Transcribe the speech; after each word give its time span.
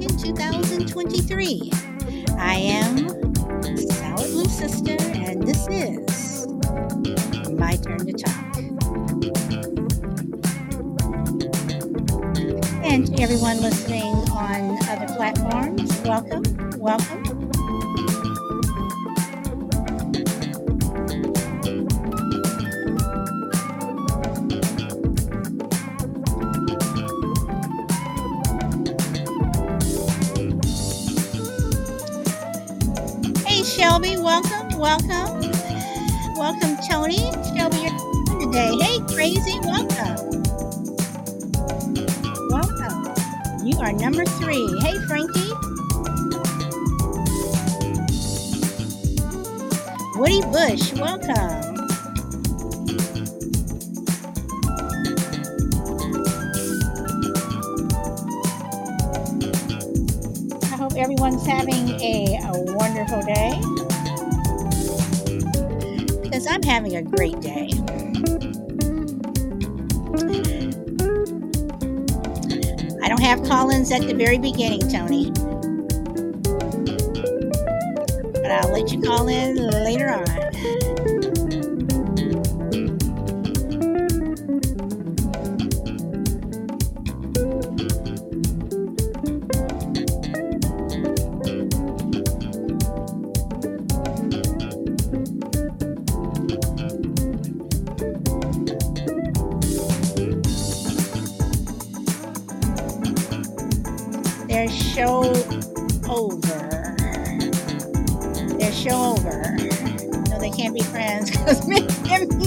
2nd, 0.00 0.22
2023. 0.22 1.70
I 2.38 2.54
am 2.54 3.08
Solid 3.76 4.30
Blue 4.30 4.44
Sister, 4.46 4.96
and 4.98 5.46
this 5.46 5.66
is 5.68 6.46
my 7.52 7.76
turn 7.76 8.06
to 8.06 8.12
talk. 8.12 8.56
And 12.82 13.20
everyone 13.20 13.60
listening 13.60 14.14
on 14.30 14.78
other 14.88 15.12
platforms, 15.14 16.00
welcome, 16.02 16.44
welcome. 16.78 17.39
Welcome, 34.80 35.40
welcome. 36.36 36.78
Tony. 36.88 37.18
Shelby, 37.54 37.76
you're 37.78 38.40
today. 38.40 38.76
Hey 38.80 39.00
Crazy, 39.14 39.60
welcome. 39.60 40.42
Welcome. 42.50 43.14
You 43.66 43.78
are 43.80 43.92
number 43.92 44.24
three. 44.24 44.66
Hey 44.80 44.98
Frankie. 45.06 45.52
Woody 50.16 50.42
Bush, 50.52 50.92
welcome. 50.94 51.88
I 60.62 60.76
hope 60.76 60.94
everyone's 60.96 61.46
having 61.46 61.90
a, 62.00 62.38
a 62.44 62.74
wonderful 62.74 63.22
day. 63.22 63.60
I'm 66.46 66.62
having 66.62 66.96
a 66.96 67.02
great 67.02 67.40
day. 67.40 67.68
I 73.02 73.08
don't 73.08 73.20
have 73.20 73.42
call-ins 73.44 73.92
at 73.92 74.02
the 74.02 74.14
very 74.14 74.38
beginning, 74.38 74.80
Tony. 74.88 75.30
But 78.32 78.50
I'll 78.50 78.72
let 78.72 78.92
you 78.92 79.00
call 79.00 79.28
in 79.28 79.56
later 79.56 80.10
on. 80.10 80.39
Their 104.60 104.68
show 104.68 105.22
over. 106.06 106.94
Their 108.58 108.72
show 108.72 109.16
over. 109.16 109.56
No, 110.28 110.38
they 110.38 110.50
can't 110.50 110.74
be 110.74 110.82
friends 110.82 111.30
because 111.38 111.66
me 111.66 111.88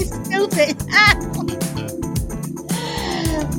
stupid. 0.04 0.76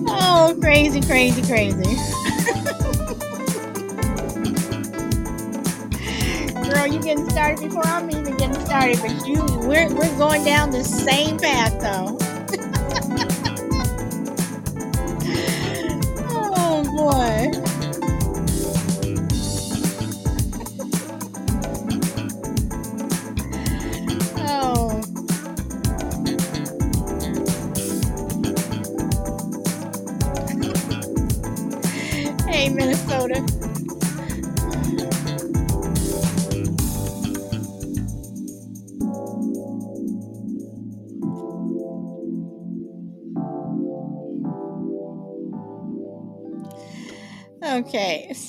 oh, 0.08 0.58
crazy, 0.62 1.02
crazy, 1.02 1.42
crazy. 1.42 1.84
Girl, 6.64 6.88
you're 6.88 7.04
getting 7.04 7.30
started 7.30 7.60
before 7.60 7.86
I'm 7.86 8.10
even 8.10 8.38
getting 8.38 8.66
started, 8.66 9.02
but 9.02 9.28
you 9.28 9.44
we're 9.68 9.94
we're 9.94 10.18
going 10.18 10.46
down 10.46 10.72
the 10.72 10.86
same 10.86 11.38
path 11.38 11.78
though. 11.82 12.18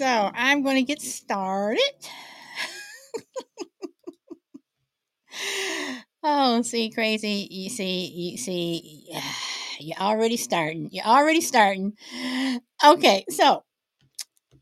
So 0.06 0.30
I'm 0.32 0.62
going 0.62 0.76
to 0.76 0.82
get 0.82 1.02
started. 1.02 1.80
Oh, 6.22 6.62
see, 6.62 6.90
crazy. 6.90 7.48
You 7.50 7.68
see, 7.70 8.06
you 8.06 8.38
see, 8.38 9.08
you're 9.80 9.98
already 9.98 10.36
starting. 10.36 10.88
You're 10.92 11.04
already 11.04 11.40
starting. 11.40 11.94
Okay, 12.84 13.24
so, 13.28 13.64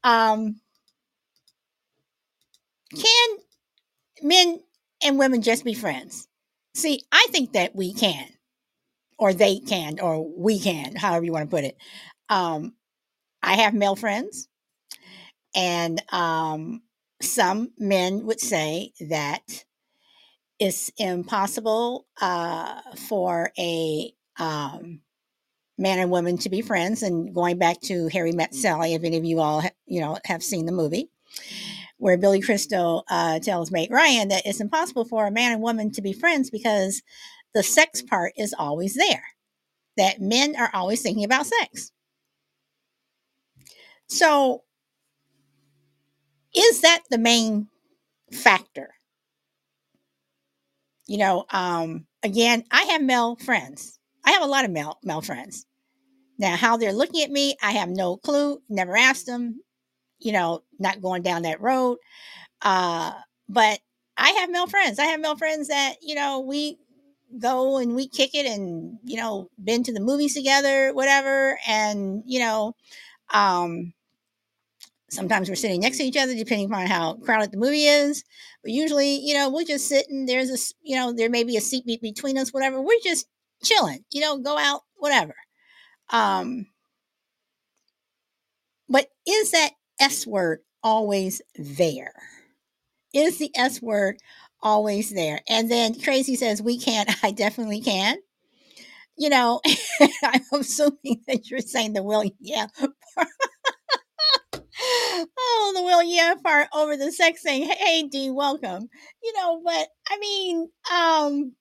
um, 0.03 0.57
can 2.97 3.29
men 4.23 4.61
and 5.03 5.19
women 5.19 5.43
just 5.43 5.65
be 5.65 5.75
friends? 5.75 6.27
See, 6.75 7.03
I 7.13 7.27
think 7.31 7.53
that 7.53 7.77
we 7.77 7.93
can, 7.93 8.29
or 9.19 9.35
they 9.35 9.59
can, 9.59 10.01
or 10.01 10.27
we 10.27 10.59
can, 10.59 10.97
however 10.97 11.25
you 11.27 11.33
want 11.33 11.51
to 11.51 11.55
put 11.55 11.65
it. 11.65 11.77
Um, 12.31 12.75
I 13.43 13.57
have 13.57 13.75
male 13.75 13.97
friends, 13.97 14.49
and 15.55 16.03
um, 16.13 16.83
some 17.23 17.73
men 17.79 18.25
would 18.27 18.41
say 18.41 18.93
that 19.09 19.65
it's 20.59 20.91
impossible 20.99 22.07
uh, 22.21 22.81
for 23.09 23.51
a 23.59 24.13
um, 24.39 25.01
man 25.79 25.99
and 25.99 26.11
woman 26.11 26.39
to 26.39 26.49
be 26.49 26.63
friends. 26.63 27.03
And 27.03 27.35
going 27.35 27.59
back 27.59 27.81
to 27.83 28.09
Harry 28.09 28.33
Met 28.33 28.55
Sally, 28.55 28.95
if 28.95 29.05
any 29.05 29.17
of 29.17 29.25
you 29.25 29.41
all 29.41 29.63
ha- 29.63 29.71
you 29.87 30.01
know 30.01 30.19
have 30.25 30.43
seen 30.43 30.67
the 30.67 30.73
movie, 30.73 31.11
where 31.99 32.19
Billy 32.19 32.41
Crystal 32.41 33.05
uh, 33.09 33.39
tells 33.41 33.71
Meg 33.71 33.91
Ryan 33.91 34.29
that 34.29 34.47
it's 34.47 34.61
impossible 34.61 35.05
for 35.05 35.27
a 35.27 35.31
man 35.33 35.53
and 35.53 35.63
woman 35.63 35.91
to 35.93 36.03
be 36.03 36.13
friends 36.13 36.51
because 36.51 37.03
the 37.55 37.63
sex 37.63 38.03
part 38.03 38.33
is 38.37 38.55
always 38.57 38.95
there. 38.95 39.25
That 39.97 40.21
men 40.21 40.57
are 40.57 40.71
always 40.73 41.03
thinking 41.03 41.25
about 41.25 41.47
sex. 41.47 41.93
So, 44.09 44.64
is 46.55 46.81
that 46.83 47.03
the 47.11 47.19
main 47.19 47.69
factor? 48.33 48.95
You 51.07 51.19
know, 51.19 51.45
um, 51.51 52.07
again, 52.23 52.65
I 52.71 52.83
have 52.85 53.03
male 53.03 53.37
friends. 53.37 53.99
I 54.25 54.33
have 54.33 54.43
a 54.43 54.47
lot 54.47 54.65
of 54.65 54.71
male 54.71 54.99
male 55.03 55.21
friends. 55.21 55.67
Now, 56.39 56.57
how 56.57 56.77
they're 56.77 56.93
looking 56.93 57.23
at 57.23 57.31
me, 57.31 57.57
I 57.63 57.73
have 57.73 57.91
no 57.91 58.17
clue. 58.17 58.63
Never 58.69 58.97
asked 58.97 59.27
them. 59.27 59.61
You 60.21 60.33
know, 60.33 60.63
not 60.79 61.03
going 61.03 61.23
down 61.23 61.43
that 61.43 61.61
road. 61.61 61.99
Uh, 62.63 63.13
but 63.49 63.81
I 64.17 64.31
have 64.31 64.51
male 64.51 64.67
friends. 64.69 64.99
I 64.99 65.07
have 65.07 65.21
male 65.21 65.37
friends 65.37 65.69
that 65.69 65.97
you 66.03 66.15
know 66.15 66.41
we 66.41 66.79
go 67.39 67.79
and 67.79 67.95
we 67.95 68.09
kick 68.09 68.35
it, 68.35 68.47
and 68.47 68.99
you 69.05 69.17
know, 69.17 69.51
been 69.63 69.83
to 69.85 69.93
the 69.93 70.01
movies 70.01 70.35
together, 70.35 70.93
whatever. 70.95 71.59
And 71.69 72.23
you 72.27 72.41
know, 72.41 72.75
um, 73.33 73.95
sometimes 75.11 75.49
we're 75.49 75.55
sitting 75.57 75.81
next 75.81 75.99
to 75.99 76.05
each 76.05 76.17
other, 76.17 76.35
depending 76.35 76.67
upon 76.67 76.87
how 76.87 77.15
crowded 77.15 77.53
the 77.53 77.59
movie 77.59 77.87
is. 77.87 78.25
But 78.63 78.73
usually, 78.73 79.17
you 79.17 79.35
know, 79.35 79.51
we're 79.51 79.65
just 79.65 79.89
sitting. 79.89 80.27
There's 80.27 80.51
a, 80.51 80.59
you 80.83 80.97
know, 80.97 81.13
there 81.13 81.31
may 81.31 81.45
be 81.45 81.57
a 81.57 81.61
seat 81.61 81.87
be- 81.87 81.99
between 82.01 82.39
us, 82.39 82.51
whatever. 82.53 82.81
We're 82.81 83.01
just 83.03 83.27
chilling. 83.63 84.05
You 84.13 84.21
know, 84.23 84.39
go 84.39 84.59
out, 84.59 84.83
whatever. 84.97 85.35
Um, 86.11 86.67
but 88.89 89.09
is 89.27 89.51
that 89.53 89.71
S 90.01 90.27
word 90.27 90.61
always 90.83 91.41
there? 91.57 92.15
Is 93.15 93.39
the 93.39 93.51
S 93.57 93.81
word 93.83 94.19
always 94.63 95.11
there? 95.11 95.41
And 95.49 95.71
then 95.71 96.01
Crazy 96.01 96.37
says, 96.37 96.63
We 96.63 96.79
can't 96.79 97.11
I 97.25 97.31
definitely 97.31 97.81
can. 97.81 98.19
You 99.17 99.29
know, 99.31 99.61
I'm 100.25 100.43
assuming 100.53 101.23
that 101.29 101.51
you're 101.51 101.61
saying 101.61 101.93
the 101.93 102.03
will, 102.03 102.25
yeah. 102.41 102.67
oh, 104.81 105.73
the 105.75 105.83
will, 105.83 106.03
yeah 106.03 106.35
part 106.43 106.69
over 106.75 106.97
the 106.97 107.13
sex 107.13 107.43
thing. 107.43 107.63
Hey, 107.65 108.03
D, 108.05 108.31
welcome. 108.31 108.89
You 109.23 109.33
know, 109.37 109.61
but 109.65 109.89
I 110.11 110.19
mean, 110.19 110.69
um, 110.93 111.53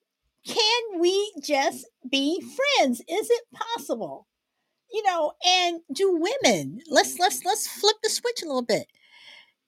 can 0.46 1.00
we 1.00 1.32
just 1.42 1.86
be 2.10 2.40
friends? 2.40 3.00
Is 3.08 3.30
it 3.30 3.42
possible? 3.54 4.26
you 4.94 5.02
know, 5.02 5.32
and 5.44 5.80
do 5.92 6.12
women? 6.12 6.80
Let's 6.88 7.18
let's 7.18 7.44
let's 7.44 7.66
flip 7.66 7.96
the 8.02 8.08
switch 8.08 8.42
a 8.42 8.46
little 8.46 8.62
bit. 8.62 8.86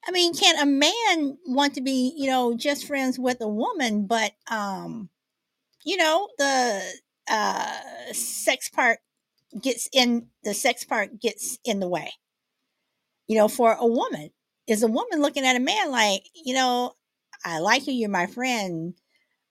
I 0.06 0.12
mean, 0.12 0.34
can 0.34 0.56
a 0.58 0.66
man 0.66 1.36
want 1.46 1.74
to 1.74 1.80
be, 1.80 2.14
you 2.16 2.28
know, 2.28 2.56
just 2.56 2.86
friends 2.86 3.18
with 3.18 3.38
a 3.40 3.48
woman, 3.48 4.06
but 4.06 4.32
um, 4.48 5.10
you 5.84 5.96
know, 5.96 6.28
the 6.38 6.82
uh 7.28 8.12
sex 8.12 8.68
part 8.68 9.00
gets 9.60 9.88
in 9.92 10.28
the 10.44 10.54
sex 10.54 10.84
part 10.84 11.20
gets 11.20 11.58
in 11.64 11.80
the 11.80 11.88
way. 11.88 12.12
You 13.28 13.36
know, 13.36 13.48
for 13.48 13.72
a 13.72 13.86
woman, 13.86 14.30
is 14.66 14.82
a 14.82 14.88
woman 14.88 15.20
looking 15.20 15.44
at 15.44 15.56
a 15.56 15.60
man 15.60 15.90
like, 15.90 16.22
you 16.34 16.54
know, 16.54 16.94
I 17.44 17.58
like 17.58 17.86
you, 17.86 17.92
you're 17.94 18.08
my 18.08 18.26
friend, 18.26 18.94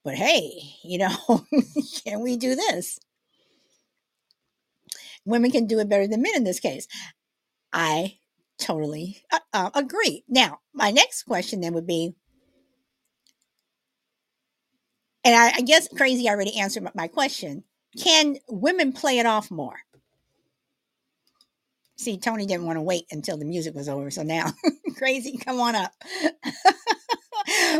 but 0.04 0.14
hey, 0.14 0.52
you 0.84 0.98
know, 0.98 1.16
can 2.06 2.20
we 2.22 2.36
do 2.36 2.54
this? 2.54 2.98
Women 5.24 5.50
can 5.50 5.66
do 5.66 5.78
it 5.80 5.88
better 5.88 6.06
than 6.06 6.22
men 6.22 6.36
in 6.36 6.44
this 6.44 6.60
case. 6.60 6.86
I 7.72 8.18
totally 8.58 9.22
uh, 9.32 9.40
uh, 9.52 9.70
agree. 9.74 10.24
Now, 10.28 10.60
my 10.74 10.90
next 10.90 11.24
question 11.24 11.60
then 11.60 11.74
would 11.74 11.86
be, 11.86 12.14
and 15.24 15.34
I, 15.34 15.52
I 15.56 15.60
guess 15.62 15.88
crazy 15.88 16.28
already 16.28 16.56
answered 16.58 16.88
my 16.94 17.08
question. 17.08 17.64
Can 18.02 18.36
women 18.48 18.92
play 18.92 19.18
it 19.18 19.26
off 19.26 19.50
more? 19.50 19.80
See, 21.96 22.18
Tony 22.18 22.46
didn't 22.46 22.66
want 22.66 22.76
to 22.76 22.82
wait 22.82 23.04
until 23.10 23.38
the 23.38 23.44
music 23.46 23.74
was 23.74 23.88
over, 23.88 24.10
so 24.10 24.22
now 24.22 24.52
crazy, 24.96 25.38
come 25.38 25.60
on 25.60 25.74
up. 25.74 25.92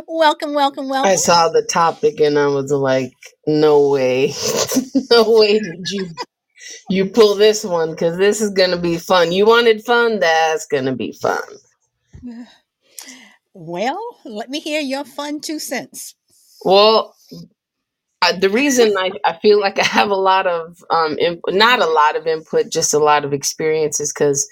welcome, 0.09 0.55
welcome, 0.55 0.89
welcome. 0.89 1.11
I 1.11 1.17
saw 1.17 1.49
the 1.51 1.63
topic 1.71 2.21
and 2.21 2.39
I 2.39 2.47
was 2.47 2.73
like, 2.73 3.13
no 3.47 3.89
way. 3.91 4.33
no 5.11 5.25
way 5.39 5.59
did 5.59 5.91
you 5.91 6.09
you 6.89 7.07
pull 7.07 7.35
this 7.35 7.65
one 7.65 7.93
because 7.93 8.17
this 8.19 8.41
is 8.41 8.51
gonna 8.51 8.79
be 8.79 8.99
fun. 8.99 9.33
You 9.33 9.47
wanted 9.47 9.85
fun, 9.85 10.21
that's 10.21 10.67
gonna 10.67 10.95
be 10.97 11.13
fun. 11.13 11.43
Well, 13.59 14.19
let 14.27 14.51
me 14.51 14.61
hear 14.61 14.81
your 14.83 15.05
fun 15.05 15.41
two 15.41 15.59
cents. 15.59 16.15
Well, 16.65 17.16
uh, 18.27 18.39
the 18.39 18.51
reason 18.51 18.95
I, 18.99 19.11
I 19.25 19.39
feel 19.41 19.61
like 19.61 19.79
I 19.79 19.85
have 19.85 20.11
a 20.11 20.17
lot 20.17 20.47
of 20.47 20.83
um 20.91 21.19
imp- 21.19 21.41
not 21.49 21.81
a 21.81 21.87
lot 21.87 22.17
of 22.17 22.27
input, 22.27 22.71
just 22.71 22.95
a 22.95 22.99
lot 22.99 23.25
of 23.25 23.33
experiences 23.33 24.13
because 24.13 24.49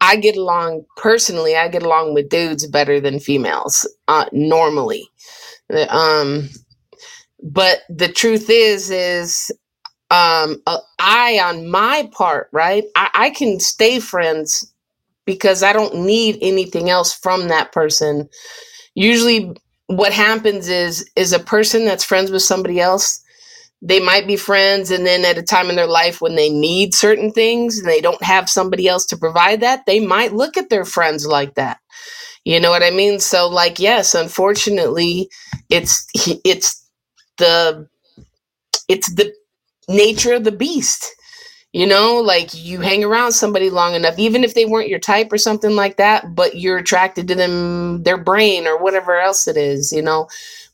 I 0.00 0.16
get 0.16 0.36
along 0.36 0.84
personally. 0.96 1.56
I 1.56 1.68
get 1.68 1.82
along 1.82 2.14
with 2.14 2.28
dudes 2.28 2.66
better 2.66 3.00
than 3.00 3.20
females 3.20 3.88
uh, 4.08 4.26
normally. 4.32 5.08
Um, 5.88 6.48
but 7.42 7.80
the 7.88 8.08
truth 8.08 8.48
is, 8.50 8.90
is 8.90 9.50
um, 10.10 10.62
uh, 10.66 10.78
I 10.98 11.40
on 11.42 11.68
my 11.68 12.08
part, 12.12 12.48
right? 12.52 12.84
I, 12.96 13.10
I 13.14 13.30
can 13.30 13.60
stay 13.60 14.00
friends 14.00 14.72
because 15.24 15.62
I 15.62 15.72
don't 15.72 15.96
need 16.06 16.38
anything 16.40 16.90
else 16.90 17.12
from 17.12 17.48
that 17.48 17.72
person. 17.72 18.28
Usually, 18.94 19.56
what 19.88 20.12
happens 20.12 20.68
is 20.68 21.10
is 21.16 21.32
a 21.32 21.38
person 21.38 21.84
that's 21.84 22.04
friends 22.04 22.30
with 22.30 22.42
somebody 22.42 22.80
else 22.80 23.22
they 23.82 24.00
might 24.00 24.26
be 24.26 24.36
friends 24.36 24.90
and 24.90 25.06
then 25.06 25.24
at 25.24 25.38
a 25.38 25.42
time 25.42 25.70
in 25.70 25.76
their 25.76 25.86
life 25.86 26.20
when 26.20 26.34
they 26.34 26.48
need 26.48 26.94
certain 26.94 27.30
things 27.30 27.78
and 27.78 27.88
they 27.88 28.00
don't 28.00 28.22
have 28.22 28.48
somebody 28.48 28.88
else 28.88 29.06
to 29.06 29.16
provide 29.16 29.60
that 29.60 29.84
they 29.86 30.00
might 30.00 30.32
look 30.32 30.56
at 30.56 30.70
their 30.70 30.84
friends 30.84 31.26
like 31.26 31.54
that. 31.54 31.78
You 32.44 32.60
know 32.60 32.70
what 32.70 32.82
i 32.82 32.90
mean? 32.90 33.20
So 33.20 33.48
like 33.48 33.78
yes 33.78 34.14
unfortunately 34.14 35.28
it's 35.70 36.06
it's 36.44 36.88
the 37.38 37.88
it's 38.88 39.14
the 39.14 39.32
nature 39.88 40.34
of 40.34 40.44
the 40.44 40.52
beast 40.52 41.06
you 41.76 41.86
know 41.86 42.20
like 42.20 42.50
you 42.54 42.80
hang 42.80 43.04
around 43.04 43.32
somebody 43.32 43.70
long 43.70 43.94
enough 43.94 44.18
even 44.18 44.44
if 44.44 44.54
they 44.54 44.64
weren't 44.64 44.88
your 44.88 44.98
type 45.00 45.32
or 45.32 45.38
something 45.38 45.76
like 45.76 45.98
that 45.98 46.34
but 46.34 46.56
you're 46.58 46.78
attracted 46.78 47.28
to 47.28 47.36
them 47.36 48.02
their 48.04 48.18
brain 48.18 48.66
or 48.66 48.78
whatever 48.82 49.16
else 49.20 49.48
it 49.48 49.58
is 49.58 49.92
you 49.92 50.02
know? 50.02 50.28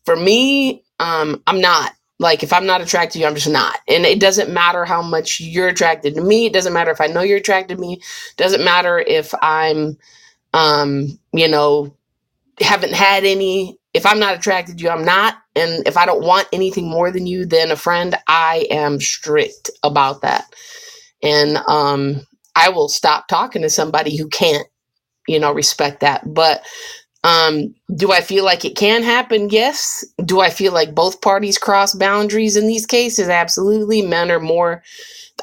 For 0.06 0.16
me 0.16 0.84
um 1.00 1.42
i'm 1.48 1.60
not. 1.60 1.92
Like 2.20 2.44
if 2.44 2.54
i'm 2.54 2.66
not 2.66 2.82
attracted 2.82 3.14
to 3.14 3.20
you 3.20 3.26
i'm 3.26 3.34
just 3.36 3.50
not. 3.50 3.80
And 3.88 4.06
it 4.06 4.20
doesn't 4.20 4.54
matter 4.54 4.86
how 4.86 5.02
much 5.02 5.40
you're 5.40 5.68
attracted 5.68 6.14
to 6.16 6.22
me 6.22 6.46
it 6.46 6.54
doesn't 6.54 6.74
matter 6.74 6.92
if 6.92 7.02
i 7.02 7.08
know 7.08 7.22
you're 7.22 7.38
attracted 7.38 7.76
to 7.76 7.82
me 7.82 7.94
it 7.94 8.38
doesn't 8.38 8.64
matter 8.64 9.00
if 9.00 9.34
i'm 9.42 9.98
um 10.54 11.18
you 11.34 11.48
know 11.48 11.94
haven't 12.60 12.94
had 12.94 13.24
any 13.24 13.78
if 13.94 14.06
i'm 14.06 14.20
not 14.20 14.36
attracted 14.36 14.78
to 14.78 14.84
you 14.84 14.90
i'm 14.90 15.04
not. 15.04 15.36
And 15.56 15.86
if 15.88 15.98
i 15.98 16.06
don't 16.06 16.24
want 16.24 16.48
anything 16.52 16.88
more 16.88 17.10
than 17.12 17.26
you 17.26 17.46
than 17.46 17.72
a 17.72 17.76
friend 17.76 18.16
i 18.28 18.66
am 18.70 19.00
strict 19.00 19.70
about 19.82 20.22
that 20.22 20.46
and 21.22 21.58
um 21.68 22.20
i 22.56 22.68
will 22.68 22.88
stop 22.88 23.28
talking 23.28 23.62
to 23.62 23.70
somebody 23.70 24.16
who 24.16 24.28
can't 24.28 24.66
you 25.28 25.38
know 25.38 25.52
respect 25.52 26.00
that. 26.00 26.22
But 26.34 26.62
um 27.24 27.74
do 27.96 28.12
i 28.12 28.20
feel 28.20 28.44
like 28.44 28.64
it 28.64 28.76
can 28.76 29.02
happen? 29.02 29.48
Yes. 29.50 30.04
Do 30.24 30.40
i 30.40 30.50
feel 30.50 30.72
like 30.72 30.94
both 30.94 31.20
parties 31.22 31.58
cross 31.58 31.94
boundaries 31.94 32.56
in 32.56 32.66
these 32.66 32.86
cases? 32.86 33.28
Absolutely. 33.28 34.02
Men 34.02 34.30
are 34.30 34.40
more 34.40 34.82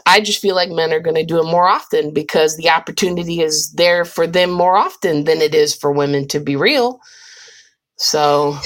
i 0.06 0.22
just 0.22 0.42
feel 0.42 0.56
like 0.56 0.70
men 0.70 0.94
are 0.94 1.00
going 1.00 1.16
to 1.16 1.26
do 1.26 1.40
it 1.40 1.46
more 1.52 1.68
often 1.68 2.14
because 2.14 2.58
the 2.58 2.70
opportunity 2.70 3.42
is 3.42 3.72
there 3.74 4.06
for 4.06 4.28
them 4.28 4.52
more 4.52 4.78
often 4.78 5.24
than 5.26 5.42
it 5.42 5.56
is 5.56 5.76
for 5.76 5.92
women 5.92 6.28
to 6.28 6.40
be 6.40 6.56
real. 6.56 7.00
So 7.98 8.58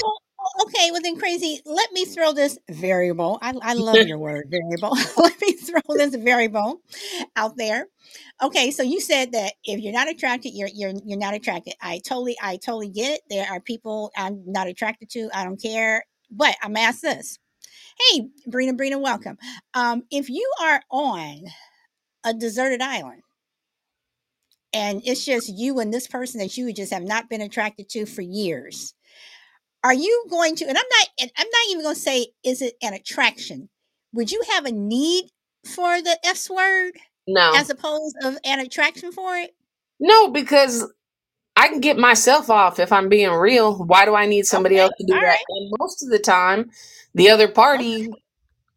okay, 0.62 0.90
well 0.90 1.00
then, 1.02 1.16
crazy. 1.16 1.60
Let 1.64 1.92
me 1.92 2.04
throw 2.04 2.32
this 2.32 2.58
variable. 2.70 3.38
I, 3.42 3.54
I 3.62 3.74
love 3.74 3.96
your 3.96 4.18
word 4.18 4.46
variable. 4.50 4.96
let 5.16 5.40
me 5.40 5.52
throw 5.52 5.80
this 5.88 6.14
variable 6.14 6.80
out 7.36 7.56
there. 7.56 7.86
Okay, 8.42 8.70
so 8.70 8.82
you 8.82 9.00
said 9.00 9.32
that 9.32 9.54
if 9.64 9.80
you're 9.80 9.92
not 9.92 10.08
attracted, 10.08 10.50
you're 10.50 10.68
you're 10.72 10.92
you're 11.04 11.18
not 11.18 11.34
attracted. 11.34 11.74
I 11.80 12.00
totally 12.06 12.36
I 12.42 12.56
totally 12.56 12.88
get 12.88 13.14
it. 13.14 13.20
There 13.30 13.46
are 13.50 13.60
people 13.60 14.12
I'm 14.16 14.42
not 14.46 14.66
attracted 14.68 15.10
to. 15.10 15.30
I 15.34 15.44
don't 15.44 15.60
care. 15.60 16.04
But 16.30 16.56
I'm 16.62 16.76
asked 16.76 17.02
this. 17.02 17.38
Hey, 18.10 18.28
Brina, 18.48 18.72
Brina, 18.72 19.00
welcome. 19.00 19.38
Um, 19.74 20.02
if 20.10 20.28
you 20.28 20.50
are 20.62 20.82
on 20.90 21.44
a 22.24 22.34
deserted 22.34 22.82
island 22.82 23.22
and 24.72 25.00
it's 25.04 25.24
just 25.24 25.48
you 25.48 25.78
and 25.78 25.94
this 25.94 26.08
person 26.08 26.40
that 26.40 26.56
you 26.56 26.72
just 26.72 26.92
have 26.92 27.04
not 27.04 27.30
been 27.30 27.40
attracted 27.40 27.88
to 27.90 28.06
for 28.06 28.22
years, 28.22 28.94
are 29.84 29.94
you 29.94 30.26
going 30.30 30.56
to? 30.58 30.66
And 30.66 30.78
I'm 30.78 30.84
not. 31.00 31.08
And 31.20 31.32
I'm 31.38 31.48
not 31.48 31.62
even 31.72 31.84
going 31.84 31.96
to 31.96 32.02
say 32.02 32.28
is 32.44 32.62
it 32.62 32.74
an 32.82 32.94
attraction. 32.94 33.70
Would 34.14 34.32
you 34.32 34.42
have 34.54 34.66
a 34.66 34.72
need 34.72 35.26
for 35.66 36.02
the 36.02 36.18
F 36.26 36.50
word 36.50 36.94
no 37.28 37.54
as 37.54 37.70
opposed 37.70 38.16
of 38.24 38.38
an 38.44 38.60
attraction 38.60 39.12
for 39.12 39.36
it? 39.38 39.52
no 40.00 40.30
because 40.30 40.90
i 41.56 41.68
can 41.68 41.80
get 41.80 41.98
myself 41.98 42.50
off 42.50 42.78
if 42.80 42.92
i'm 42.92 43.08
being 43.08 43.30
real 43.32 43.76
why 43.84 44.04
do 44.06 44.14
i 44.14 44.26
need 44.26 44.46
somebody 44.46 44.78
Okay, 44.78 44.80
else 44.80 44.92
to 44.98 45.06
do 45.06 45.18
all 45.18 45.20
that 45.20 45.38
right. 45.38 45.46
and 45.48 45.72
most 45.80 46.02
of 46.04 46.10
the 46.10 46.18
time 46.20 46.70
the 47.14 47.30
other 47.30 47.48
Okay. 47.78 47.84
party 47.88 48.08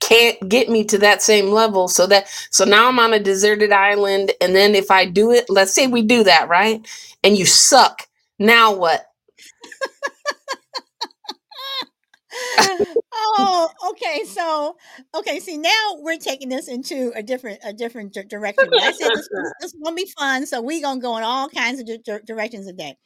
can't 0.02 0.50
get 0.50 0.70
me 0.70 0.84
to 0.86 0.98
that 1.00 1.22
same 1.24 1.48
level 1.48 1.88
so 1.88 2.08
that 2.08 2.28
so 2.52 2.66
now 2.66 2.88
i'm 2.88 3.00
on 3.00 3.14
a 3.14 3.20
deserted 3.20 3.72
island 3.72 4.32
and 4.42 4.56
then 4.56 4.76
if 4.76 4.92
i 4.92 5.06
do 5.06 5.32
it 5.32 5.46
let's 5.50 5.74
say 5.74 5.88
we 5.88 6.02
do 6.04 6.24
that 6.24 6.50
right 6.50 6.88
and 7.24 7.38
you 7.38 7.46
suck 7.46 8.08
now 8.40 8.74
what 8.76 9.08
oh, 13.14 13.70
okay. 13.92 14.24
So, 14.26 14.78
okay. 15.16 15.40
See, 15.40 15.58
now 15.58 15.96
we're 15.98 16.18
taking 16.18 16.50
this 16.50 16.68
into 16.68 17.12
a 17.16 17.24
different, 17.24 17.60
a 17.64 17.74
different 17.74 18.14
di- 18.14 18.24
direction. 18.24 18.76
I 18.80 18.92
said 18.92 19.14
this, 19.14 19.30
this, 19.36 19.54
this 19.60 19.74
is 19.74 19.80
gonna 19.84 19.96
be 19.96 20.12
fun, 20.18 20.46
so 20.46 20.62
we're 20.62 20.82
gonna 20.82 21.02
go 21.02 21.18
in 21.18 21.24
all 21.24 21.50
kinds 21.50 21.80
of 21.80 21.88
di- 21.88 22.20
directions 22.26 22.68
today. 22.68 22.98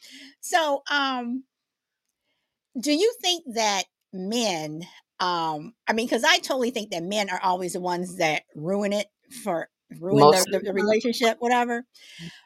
So, 0.42 0.84
um, 0.92 1.44
do 2.80 2.94
you 2.94 3.14
think 3.22 3.44
that 3.56 3.84
men, 4.14 4.84
um, 5.20 5.74
I 5.88 5.94
mean, 5.94 6.08
because 6.08 6.24
I 6.24 6.38
totally 6.38 6.72
think 6.72 6.92
that 6.92 7.04
men 7.04 7.30
are 7.30 7.42
always 7.42 7.74
the 7.74 7.82
ones 7.82 8.18
that 8.18 8.44
ruin 8.56 8.94
it 8.94 9.08
for 9.44 9.70
ruin 10.00 10.32
the, 10.32 10.46
the, 10.50 10.60
the 10.60 10.74
relationship, 10.74 11.38
whatever. 11.40 11.86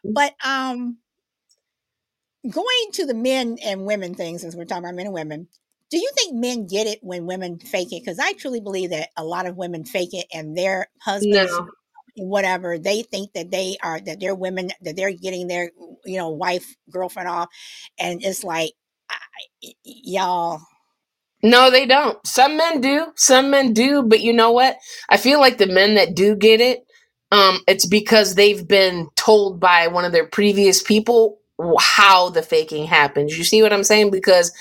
But 0.04 0.34
um, 0.44 0.98
going 2.50 2.92
to 2.94 3.06
the 3.06 3.14
men 3.14 3.58
and 3.64 3.86
women 3.86 4.14
thing, 4.16 4.38
since 4.38 4.56
we're 4.56 4.66
talking 4.66 4.84
about 4.84 4.96
men 4.96 5.08
and 5.08 5.14
women, 5.14 5.48
do 5.92 5.98
you 5.98 6.10
think 6.16 6.36
men 6.36 6.68
get 6.68 6.88
it 6.88 7.00
when 7.02 7.28
women 7.28 7.60
fake 7.60 7.94
it? 7.94 8.04
Because 8.04 8.20
I 8.20 8.34
truly 8.34 8.62
believe 8.62 8.92
that 8.92 9.10
a 9.18 9.24
lot 9.26 9.48
of 9.48 9.58
women 9.58 9.86
fake 9.86 10.14
it, 10.14 10.28
and 10.34 10.58
their 10.58 10.88
husbands, 11.02 11.60
no 11.60 11.68
whatever, 12.16 12.80
they 12.80 13.04
think 13.04 13.34
that 13.34 13.52
they 13.52 13.78
are 13.84 14.00
that 14.02 14.20
they're 14.20 14.36
women 14.36 14.72
that 14.82 14.96
they're 14.98 15.14
getting 15.14 15.48
their 15.48 15.72
you 16.06 16.18
know 16.18 16.30
wife 16.30 16.76
girlfriend 16.92 17.30
off, 17.30 17.50
and 18.00 18.24
it's 18.24 18.44
like 18.44 18.74
I, 19.10 19.18
y'all. 19.86 20.62
no 21.44 21.72
they 21.72 21.86
don't 21.86 22.26
some 22.28 22.58
men 22.58 22.82
do 22.82 23.08
some 23.16 23.52
men 23.52 23.74
do 23.74 24.04
but 24.04 24.22
you 24.22 24.34
know 24.34 24.52
what 24.52 24.78
i 25.10 25.18
feel 25.18 25.40
like 25.40 25.58
the 25.58 25.68
men 25.68 25.96
that 25.96 26.16
do 26.16 26.36
get 26.36 26.62
it 26.62 26.86
um 27.32 27.60
it's 27.68 27.86
because 27.88 28.36
they've 28.36 28.68
been 28.68 29.10
told 29.16 29.60
by 29.60 29.88
one 29.88 30.06
of 30.06 30.12
their 30.14 30.28
previous 30.28 30.84
people 30.84 31.40
how 31.80 32.30
the 32.30 32.42
faking 32.44 32.86
happens 32.86 33.38
you 33.38 33.44
see 33.44 33.62
what 33.64 33.74
i'm 33.74 33.84
saying 33.86 34.12
because 34.12 34.52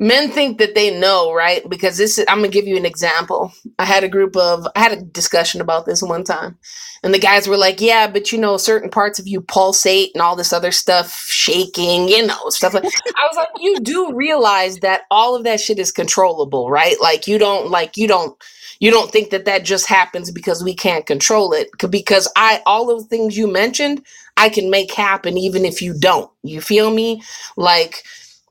men 0.00 0.32
think 0.32 0.58
that 0.58 0.74
they 0.74 0.98
know, 0.98 1.32
right? 1.32 1.68
Because 1.68 1.98
this 1.98 2.18
is, 2.18 2.24
I'm 2.28 2.38
gonna 2.38 2.48
give 2.48 2.66
you 2.66 2.76
an 2.76 2.86
example. 2.86 3.52
I 3.78 3.84
had 3.84 4.02
a 4.02 4.08
group 4.08 4.36
of, 4.36 4.66
I 4.74 4.80
had 4.80 4.92
a 4.92 5.02
discussion 5.02 5.60
about 5.60 5.86
this 5.86 6.02
one 6.02 6.24
time, 6.24 6.58
and 7.04 7.14
the 7.14 7.20
guys 7.20 7.46
were 7.46 7.58
like, 7.58 7.80
"Yeah, 7.80 8.08
but 8.10 8.32
you 8.32 8.38
know, 8.38 8.56
certain 8.56 8.90
parts 8.90 9.20
of 9.20 9.28
you 9.28 9.42
pulsate 9.42 10.10
and 10.14 10.22
all 10.22 10.36
this 10.36 10.52
other 10.52 10.72
stuff, 10.72 11.12
shaking, 11.28 12.08
you 12.08 12.26
know, 12.26 12.48
stuff 12.48 12.74
like." 12.74 12.84
I 13.16 13.28
was 13.30 13.36
like, 13.36 13.48
"You 13.60 13.78
do 13.80 14.12
realize 14.14 14.78
that 14.78 15.02
all 15.10 15.36
of 15.36 15.44
that 15.44 15.60
shit 15.60 15.78
is 15.78 15.92
controllable, 15.92 16.70
right? 16.70 16.96
Like 17.00 17.28
you 17.28 17.38
don't, 17.38 17.70
like 17.70 17.96
you 17.96 18.08
don't." 18.08 18.36
You 18.82 18.90
don't 18.90 19.12
think 19.12 19.28
that 19.28 19.44
that 19.44 19.66
just 19.66 19.86
happens 19.86 20.30
because 20.30 20.64
we 20.64 20.74
can't 20.74 21.04
control 21.04 21.52
it 21.52 21.68
because 21.90 22.26
I 22.34 22.62
all 22.64 22.90
of 22.90 23.02
the 23.02 23.08
things 23.08 23.36
you 23.36 23.46
mentioned 23.46 24.02
I 24.38 24.48
can 24.48 24.70
make 24.70 24.92
happen 24.94 25.36
even 25.36 25.66
if 25.66 25.82
you 25.82 25.92
don't. 25.92 26.30
You 26.42 26.62
feel 26.62 26.90
me? 26.90 27.22
Like 27.58 28.02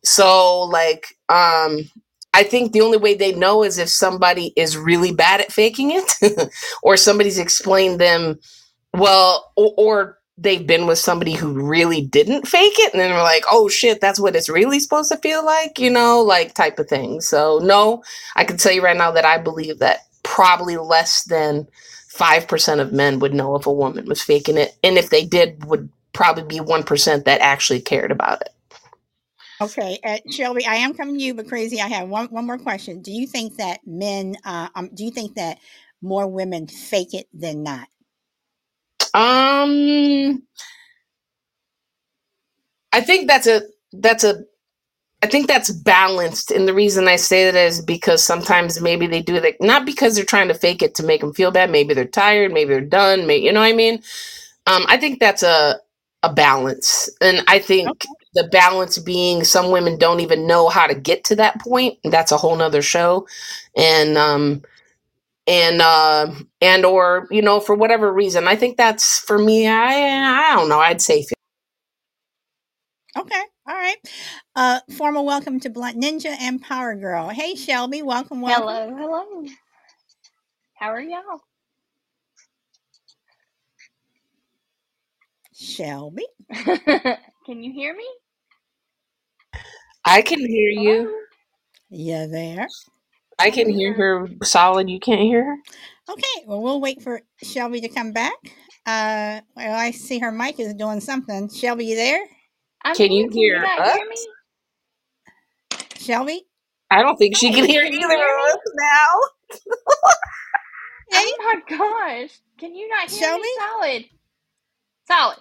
so 0.10 0.62
like 0.64 1.16
um 1.30 1.80
I 2.34 2.44
think 2.44 2.72
the 2.72 2.82
only 2.82 2.98
way 2.98 3.16
they 3.16 3.34
know 3.34 3.64
is 3.64 3.78
if 3.78 3.90
somebody 3.90 4.54
is 4.56 4.78
really 4.78 5.12
bad 5.12 5.42
at 5.42 5.52
faking 5.52 5.92
it 5.92 6.52
or 6.84 6.96
somebody's 6.96 7.40
explained 7.40 8.00
them 8.00 8.40
well 8.94 9.52
or, 9.56 9.74
or 9.78 10.20
they've 10.38 10.66
been 10.66 10.88
with 10.88 10.98
somebody 10.98 11.34
who 11.34 11.52
really 11.68 12.02
didn't 12.02 12.48
fake 12.48 12.76
it 12.78 12.94
and 12.94 13.02
then 13.02 13.12
we're 13.12 13.24
like 13.24 13.44
oh 13.52 13.68
shit 13.68 14.00
that's 14.02 14.20
what 14.20 14.36
it's 14.36 14.50
really 14.50 14.80
supposed 14.80 15.12
to 15.12 15.18
feel 15.18 15.46
like 15.46 15.78
you 15.80 15.90
know 15.90 16.22
like 16.22 16.54
type 16.54 16.80
of 16.80 16.88
thing. 16.88 17.22
So 17.22 17.60
no 17.62 18.04
i 18.36 18.44
can 18.44 18.58
tell 18.58 18.72
you 18.72 18.84
right 18.84 18.98
now 18.98 19.12
that 19.12 19.26
i 19.26 19.38
believe 19.38 19.80
that 19.80 20.00
probably 20.24 20.78
less 20.78 21.24
than 21.24 21.68
5% 22.12 22.80
of 22.82 22.92
men 22.92 23.20
would 23.20 23.34
know 23.34 23.56
if 23.56 23.66
a 23.66 23.72
woman 23.72 24.06
was 24.06 24.22
faking 24.22 24.58
it 24.58 24.76
and 24.84 24.98
if 24.98 25.10
they 25.10 25.24
did 25.24 25.64
would 25.66 25.90
probably 26.12 26.44
be 26.44 26.60
1% 26.60 27.24
that 27.24 27.42
actually 27.42 27.80
cared 27.80 28.12
about 28.12 28.42
it 28.42 28.50
Okay, 29.62 30.00
uh, 30.06 30.18
Shelby, 30.32 30.66
I 30.68 30.76
am 30.78 30.94
coming 30.94 31.18
to 31.18 31.24
you, 31.24 31.34
but 31.34 31.48
crazy. 31.48 31.82
I 31.82 31.88
have 31.88 32.10
one 32.10 32.28
one 32.28 32.46
more 32.48 32.60
question. 32.60 33.02
Do 33.02 33.12
you 33.12 33.28
think 33.28 33.58
that 33.58 33.80
men? 33.88 34.36
Uh, 34.46 34.70
um, 34.76 34.90
do 34.94 35.04
you 35.06 35.12
think 35.12 35.36
that 35.36 35.60
more 36.02 36.28
women 36.28 36.68
fake 36.68 37.14
it 37.14 37.28
than 37.34 37.64
not? 37.64 37.88
Um, 39.14 40.44
I 42.94 43.02
think 43.02 43.28
that's 43.30 43.48
a 43.48 43.64
that's 43.94 44.24
a 44.24 44.44
I 45.24 45.28
think 45.28 45.48
that's 45.48 45.72
balanced, 45.72 46.52
and 46.52 46.68
the 46.68 46.74
reason 46.74 47.08
I 47.08 47.18
say 47.18 47.46
that 47.52 47.56
is 47.58 47.82
because 47.82 48.24
sometimes 48.24 48.82
maybe 48.82 49.08
they 49.08 49.22
do 49.22 49.36
it 49.36 49.58
not 49.62 49.86
because 49.86 50.16
they're 50.16 50.26
trying 50.26 50.50
to 50.50 50.56
fake 50.56 50.82
it 50.84 50.96
to 50.96 51.04
make 51.04 51.22
them 51.22 51.34
feel 51.34 51.52
bad. 51.52 51.72
Maybe 51.72 51.94
they're 51.94 52.06
tired. 52.06 52.54
Maybe 52.54 52.70
they're 52.74 52.82
done. 52.82 53.28
Maybe 53.28 53.46
you 53.46 53.54
know 53.54 53.62
what 53.62 53.68
I 53.68 53.74
mean. 53.74 54.04
Um, 54.68 54.86
I 54.88 54.98
think 54.98 55.20
that's 55.20 55.44
a 55.44 55.80
a 56.24 56.34
balance, 56.34 57.10
and 57.22 57.44
I 57.48 57.60
think 57.60 58.08
Okay. 58.08 58.16
the 58.34 58.48
balance 58.52 58.98
being 59.00 59.44
some 59.44 59.72
women 59.72 59.98
don't 60.00 60.22
even 60.22 60.48
know 60.48 60.70
how 60.70 60.88
to 60.88 60.96
get 60.96 61.24
to 61.26 61.36
that 61.38 61.60
point. 61.62 62.00
That's 62.04 62.32
a 62.32 62.38
whole 62.38 62.56
nother 62.58 62.82
show, 62.82 63.28
and 63.78 64.18
um, 64.18 64.64
and 65.48 65.82
uh, 65.82 66.32
and 66.62 66.86
or 66.86 67.28
you 67.32 67.42
know 67.42 67.60
for 67.62 67.76
whatever 67.76 68.14
reason, 68.14 68.48
I 68.48 68.56
think 68.56 68.78
that's 68.78 69.20
for 69.20 69.38
me. 69.40 69.68
I 69.68 70.52
I 70.52 70.56
don't 70.56 70.70
know. 70.70 70.80
I'd 70.80 71.02
say 71.02 71.26
Okay. 73.18 73.44
All 73.68 73.76
right. 73.76 73.98
Uh, 74.56 74.80
formal 74.98 75.26
welcome 75.26 75.60
to 75.62 75.70
Blunt 75.70 76.02
Ninja 76.02 76.36
and 76.40 76.62
Power 76.62 76.96
Girl. 76.96 77.30
Hey, 77.30 77.56
Shelby. 77.56 78.02
Welcome. 78.04 78.42
Welcome. 78.42 78.68
Hello, 78.68 78.96
hello. 78.98 79.46
How 80.76 80.90
are 80.92 81.02
y'all? 81.02 81.42
Shelby. 85.60 86.26
Can 87.46 87.64
you 87.64 87.74
hear 87.74 87.94
me? 87.96 88.08
I 90.06 90.22
can 90.22 90.40
hear 90.40 90.70
you. 90.70 91.26
Yeah, 91.90 92.28
there. 92.28 92.68
I 93.38 93.52
can 93.52 93.70
hear 93.70 93.94
her 93.94 94.28
solid. 94.44 94.90
You 94.90 95.00
can't 95.00 95.22
hear 95.22 95.44
her. 95.44 95.58
Okay. 96.10 96.46
Well, 96.48 96.62
we'll 96.62 96.80
wait 96.82 97.02
for 97.02 97.22
Shelby 97.44 97.82
to 97.82 97.90
come 97.90 98.14
back. 98.14 98.34
Uh, 98.86 99.42
well, 99.56 99.76
I 99.78 99.92
see 99.92 100.20
her 100.20 100.32
mic 100.32 100.60
is 100.60 100.74
doing 100.76 101.02
something. 101.02 101.50
Shelby, 101.50 101.86
you 101.88 101.96
there? 101.96 102.22
I'm 102.86 102.96
Can 102.96 103.12
you 103.12 103.24
here. 103.24 103.30
Can 103.30 103.38
hear 103.38 103.56
you 103.56 103.62
not 103.62 103.80
us? 103.80 103.96
hear 103.98 104.10
me? 104.10 104.16
Shelby? 105.98 106.42
I 106.92 107.02
don't 107.02 107.18
think 107.18 107.36
she 107.38 107.52
can 107.54 107.66
hear 107.66 107.84
can 107.84 107.94
you 107.94 108.00
either 108.00 108.10
hear 108.10 108.38
of 108.38 108.46
us 108.56 108.58
now. 108.76 109.20
Hey, 111.12 111.32
Oh 111.42 111.62
my 111.70 111.78
gosh. 111.78 112.40
Can 112.58 112.76
you 112.76 112.88
not 112.90 113.10
hear 113.10 113.20
Shelby? 113.20 113.42
me? 113.42 113.50
Solid. 113.58 114.06
Solid. 115.08 115.38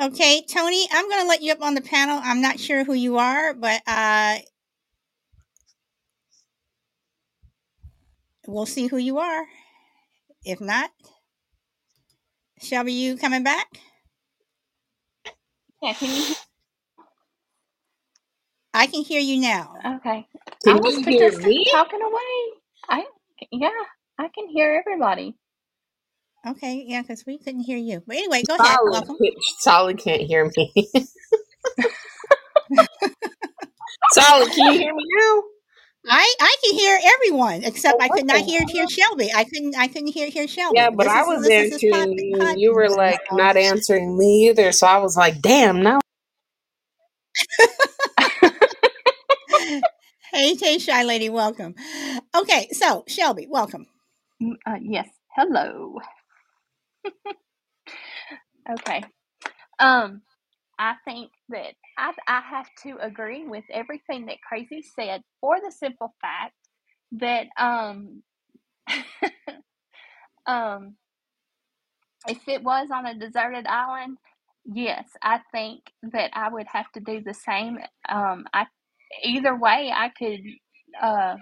Okay, 0.00 0.44
Tony, 0.50 0.88
I'm 0.92 1.08
going 1.10 1.22
to 1.22 1.28
let 1.28 1.42
you 1.42 1.52
up 1.52 1.62
on 1.62 1.74
the 1.74 1.82
panel. 1.82 2.20
I'm 2.22 2.42
not 2.42 2.60
sure 2.60 2.84
who 2.84 2.94
you 2.94 3.18
are, 3.18 3.54
but 3.54 3.82
uh, 3.86 4.38
we'll 8.48 8.66
see 8.66 8.88
who 8.88 8.98
you 8.98 9.18
are. 9.18 9.46
If 10.44 10.60
not, 10.60 10.90
Shelby, 12.62 12.92
you 12.94 13.16
coming 13.18 13.44
back? 13.44 13.66
Yeah, 15.82 15.94
can 15.94 16.10
you 16.10 16.24
I 18.74 18.86
can 18.86 19.02
hear 19.04 19.20
you 19.20 19.40
now. 19.40 19.86
Okay. 19.86 20.26
I 20.66 20.74
was 20.76 20.98
you 20.98 21.04
hear 21.04 21.30
just 21.30 21.38
me? 21.38 21.66
talking 21.70 22.00
away. 22.02 22.60
I 22.88 23.04
yeah, 23.52 23.70
I 24.18 24.28
can 24.28 24.48
hear 24.48 24.74
everybody. 24.86 25.36
Okay, 26.46 26.84
yeah, 26.86 27.02
because 27.02 27.24
we 27.26 27.38
couldn't 27.38 27.60
hear 27.62 27.76
you. 27.78 28.02
But 28.06 28.16
anyway, 28.16 28.42
go 28.46 28.54
ahead. 28.54 28.66
Solid, 28.76 28.92
Welcome. 28.92 29.16
can't- 29.20 29.34
solid 29.60 29.98
can't 29.98 30.22
hear 30.22 30.50
me. 30.56 30.72
solid, 34.12 34.50
can 34.52 34.72
you 34.72 34.78
hear 34.80 34.94
me 34.94 35.04
now? 35.18 35.42
I 36.08 36.34
I 36.40 36.56
can 36.64 36.74
hear 36.78 36.98
everyone 37.16 37.64
except 37.64 37.96
Oh, 38.00 38.04
I 38.04 38.08
could 38.08 38.26
not 38.26 38.36
okay. 38.36 38.44
hear 38.44 38.62
hear 38.68 38.86
Shelby. 38.88 39.28
I 39.34 39.42
couldn't 39.42 39.76
I 39.76 39.88
couldn't 39.88 40.12
hear 40.12 40.28
hear 40.30 40.46
Shelby. 40.46 40.76
Yeah, 40.76 40.90
but 40.90 41.04
This 41.04 41.12
I 41.12 41.22
is 41.22 41.26
was 41.26 41.38
this 41.40 41.48
there 41.48 41.64
is 41.64 41.80
too. 41.80 41.90
pod, 41.90 42.08
You, 42.12 42.38
pod 42.38 42.54
you 42.60 42.72
were 42.74 42.88
like 42.90 43.18
not 43.32 43.56
answering 43.56 44.16
me 44.16 44.48
either, 44.48 44.70
so 44.70 44.86
I 44.86 44.98
was 44.98 45.16
like, 45.16 45.40
"Damn!" 45.42 45.82
Now 45.82 45.98
hey, 50.32 50.54
hey, 50.54 50.78
shy 50.78 51.02
lady, 51.02 51.28
welcome. 51.28 51.74
Okay, 52.36 52.68
so 52.72 53.04
Shelby, 53.08 53.46
welcome. 53.50 53.86
Mm, 54.42 54.54
Uh, 54.64 54.78
yes. 54.80 55.08
Hello. 55.34 55.98
Okay. 58.70 59.02
Um, 59.80 60.22
I 60.78 60.94
think 61.04 61.32
that 61.50 61.74
I 61.98 62.12
I 62.28 62.40
have 62.42 62.66
to 62.84 62.98
agree 63.00 63.46
with 63.46 63.64
everything 63.72 64.26
that 64.26 64.42
Crazy 64.42 64.82
said 64.82 65.22
for 65.40 65.58
the 65.60 65.72
simple 65.72 66.14
fact 66.22 66.54
that 67.12 67.46
um 67.58 68.22
um 70.46 70.96
if 72.28 72.48
it 72.48 72.62
was 72.62 72.90
on 72.92 73.06
a 73.06 73.14
deserted 73.18 73.66
island, 73.66 74.18
yes, 74.64 75.08
I 75.22 75.40
think 75.52 75.82
that 76.12 76.30
I 76.34 76.50
would 76.50 76.66
have 76.72 76.90
to 76.92 77.00
do 77.00 77.22
the 77.22 77.34
same. 77.34 77.78
Um, 78.08 78.46
I 78.54 78.66
either 79.24 79.56
way, 79.56 79.92
I 79.94 80.10
could 80.10 80.40
uh 81.02 81.36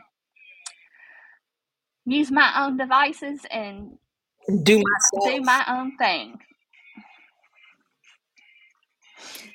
use 2.07 2.31
my 2.31 2.65
own 2.65 2.77
devices 2.77 3.41
and 3.51 3.99
do 4.49 4.83
do 5.25 5.41
myself. 5.41 5.41
my 5.41 5.65
own 5.69 5.97
thing. 5.97 6.39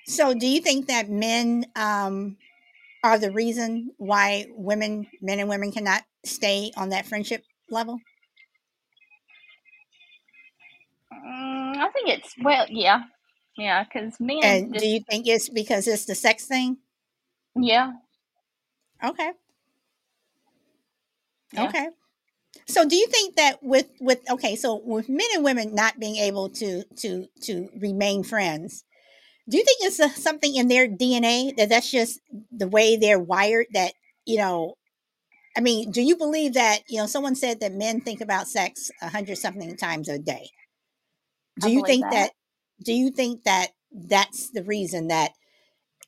So, 0.06 0.34
do 0.34 0.48
you 0.48 0.62
think 0.62 0.88
that 0.88 1.10
men 1.10 1.66
um, 1.76 2.38
are 3.04 3.20
the 3.20 3.32
reason 3.32 3.92
why 3.98 4.48
women, 4.52 5.08
men 5.22 5.40
and 5.40 5.50
women, 5.50 5.72
cannot 5.72 6.04
stay 6.26 6.72
on 6.78 6.90
that 6.90 7.08
friendship 7.08 7.46
level? 7.70 8.00
Mm, 11.14 11.78
I 11.78 11.90
think 11.92 12.10
it's 12.10 12.36
well, 12.42 12.66
yeah, 12.70 13.04
yeah, 13.58 13.84
because 13.84 14.20
men 14.20 14.44
And 14.44 14.78
do 14.78 14.86
you 14.88 15.02
think 15.10 15.28
it's 15.28 15.50
because 15.50 15.88
it's 15.88 16.06
the 16.06 16.16
sex 16.16 16.46
thing? 16.46 16.78
yeah, 17.56 17.92
Okay, 19.04 19.32
yeah. 21.52 21.70
okay. 21.70 21.90
So, 22.68 22.88
do 22.88 22.96
you 22.96 23.08
think 23.08 23.36
that 23.36 23.64
with 23.64 23.88
with 24.00 24.20
okay, 24.30 24.56
so 24.56 24.82
with 24.84 25.10
men 25.10 25.28
and 25.36 25.44
women 25.44 25.74
not 25.74 26.00
being 26.00 26.18
able 26.18 26.50
to 26.50 26.84
to 26.98 27.28
to 27.44 27.70
remain 27.80 28.24
friends, 28.24 28.84
do 29.50 29.58
you 29.58 29.64
think 29.64 29.80
it's 29.82 30.00
a, 30.00 30.10
something 30.10 30.56
in 30.56 30.68
their 30.68 30.88
DNA 30.88 31.56
that 31.58 31.70
that's 31.70 31.90
just 31.90 32.20
the 32.52 32.68
way 32.68 32.96
they're 32.96 33.20
wired? 33.20 33.68
That 33.74 33.94
you 34.26 34.38
know, 34.38 34.76
I 35.58 35.62
mean, 35.62 35.92
do 35.92 36.02
you 36.02 36.16
believe 36.16 36.54
that 36.54 36.82
you 36.88 37.00
know? 37.00 37.08
Someone 37.08 37.36
said 37.36 37.60
that 37.60 37.74
men 37.74 38.02
think 38.02 38.22
about 38.22 38.48
sex 38.48 38.92
a 39.02 39.10
hundred 39.10 39.38
something 39.38 39.76
times 39.76 40.08
a 40.10 40.20
day. 40.20 40.50
Do 41.60 41.68
I 41.68 41.72
you 41.72 41.84
think 41.86 42.04
that. 42.06 42.12
that? 42.12 42.32
Do 42.84 42.94
you 42.94 43.10
think 43.12 43.44
that 43.44 43.70
that's 43.92 44.52
the 44.52 44.64
reason 44.64 45.08
that? 45.08 45.32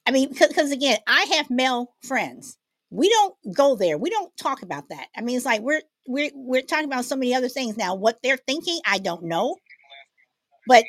I 0.05 0.11
mean, 0.11 0.29
because 0.29 0.71
again, 0.71 0.97
I 1.07 1.25
have 1.35 1.49
male 1.49 1.93
friends. 2.03 2.57
We 2.91 3.09
don't 3.09 3.35
go 3.55 3.75
there. 3.75 3.97
We 3.97 4.09
don't 4.09 4.35
talk 4.37 4.61
about 4.61 4.89
that. 4.89 5.07
I 5.15 5.21
mean, 5.21 5.37
it's 5.37 5.45
like 5.45 5.61
we're 5.61 5.81
we're 6.07 6.31
we're 6.35 6.61
talking 6.61 6.85
about 6.85 7.05
so 7.05 7.15
many 7.15 7.35
other 7.35 7.49
things 7.49 7.77
now. 7.77 7.95
What 7.95 8.19
they're 8.23 8.37
thinking, 8.47 8.79
I 8.85 8.99
don't 8.99 9.23
know. 9.23 9.57
But 10.67 10.85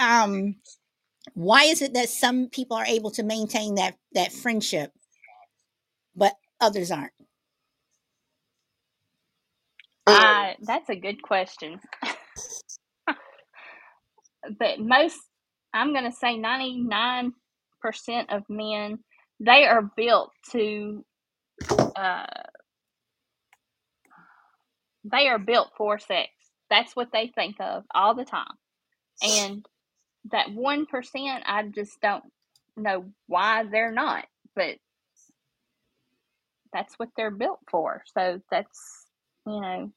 um, 0.00 0.56
why 1.34 1.64
is 1.64 1.82
it 1.82 1.94
that 1.94 2.08
some 2.10 2.48
people 2.50 2.76
are 2.76 2.86
able 2.86 3.10
to 3.12 3.22
maintain 3.22 3.76
that 3.76 3.96
that 4.14 4.32
friendship, 4.32 4.92
but 6.16 6.34
others 6.60 6.90
aren't? 6.90 7.12
Um, 10.06 10.46
Uh, 10.46 10.54
that's 10.62 10.88
a 10.90 10.96
good 10.96 11.22
question. 11.22 11.80
but 14.58 14.78
most, 14.80 15.18
I'm 15.74 15.92
going 15.92 16.04
to 16.10 16.16
say 16.16 16.38
99% 16.38 17.32
of 18.30 18.44
men, 18.48 18.98
they 19.40 19.66
are 19.66 19.82
built 19.96 20.30
to, 20.52 21.04
uh, 21.96 22.26
they 25.12 25.28
are 25.28 25.40
built 25.40 25.72
for 25.78 25.98
sex. 26.00 26.30
That's 26.70 26.96
what 26.96 27.10
they 27.12 27.32
think 27.34 27.56
of 27.60 27.84
all 27.94 28.14
the 28.16 28.26
time. 28.26 28.54
And 29.22 29.66
that 30.32 30.48
1%, 30.48 30.86
I 31.46 31.64
just 31.74 32.00
don't 32.02 32.24
know 32.76 33.06
why 33.28 33.64
they're 33.70 33.92
not, 33.92 34.26
but 34.56 34.76
that's 36.72 36.94
what 36.98 37.10
they're 37.16 37.30
built 37.32 37.60
for. 37.70 38.02
So 38.14 38.40
that's, 38.50 39.06
you 39.46 39.60
know, 39.60 39.92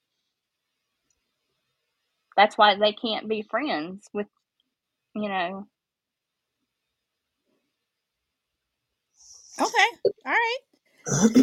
that's 2.38 2.58
why 2.58 2.76
they 2.78 2.94
can't 2.94 3.30
be 3.30 3.44
friends 3.44 4.08
with, 4.14 4.28
you 5.16 5.30
know, 5.30 5.68
Okay, 9.60 9.88
all 10.26 10.34
right. 10.34 10.58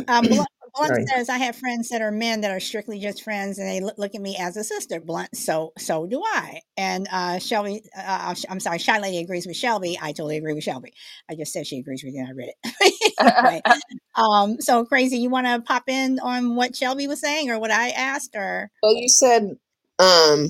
Um, 0.08 0.46
Blunt, 0.76 0.90
Blunt 0.90 1.08
Sorry. 1.08 1.18
says 1.18 1.28
I 1.28 1.38
have 1.38 1.56
friends 1.56 1.88
that 1.88 2.02
are 2.02 2.10
men 2.10 2.42
that 2.42 2.50
are 2.50 2.60
strictly 2.60 3.00
just 3.00 3.22
friends, 3.22 3.58
and 3.58 3.68
they 3.68 3.80
look, 3.80 3.98
look 3.98 4.14
at 4.14 4.20
me 4.20 4.36
as 4.38 4.56
a 4.56 4.64
sister. 4.64 5.00
Blunt, 5.00 5.36
so 5.36 5.72
so 5.78 6.06
do 6.06 6.22
I. 6.24 6.60
And 6.76 7.08
uh, 7.10 7.38
Shelby, 7.38 7.82
uh, 7.96 8.34
I'm 8.48 8.60
sorry, 8.60 8.78
Shy 8.78 8.98
Lady 8.98 9.18
agrees 9.18 9.46
with 9.46 9.56
Shelby. 9.56 9.98
I 10.00 10.12
totally 10.12 10.36
agree 10.36 10.54
with 10.54 10.64
Shelby. 10.64 10.92
I 11.30 11.34
just 11.34 11.52
said 11.52 11.66
she 11.66 11.78
agrees 11.78 12.02
with 12.04 12.14
you. 12.14 12.20
and 12.20 12.28
I 12.28 12.32
read 12.32 12.50
it. 12.50 13.14
anyway, 13.20 13.62
um, 14.14 14.60
so 14.60 14.84
crazy. 14.84 15.18
You 15.18 15.30
want 15.30 15.46
to 15.46 15.60
pop 15.60 15.84
in 15.88 16.18
on 16.20 16.56
what 16.56 16.76
Shelby 16.76 17.06
was 17.06 17.20
saying 17.20 17.50
or 17.50 17.58
what 17.58 17.70
I 17.70 17.90
asked, 17.90 18.34
or 18.34 18.70
Well, 18.82 18.94
you 18.94 19.08
said, 19.08 19.56
um, 19.98 20.48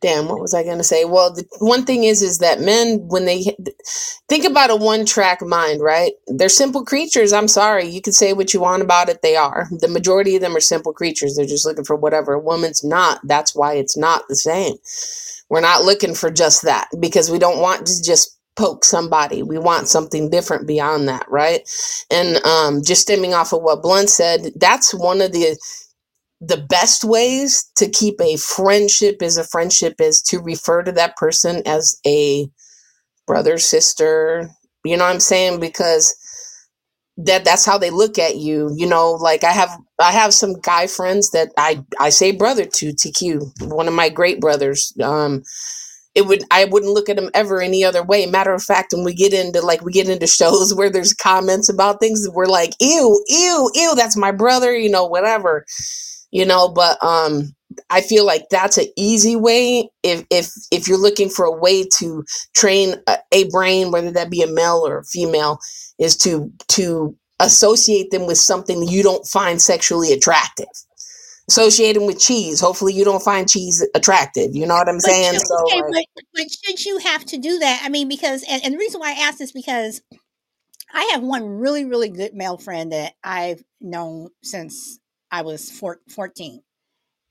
damn, 0.00 0.28
what 0.28 0.40
was 0.40 0.54
I 0.54 0.62
going 0.62 0.78
to 0.78 0.84
say? 0.84 1.04
Well, 1.04 1.32
the 1.34 1.44
one 1.58 1.84
thing 1.84 2.04
is, 2.04 2.22
is 2.22 2.38
that 2.38 2.60
men, 2.60 3.00
when 3.08 3.24
they 3.24 3.56
think 4.28 4.44
about 4.44 4.70
a 4.70 4.76
one 4.76 5.06
track 5.06 5.42
mind, 5.42 5.80
right? 5.82 6.12
They're 6.26 6.48
simple 6.48 6.84
creatures. 6.84 7.32
I'm 7.32 7.48
sorry. 7.48 7.86
You 7.86 8.00
can 8.00 8.12
say 8.12 8.32
what 8.32 8.54
you 8.54 8.60
want 8.60 8.82
about 8.82 9.08
it. 9.08 9.22
They 9.22 9.36
are. 9.36 9.68
The 9.70 9.88
majority 9.88 10.36
of 10.36 10.42
them 10.42 10.56
are 10.56 10.60
simple 10.60 10.92
creatures. 10.92 11.36
They're 11.36 11.46
just 11.46 11.66
looking 11.66 11.84
for 11.84 11.96
whatever 11.96 12.34
a 12.34 12.40
woman's 12.40 12.84
not. 12.84 13.20
That's 13.24 13.54
why 13.54 13.74
it's 13.74 13.96
not 13.96 14.22
the 14.28 14.36
same. 14.36 14.76
We're 15.48 15.60
not 15.60 15.84
looking 15.84 16.14
for 16.14 16.30
just 16.30 16.62
that 16.62 16.88
because 17.00 17.30
we 17.30 17.38
don't 17.38 17.60
want 17.60 17.86
to 17.86 18.02
just 18.02 18.38
poke 18.56 18.84
somebody. 18.84 19.42
We 19.42 19.58
want 19.58 19.88
something 19.88 20.30
different 20.30 20.66
beyond 20.66 21.08
that, 21.08 21.26
right? 21.30 21.68
And 22.10 22.36
um, 22.44 22.82
just 22.84 23.02
stemming 23.02 23.34
off 23.34 23.52
of 23.52 23.62
what 23.62 23.82
Blunt 23.82 24.10
said, 24.10 24.52
that's 24.56 24.92
one 24.94 25.20
of 25.20 25.32
the 25.32 25.56
the 26.40 26.58
best 26.58 27.04
ways 27.04 27.70
to 27.76 27.88
keep 27.88 28.20
a 28.20 28.36
friendship 28.36 29.22
as 29.22 29.36
a 29.38 29.44
friendship 29.44 29.96
is 30.00 30.22
to 30.22 30.38
refer 30.38 30.82
to 30.82 30.92
that 30.92 31.16
person 31.16 31.62
as 31.66 32.00
a 32.06 32.48
brother, 33.26 33.58
sister. 33.58 34.50
You 34.84 34.96
know 34.96 35.04
what 35.04 35.14
I'm 35.14 35.20
saying? 35.20 35.60
Because 35.60 36.16
that 37.18 37.44
that's 37.44 37.66
how 37.66 37.78
they 37.78 37.90
look 37.90 38.18
at 38.18 38.36
you. 38.36 38.72
You 38.76 38.88
know, 38.88 39.12
like 39.12 39.44
I 39.44 39.52
have 39.52 39.70
I 39.98 40.12
have 40.12 40.34
some 40.34 40.54
guy 40.60 40.86
friends 40.86 41.30
that 41.30 41.50
I 41.58 41.84
I 42.00 42.10
say 42.10 42.32
brother 42.32 42.64
to 42.64 42.92
TQ, 42.92 43.72
one 43.72 43.88
of 43.88 43.94
my 43.94 44.08
great 44.08 44.40
brothers. 44.40 44.92
Um 45.02 45.42
it 46.14 46.26
would 46.26 46.44
I 46.50 46.64
wouldn't 46.66 46.92
look 46.94 47.08
at 47.08 47.18
him 47.18 47.30
ever 47.34 47.60
any 47.62 47.84
other 47.84 48.02
way. 48.04 48.26
Matter 48.26 48.54
of 48.54 48.62
fact, 48.62 48.92
when 48.92 49.04
we 49.04 49.14
get 49.14 49.34
into 49.34 49.60
like 49.62 49.84
we 49.84 49.92
get 49.92 50.08
into 50.08 50.26
shows 50.28 50.74
where 50.76 50.90
there's 50.90 51.14
comments 51.14 51.68
about 51.68 52.00
things, 52.00 52.28
we're 52.32 52.46
like, 52.46 52.74
ew, 52.80 53.24
ew, 53.28 53.70
ew, 53.74 53.94
that's 53.96 54.16
my 54.16 54.32
brother, 54.32 54.76
you 54.76 54.90
know, 54.90 55.06
whatever 55.06 55.66
you 56.30 56.44
know 56.44 56.68
but 56.68 57.02
um 57.02 57.54
i 57.90 58.00
feel 58.00 58.24
like 58.24 58.44
that's 58.50 58.78
an 58.78 58.86
easy 58.96 59.36
way 59.36 59.88
if 60.02 60.24
if 60.30 60.50
if 60.70 60.88
you're 60.88 60.98
looking 60.98 61.28
for 61.28 61.44
a 61.44 61.52
way 61.52 61.84
to 61.84 62.24
train 62.54 62.94
a, 63.06 63.18
a 63.32 63.48
brain 63.50 63.90
whether 63.90 64.10
that 64.10 64.30
be 64.30 64.42
a 64.42 64.46
male 64.46 64.86
or 64.86 64.98
a 64.98 65.04
female 65.04 65.58
is 65.98 66.16
to 66.16 66.50
to 66.68 67.16
associate 67.40 68.10
them 68.10 68.26
with 68.26 68.38
something 68.38 68.86
you 68.86 69.02
don't 69.02 69.26
find 69.26 69.60
sexually 69.60 70.12
attractive. 70.12 70.66
Associate 71.48 71.94
them 71.94 72.06
with 72.06 72.20
cheese. 72.20 72.60
Hopefully 72.60 72.92
you 72.92 73.04
don't 73.04 73.22
find 73.22 73.48
cheese 73.48 73.86
attractive. 73.94 74.54
You 74.54 74.66
know 74.66 74.74
what 74.74 74.88
i'm 74.88 74.96
but 74.96 75.02
saying? 75.02 75.32
should, 75.34 75.46
so 75.46 75.56
okay, 75.64 75.82
like, 75.90 76.06
but, 76.14 76.24
but 76.34 76.46
should 76.50 76.84
you 76.84 76.98
have 76.98 77.24
to 77.26 77.38
do 77.38 77.58
that? 77.60 77.82
I 77.84 77.88
mean, 77.88 78.08
because 78.08 78.44
and, 78.48 78.62
and 78.64 78.74
the 78.74 78.78
reason 78.78 79.00
why 79.00 79.12
I 79.12 79.20
asked 79.28 79.40
is 79.40 79.52
because 79.52 80.02
I 80.92 81.10
have 81.12 81.22
one 81.22 81.46
really 81.58 81.86
really 81.86 82.10
good 82.10 82.34
male 82.34 82.58
friend 82.58 82.92
that 82.92 83.14
I've 83.24 83.62
known 83.80 84.28
since 84.42 84.97
I 85.30 85.42
was 85.42 85.70
four, 85.70 86.00
14. 86.08 86.62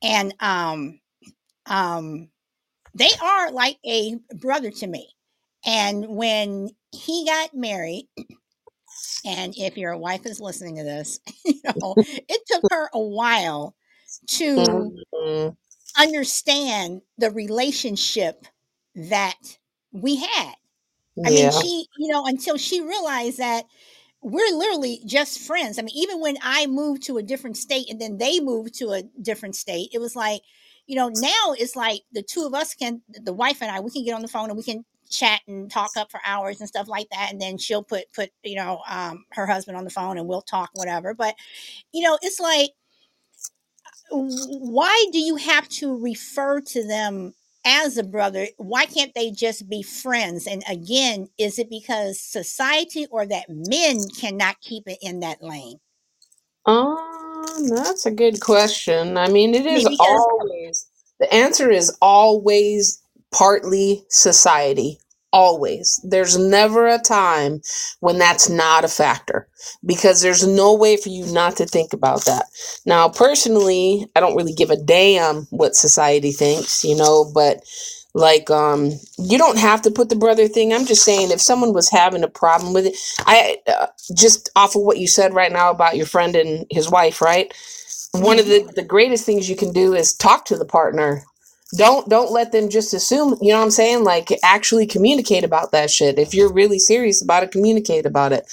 And 0.04 0.34
um 0.40 1.00
um 1.66 2.30
they 2.94 3.10
are 3.22 3.52
like 3.52 3.78
a 3.86 4.16
brother 4.36 4.72
to 4.72 4.88
me. 4.88 5.10
And 5.66 6.08
when 6.08 6.70
he 6.92 7.26
got 7.26 7.54
married, 7.56 8.08
and 9.26 9.54
if 9.58 9.78
your 9.78 9.96
wife 9.98 10.26
is 10.26 10.40
listening 10.42 10.78
to 10.78 10.84
this, 10.84 11.20
you 11.46 11.62
know, 11.82 11.98
it 12.28 12.42
took 12.48 12.64
her 12.70 12.90
a 12.94 13.00
while 13.00 13.76
to 14.28 14.94
mhm. 15.14 15.56
understand 15.98 17.02
the 17.18 17.32
relationship 17.32 18.46
that 18.96 19.36
we 19.92 20.18
had. 20.18 20.54
I 21.26 21.32
mean, 21.32 21.52
she, 21.52 21.88
you 21.98 22.12
know, 22.12 22.26
until 22.26 22.58
she 22.58 22.82
realized 22.82 23.38
that 23.40 23.66
we're 24.22 24.56
literally 24.56 25.02
just 25.06 25.40
friends. 25.40 25.78
I 25.78 25.84
mean, 25.84 25.96
even 25.96 26.20
when 26.20 26.38
I 26.42 26.66
moved 26.68 27.04
to 27.04 27.18
a 27.18 27.24
different 27.24 27.58
state 27.58 27.90
and 27.90 28.02
then 28.02 28.18
they 28.18 28.40
moved 28.40 28.76
to 28.80 28.90
a 28.90 29.04
different 29.22 29.56
state, 29.56 29.90
it 29.94 30.00
was 30.00 30.16
like, 30.16 30.42
you 30.88 30.96
know, 30.96 31.10
now 31.10 31.54
it's 31.58 31.76
like 31.76 32.02
the 32.12 32.24
two 32.24 32.46
of 32.46 32.54
us 32.54 32.74
can, 32.74 33.02
the 33.10 33.34
wife 33.34 33.62
and 33.62 33.70
I, 33.70 33.80
we 33.80 33.92
can 33.92 34.04
get 34.04 34.16
on 34.16 34.22
the 34.22 34.28
phone 34.28 34.50
and 34.50 34.58
we 34.58 34.64
can 34.64 34.86
chat 35.10 35.42
and 35.48 35.70
talk 35.72 35.92
up 35.98 36.12
for 36.12 36.20
hours 36.26 36.60
and 36.60 36.68
stuff 36.68 36.88
like 36.88 37.08
that. 37.12 37.30
And 37.32 37.40
then 37.40 37.58
she'll 37.58 37.84
put, 37.84 38.12
put, 38.14 38.32
you 38.44 38.56
know, 38.56 38.82
um, 38.90 39.26
her 39.32 39.46
husband 39.46 39.78
on 39.78 39.84
the 39.84 39.90
phone 39.90 40.18
and 40.18 40.28
we'll 40.28 40.42
talk, 40.42 40.72
whatever. 40.74 41.14
But, 41.14 41.36
you 41.94 42.02
know, 42.04 42.18
it's 42.22 42.40
like, 42.40 42.72
why 44.10 45.06
do 45.12 45.20
you 45.20 45.36
have 45.36 45.68
to 45.68 46.02
refer 46.02 46.62
to 46.62 46.88
them 46.88 47.34
as 47.68 47.98
a 47.98 48.04
brother 48.04 48.48
why 48.58 48.86
can't 48.88 49.14
they 49.16 49.32
just 49.32 49.70
be 49.70 49.84
friends 49.84 50.48
and 50.48 50.64
again 50.70 51.28
is 51.40 51.60
it 51.60 51.70
because 51.70 52.22
society 52.22 53.08
or 53.12 53.28
that 53.28 53.46
men 53.50 54.00
cannot 54.20 54.62
keep 54.62 54.86
it 54.88 55.00
in 55.04 55.22
that 55.22 55.44
lane 55.44 55.80
Um, 56.66 57.68
that's 57.70 58.08
a 58.08 58.12
good 58.12 58.42
question. 58.42 59.18
I 59.18 59.30
mean, 59.30 59.56
it 59.56 59.68
i 59.76 59.78
is 59.78 59.84
because 59.84 60.00
always, 60.00 60.88
the 61.20 61.34
answer 61.34 61.72
is 61.72 61.96
always 62.02 63.02
partly 63.34 64.06
society. 64.10 65.00
Always. 65.34 66.00
There's 66.04 66.38
never 66.38 66.88
a 66.88 67.00
time 67.00 67.62
when 68.00 68.18
that's 68.18 68.50
not 68.50 68.86
a 68.86 68.88
factor 68.88 69.48
because 69.86 70.22
there's 70.22 70.48
no 70.48 70.74
way 70.74 70.98
for 70.98 71.10
you 71.10 71.26
not 71.28 71.58
to 71.58 71.66
think 71.66 71.94
about 71.94 72.26
that. 72.26 72.46
Now, 72.86 73.10
personally, 73.10 74.08
I 74.16 74.22
don't 74.22 74.36
really 74.36 74.54
give 74.54 74.70
a 74.70 74.78
damn 74.78 75.44
what 75.50 75.76
society 75.76 76.32
thinks, 76.32 76.84
you 76.84 76.96
know, 76.96 77.30
but 77.34 77.62
like 78.14 78.50
um 78.50 78.92
you 79.20 79.38
don't 79.38 79.60
have 79.60 79.82
to 79.84 79.92
put 79.92 80.10
the 80.10 80.16
brother 80.16 80.48
thing. 80.48 80.74
I'm 80.74 80.86
just 80.86 81.04
saying 81.04 81.32
if 81.32 81.42
someone 81.42 81.74
was 81.74 81.90
having 81.90 82.24
a 82.24 82.28
problem 82.30 82.74
with 82.74 82.88
it, 82.88 82.98
I 83.20 83.58
uh, 83.68 83.88
just 84.16 84.50
off 84.56 84.76
of 84.76 84.82
what 84.82 84.98
you 84.98 85.08
said 85.08 85.34
right 85.34 85.52
now 85.52 85.70
about 85.70 85.98
your 85.98 86.08
friend 86.08 86.36
and 86.36 86.66
his 86.72 86.90
wife, 86.90 87.22
right? 87.22 87.54
One 88.14 88.40
of 88.40 88.48
the 88.48 88.70
the 88.76 88.84
greatest 88.84 89.26
things 89.26 89.50
you 89.50 89.56
can 89.56 89.72
do 89.72 89.94
is 89.94 90.14
talk 90.14 90.46
to 90.46 90.58
the 90.58 90.66
partner. 90.66 91.24
Don't 91.76 92.08
don't 92.10 92.32
let 92.32 92.54
them 92.54 92.70
just 92.70 92.94
assume, 92.94 93.38
you 93.42 93.52
know 93.52 93.58
what 93.60 93.66
I'm 93.66 93.72
saying? 93.72 94.04
Like 94.04 94.30
actually 94.44 94.88
communicate 94.88 95.44
about 95.44 95.72
that 95.74 95.92
shit. 95.92 96.18
If 96.18 96.34
you're 96.34 96.52
really 96.52 96.80
serious 96.80 97.22
about 97.22 97.44
it, 97.44 97.52
communicate 97.52 98.06
about 98.06 98.32
it. 98.32 98.50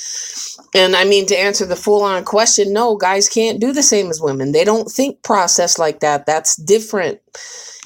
And 0.74 0.96
I 0.96 1.04
mean 1.04 1.26
to 1.26 1.38
answer 1.38 1.64
the 1.64 1.76
full 1.76 2.02
on 2.02 2.24
question, 2.24 2.72
no, 2.72 2.96
guys 2.96 3.28
can't 3.28 3.60
do 3.60 3.72
the 3.72 3.84
same 3.84 4.10
as 4.10 4.20
women. 4.20 4.50
They 4.50 4.64
don't 4.64 4.90
think 4.90 5.22
process 5.22 5.78
like 5.78 6.00
that. 6.00 6.26
That's 6.26 6.56
different. 6.56 7.20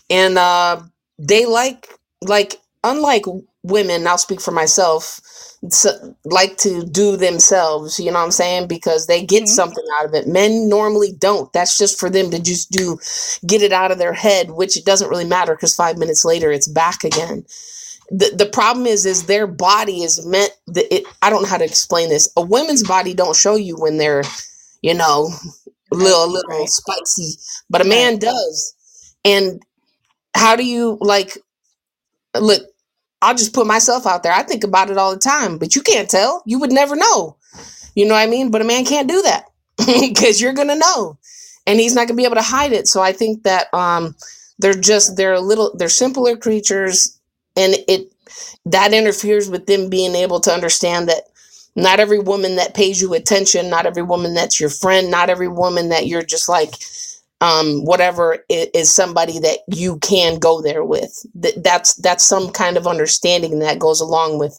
And 0.09 0.39
uh 0.39 0.83
they 1.19 1.45
like 1.45 1.89
like 2.23 2.57
unlike 2.83 3.25
women, 3.63 4.07
I'll 4.07 4.19
speak 4.19 4.41
for 4.41 4.53
myself, 4.53 5.21
like 6.25 6.57
to 6.59 6.85
do 6.85 7.17
themselves, 7.17 7.99
you 7.99 8.07
know 8.07 8.19
what 8.19 8.27
I'm 8.27 8.31
saying? 8.31 8.69
Because 8.69 9.07
they 9.07 9.25
get 9.25 9.45
Mhm. 9.45 9.49
something 9.49 9.85
out 9.99 10.07
of 10.07 10.15
it. 10.15 10.27
Men 10.29 10.69
normally 10.69 11.13
don't. 11.13 11.53
That's 11.53 11.77
just 11.79 11.99
for 11.99 12.11
them 12.11 12.31
to 12.31 12.39
just 12.39 12.71
do 12.71 12.99
get 13.47 13.63
it 13.63 13.73
out 13.73 13.91
of 13.91 13.99
their 13.99 14.13
head, 14.13 14.53
which 14.53 14.77
it 14.77 14.85
doesn't 14.85 15.09
really 15.11 15.25
matter 15.25 15.55
because 15.55 15.75
five 15.75 15.99
minutes 15.99 16.25
later 16.25 16.53
it's 16.53 16.69
back 16.69 17.05
again. 17.05 17.45
The 18.11 18.31
the 18.37 18.47
problem 18.47 18.87
is 18.87 19.07
is 19.07 19.25
their 19.25 19.47
body 19.47 20.03
is 20.03 20.25
meant 20.27 20.53
that 20.69 20.93
it 20.95 21.05
I 21.23 21.31
don't 21.31 21.43
know 21.43 21.49
how 21.49 21.59
to 21.59 21.65
explain 21.65 22.09
this. 22.09 22.31
A 22.37 22.43
woman's 22.43 22.83
body 22.83 23.15
don't 23.15 23.37
show 23.37 23.57
you 23.57 23.77
when 23.77 23.99
they're, 23.99 24.25
you 24.83 24.95
know, 24.95 25.31
a 25.93 25.97
little 25.97 26.25
a 26.25 26.27
little 26.27 26.51
right 26.51 26.69
spicy, 26.69 27.39
but 27.71 27.83
a 27.83 27.85
man 27.85 28.19
does. 28.19 28.75
And 29.25 29.63
how 30.35 30.57
do 30.57 30.65
you 30.65 30.99
like 31.01 31.39
look 32.39 32.63
i'll 33.23 33.35
just 33.35 33.55
put 33.55 33.67
myself 33.67 34.07
out 34.07 34.23
there. 34.23 34.33
I 34.33 34.43
think 34.43 34.65
about 34.65 34.91
it 34.91 34.99
all 34.99 35.13
the 35.13 35.19
time 35.21 35.59
but 35.59 35.77
you 35.77 35.83
can't 35.83 36.11
tell. 36.11 36.43
You 36.47 36.59
would 36.61 36.73
never 36.73 36.97
know. 36.97 37.37
You 37.95 38.07
know 38.07 38.15
what 38.15 38.21
i 38.21 38.27
mean? 38.27 38.51
But 38.51 38.63
a 38.63 38.65
man 38.65 38.85
can't 38.85 39.09
do 39.09 39.23
that 39.23 39.47
because 39.79 40.41
you're 40.41 40.53
gonna 40.55 40.77
know, 40.77 41.19
and 41.67 41.81
he's 41.81 41.95
not 41.95 42.09
gonna 42.09 42.17
be 42.17 42.25
able 42.25 42.37
to 42.37 42.43
hide 42.43 42.73
it. 42.73 42.89
So 42.89 43.03
I 43.03 43.13
think 43.13 43.43
that 43.45 43.73
um, 43.75 44.15
they're 44.59 44.75
just 44.75 45.17
they're 45.17 45.35
a 45.35 45.41
little 45.41 45.75
they're 45.77 45.89
simpler 45.89 46.37
creatures, 46.37 47.19
and 47.57 47.75
it 47.89 48.13
that 48.67 48.95
interferes 48.95 49.51
with 49.51 49.67
them 49.67 49.89
being 49.91 50.15
able 50.15 50.41
to 50.41 50.53
understand 50.53 51.09
that 51.09 51.25
not 51.77 52.01
every 52.01 52.19
woman 52.19 52.57
that 52.57 52.75
pays 52.75 53.01
you 53.01 53.15
attention, 53.15 53.71
not 53.71 53.87
every 53.87 54.03
woman 54.03 54.35
that's 54.35 54.61
your 54.61 54.71
friend, 54.71 55.11
not 55.11 55.31
every 55.31 55.49
woman 55.49 55.91
that 55.91 56.07
you're 56.07 56.23
just 56.23 56.49
like 56.49 56.75
um 57.41 57.85
whatever 57.85 58.41
is 58.75 58.95
somebody 58.95 59.39
that 59.41 59.61
you 59.69 59.99
can 60.01 60.39
go 60.39 60.63
there 60.63 60.85
with. 60.85 61.13
Th- 61.43 61.57
that's 61.59 61.95
that's 61.97 62.25
some 62.25 62.51
kind 62.53 62.77
of 62.79 62.87
understanding 62.89 63.61
that 63.61 63.81
goes 63.81 64.01
along 64.01 64.39
with 64.41 64.59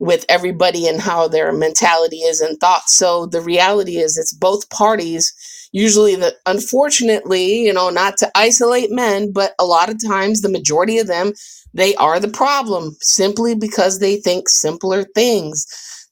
with 0.00 0.26
everybody 0.28 0.88
and 0.88 1.00
how 1.00 1.28
their 1.28 1.52
mentality 1.52 2.18
is 2.18 2.40
and 2.42 2.58
thoughts. 2.60 2.96
So 2.96 3.26
the 3.26 3.40
reality 3.42 3.98
is 3.98 4.18
it's 4.18 4.34
both 4.34 4.70
parties. 4.70 5.32
Usually 5.72 6.16
the 6.16 6.34
unfortunately 6.46 7.62
you 7.62 7.72
know 7.74 7.90
not 7.90 8.16
to 8.18 8.30
isolate 8.36 8.90
men 8.92 9.32
but 9.32 9.54
a 9.58 9.66
lot 9.66 9.90
of 9.90 10.02
times 10.06 10.42
the 10.42 10.50
majority 10.50 10.98
of 10.98 11.08
them 11.08 11.32
they 11.74 11.94
are 11.96 12.20
the 12.20 12.28
problem 12.28 12.96
simply 13.02 13.54
because 13.54 14.00
they 14.00 14.16
think 14.16 14.48
simpler 14.48 15.04
things 15.14 15.66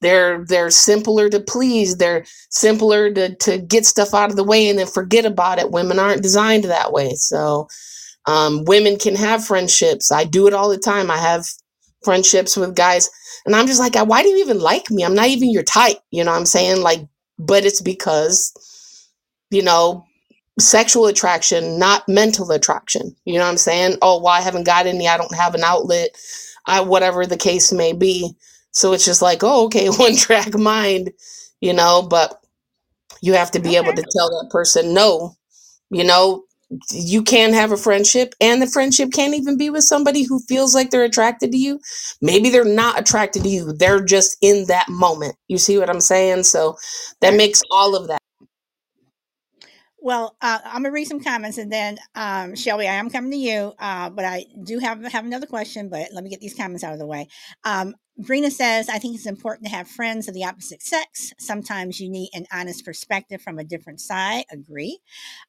they're 0.05 0.45
they're 0.47 0.71
simpler 0.71 1.29
to 1.31 1.41
please 1.41 1.97
they're 1.97 2.25
simpler 2.51 3.13
to, 3.13 3.35
to 3.37 3.59
get 3.59 3.87
stuff 3.87 4.15
out 4.15 4.31
of 4.31 4.37
the 4.37 4.45
way 4.45 4.69
and 4.69 4.79
then 4.79 4.87
forget 4.87 5.25
about 5.25 5.59
it. 5.59 5.73
Women 5.73 5.99
aren't 5.99 6.23
designed 6.23 6.65
that 6.65 6.93
way. 6.93 7.15
So 7.15 7.69
um, 8.27 8.65
women 8.65 8.99
can 8.99 9.17
have 9.17 9.45
friendships. 9.45 10.13
I 10.13 10.25
do 10.25 10.47
it 10.47 10.55
all 10.55 10.69
the 10.69 10.79
time. 10.79 11.11
I 11.11 11.19
have 11.19 11.45
friendships 12.05 12.57
with 12.57 12.77
guys, 12.77 13.11
and 13.47 13.57
I'm 13.57 13.67
just 13.67 13.81
like, 13.81 13.95
why 13.97 14.23
do 14.23 14.29
you 14.29 14.39
even 14.39 14.61
like 14.61 14.91
me? 14.91 15.05
I'm 15.05 15.15
not 15.15 15.29
even 15.29 15.51
your 15.51 15.63
type. 15.63 15.99
You 16.11 16.25
know 16.25 16.33
what 16.33 16.39
I'm 16.39 16.47
saying? 16.47 16.83
Like, 16.83 17.01
but 17.39 17.65
it's 17.65 17.83
because, 17.83 18.53
you 19.51 19.63
know, 19.63 20.05
sexual 20.59 21.07
attraction, 21.07 21.79
not 21.79 22.09
mental 22.09 22.51
attraction. 22.51 23.15
You 23.25 23.35
know 23.35 23.41
what 23.45 23.51
I'm 23.51 23.57
saying? 23.57 23.99
Oh, 24.03 24.23
well, 24.23 24.33
I 24.33 24.41
haven't 24.41 24.67
got 24.67 24.87
any. 24.87 25.09
I 25.09 25.17
don't 25.17 25.35
have 25.35 25.55
an 25.55 25.65
outlet. 25.65 26.11
I 26.67 26.81
whatever 26.81 27.27
the 27.27 27.37
case 27.37 27.73
may 27.73 27.93
be. 27.93 28.35
So 28.75 28.93
it's 28.93 29.05
just 29.05 29.23
like, 29.23 29.43
oh, 29.43 29.67
okay, 29.67 29.89
one 29.91 30.17
track 30.17 30.55
mind, 30.55 31.13
you 31.61 31.73
know, 31.73 32.07
but 32.09 32.41
you 33.23 33.35
have 33.35 33.51
to 33.53 33.61
be 33.61 33.77
able 33.77 33.95
to 33.95 34.03
tell 34.03 34.29
that 34.31 34.49
person 34.51 34.95
no 34.95 35.35
you 35.91 36.05
know 36.05 36.45
you 36.91 37.23
can 37.23 37.53
have 37.53 37.73
a 37.73 37.77
friendship 37.77 38.35
and 38.41 38.61
the 38.61 38.67
friendship 38.67 39.11
can't 39.13 39.35
even 39.35 39.57
be 39.57 39.71
with 39.71 39.85
somebody 39.85 40.25
who 40.25 40.41
feels 40.49 40.75
like 40.75 40.91
they're 40.91 41.05
attracted 41.05 41.53
to 41.53 41.59
you 41.59 41.79
maybe 42.21 42.51
they're 42.51 42.65
not 42.65 42.99
attracted 42.99 43.43
to 43.43 43.49
you 43.49 43.73
they're 43.75 44.03
just 44.03 44.37
in 44.41 44.67
that 44.67 44.89
moment 44.89 45.37
you 45.49 45.59
see 45.59 45.79
what 45.79 45.91
i'm 45.91 46.01
saying 46.01 46.43
so 46.43 46.77
that 47.21 47.35
makes 47.35 47.63
all 47.71 47.95
of 47.95 48.09
that 48.09 48.19
Well, 50.05 50.37
uh, 50.43 50.59
I'm 50.67 50.83
gonna 50.83 50.91
read 50.91 51.07
some 51.07 51.21
comments 51.23 51.57
and 51.57 51.73
then 51.73 51.97
um, 52.15 52.55
Shelby, 52.55 52.87
I 52.87 52.97
am 52.97 53.09
coming 53.09 53.31
to 53.31 53.39
you, 53.39 53.73
uh, 53.79 54.11
but 54.11 54.27
I 54.27 54.45
do 54.63 54.79
have 54.79 55.03
have 55.05 55.25
another 55.25 55.47
question. 55.47 55.89
But 55.89 56.09
let 56.13 56.23
me 56.23 56.29
get 56.29 56.41
these 56.41 56.53
comments 56.53 56.85
out 56.85 56.93
of 56.93 56.99
the 56.99 57.07
way. 57.07 57.29
Um, 57.65 57.95
Brina 58.21 58.51
says, 58.53 58.89
"I 58.89 58.99
think 58.99 59.17
it's 59.17 59.27
important 59.27 59.67
to 59.67 59.75
have 59.75 59.89
friends 59.89 60.29
of 60.29 60.35
the 60.35 60.45
opposite 60.45 60.83
sex. 60.83 61.33
Sometimes 61.39 62.01
you 62.01 62.09
need 62.09 62.31
an 62.33 62.47
honest 62.53 62.85
perspective 62.85 63.43
from 63.43 63.59
a 63.59 63.65
different 63.65 64.01
side. 64.01 64.45
Agree." 64.53 65.01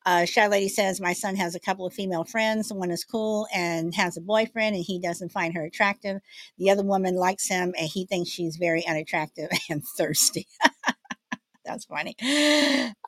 Uh, 0.05 0.25
Shy 0.25 0.47
Lady 0.47 0.69
says, 0.69 0.99
"My 0.99 1.13
son 1.13 1.35
has 1.35 1.53
a 1.55 1.59
couple 1.59 1.85
of 1.85 1.93
female 1.93 2.23
friends. 2.23 2.73
One 2.73 2.91
is 2.91 3.03
cool 3.03 3.47
and 3.53 3.93
has 3.95 4.17
a 4.17 4.21
boyfriend, 4.21 4.75
and 4.75 4.83
he 4.85 4.99
doesn't 4.99 5.31
find 5.31 5.53
her 5.55 5.63
attractive. 5.63 6.21
The 6.57 6.71
other 6.71 6.83
woman 6.83 7.15
likes 7.15 7.47
him, 7.47 7.73
and 7.77 7.87
he 7.87 8.05
thinks 8.07 8.31
she's 8.31 8.55
very 8.57 8.85
unattractive 8.87 9.49
and 9.69 9.83
thirsty." 9.97 10.47
That's 11.65 11.85
funny. 11.85 12.15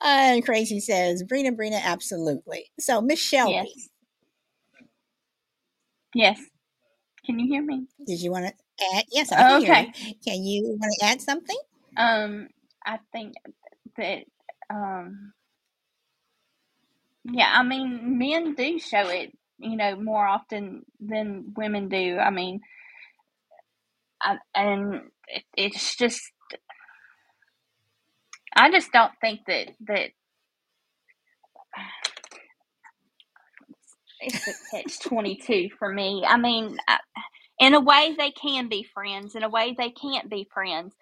And 0.02 0.44
Crazy 0.44 0.80
says, 0.80 1.24
Brina, 1.24 1.56
Brina, 1.56 1.80
absolutely. 1.84 2.72
So, 2.80 3.02
Miss 3.02 3.20
Shelby, 3.20 3.54
Yes. 3.54 3.90
Yes. 6.16 6.40
Can 7.26 7.40
you 7.40 7.48
hear 7.48 7.62
me? 7.64 7.86
did 8.06 8.22
you 8.22 8.32
want 8.32 8.48
to 8.48 8.54
add? 8.96 9.06
Yes, 9.12 9.32
I 9.32 9.44
can 9.44 9.58
hear 9.58 9.72
Okay. 9.72 9.74
you. 9.74 9.92
Can 10.26 10.44
you 10.46 10.78
want 10.80 10.94
to 11.00 11.06
add 11.06 11.22
something? 11.22 11.58
Um, 11.98 12.50
I 12.86 13.00
think 13.14 13.36
that 13.98 14.24
um, 14.70 15.34
yeah, 17.26 17.52
I 17.54 17.64
mean, 17.64 18.18
men 18.18 18.56
do 18.56 18.80
show 18.80 19.08
it, 19.10 19.38
you 19.60 19.76
know, 19.78 19.96
more 19.98 20.26
often 20.28 20.84
than 21.00 21.54
women 21.56 21.90
do. 21.90 22.18
I 22.20 22.30
mean, 22.32 22.62
I, 24.22 24.38
and 24.56 25.02
it, 25.28 25.44
it's 25.58 25.96
just, 25.98 26.22
I 28.56 28.72
just 28.72 28.92
don't 28.94 29.14
think 29.22 29.42
that 29.48 29.70
that 29.88 30.12
it's 34.22 34.48
a 34.48 34.54
catch 34.72 35.02
twenty 35.02 35.38
two 35.38 35.70
for 35.80 35.92
me. 35.94 36.26
I 36.28 36.38
mean, 36.38 36.78
I, 36.88 37.00
in 37.60 37.74
a 37.74 37.80
way 37.80 38.16
they 38.18 38.32
can 38.32 38.68
be 38.70 38.84
friends, 38.84 39.36
in 39.36 39.44
a 39.44 39.50
way 39.50 39.76
they 39.78 39.90
can't 39.90 40.30
be 40.30 40.48
friends. 40.54 40.96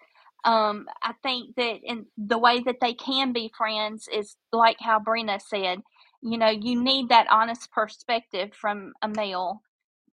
Um, 0.44 0.86
I 1.02 1.12
think 1.22 1.56
that 1.56 1.80
in 1.82 2.06
the 2.16 2.38
way 2.38 2.60
that 2.60 2.76
they 2.80 2.94
can 2.94 3.32
be 3.32 3.52
friends 3.56 4.08
is 4.12 4.36
like 4.52 4.76
how 4.80 5.00
Brina 5.00 5.40
said. 5.40 5.82
You 6.22 6.38
know, 6.38 6.48
you 6.48 6.82
need 6.82 7.10
that 7.10 7.26
honest 7.30 7.70
perspective 7.72 8.52
from 8.54 8.92
a 9.02 9.08
male. 9.08 9.62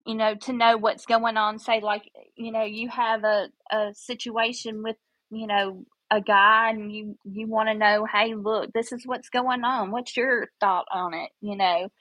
You 0.06 0.16
know, 0.16 0.34
to 0.36 0.54
know 0.54 0.78
what's 0.78 1.06
going 1.06 1.38
on. 1.38 1.60
Say, 1.60 1.80
like, 1.82 2.10
you 2.36 2.52
know, 2.52 2.64
you 2.64 2.90
have 2.90 3.24
a 3.24 3.50
a 3.72 3.94
situation 3.94 4.82
with, 4.84 4.96
you 5.30 5.46
know, 5.46 5.86
a 6.10 6.22
guy, 6.22 6.72
and 6.72 6.92
you 6.92 7.18
you 7.24 7.48
want 7.48 7.70
to 7.70 7.76
know, 7.76 8.08
hey, 8.12 8.34
look, 8.34 8.74
this 8.74 8.92
is 8.92 9.06
what's 9.06 9.30
going 9.30 9.64
on. 9.64 9.92
What's 9.92 10.18
your 10.18 10.50
thought 10.60 10.86
on 10.92 11.14
it? 11.14 11.30
You 11.42 11.56
know, 11.56 11.92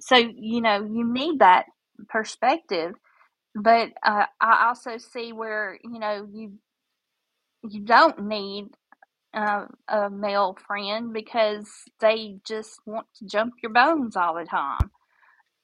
so 0.00 0.16
you 0.16 0.62
know, 0.62 0.84
you 0.84 1.12
need 1.12 1.40
that 1.40 1.66
perspective 2.08 2.94
but 3.54 3.90
uh, 4.02 4.26
I 4.40 4.66
also 4.68 4.98
see 4.98 5.32
where 5.32 5.78
you 5.82 5.98
know 5.98 6.28
you 6.32 6.52
you 7.62 7.80
don't 7.80 8.24
need 8.26 8.68
uh, 9.34 9.66
a 9.88 10.10
male 10.10 10.56
friend 10.66 11.12
because 11.12 11.68
they 12.00 12.38
just 12.44 12.80
want 12.86 13.06
to 13.16 13.26
jump 13.26 13.54
your 13.62 13.72
bones 13.72 14.16
all 14.16 14.34
the 14.34 14.44
time. 14.44 14.90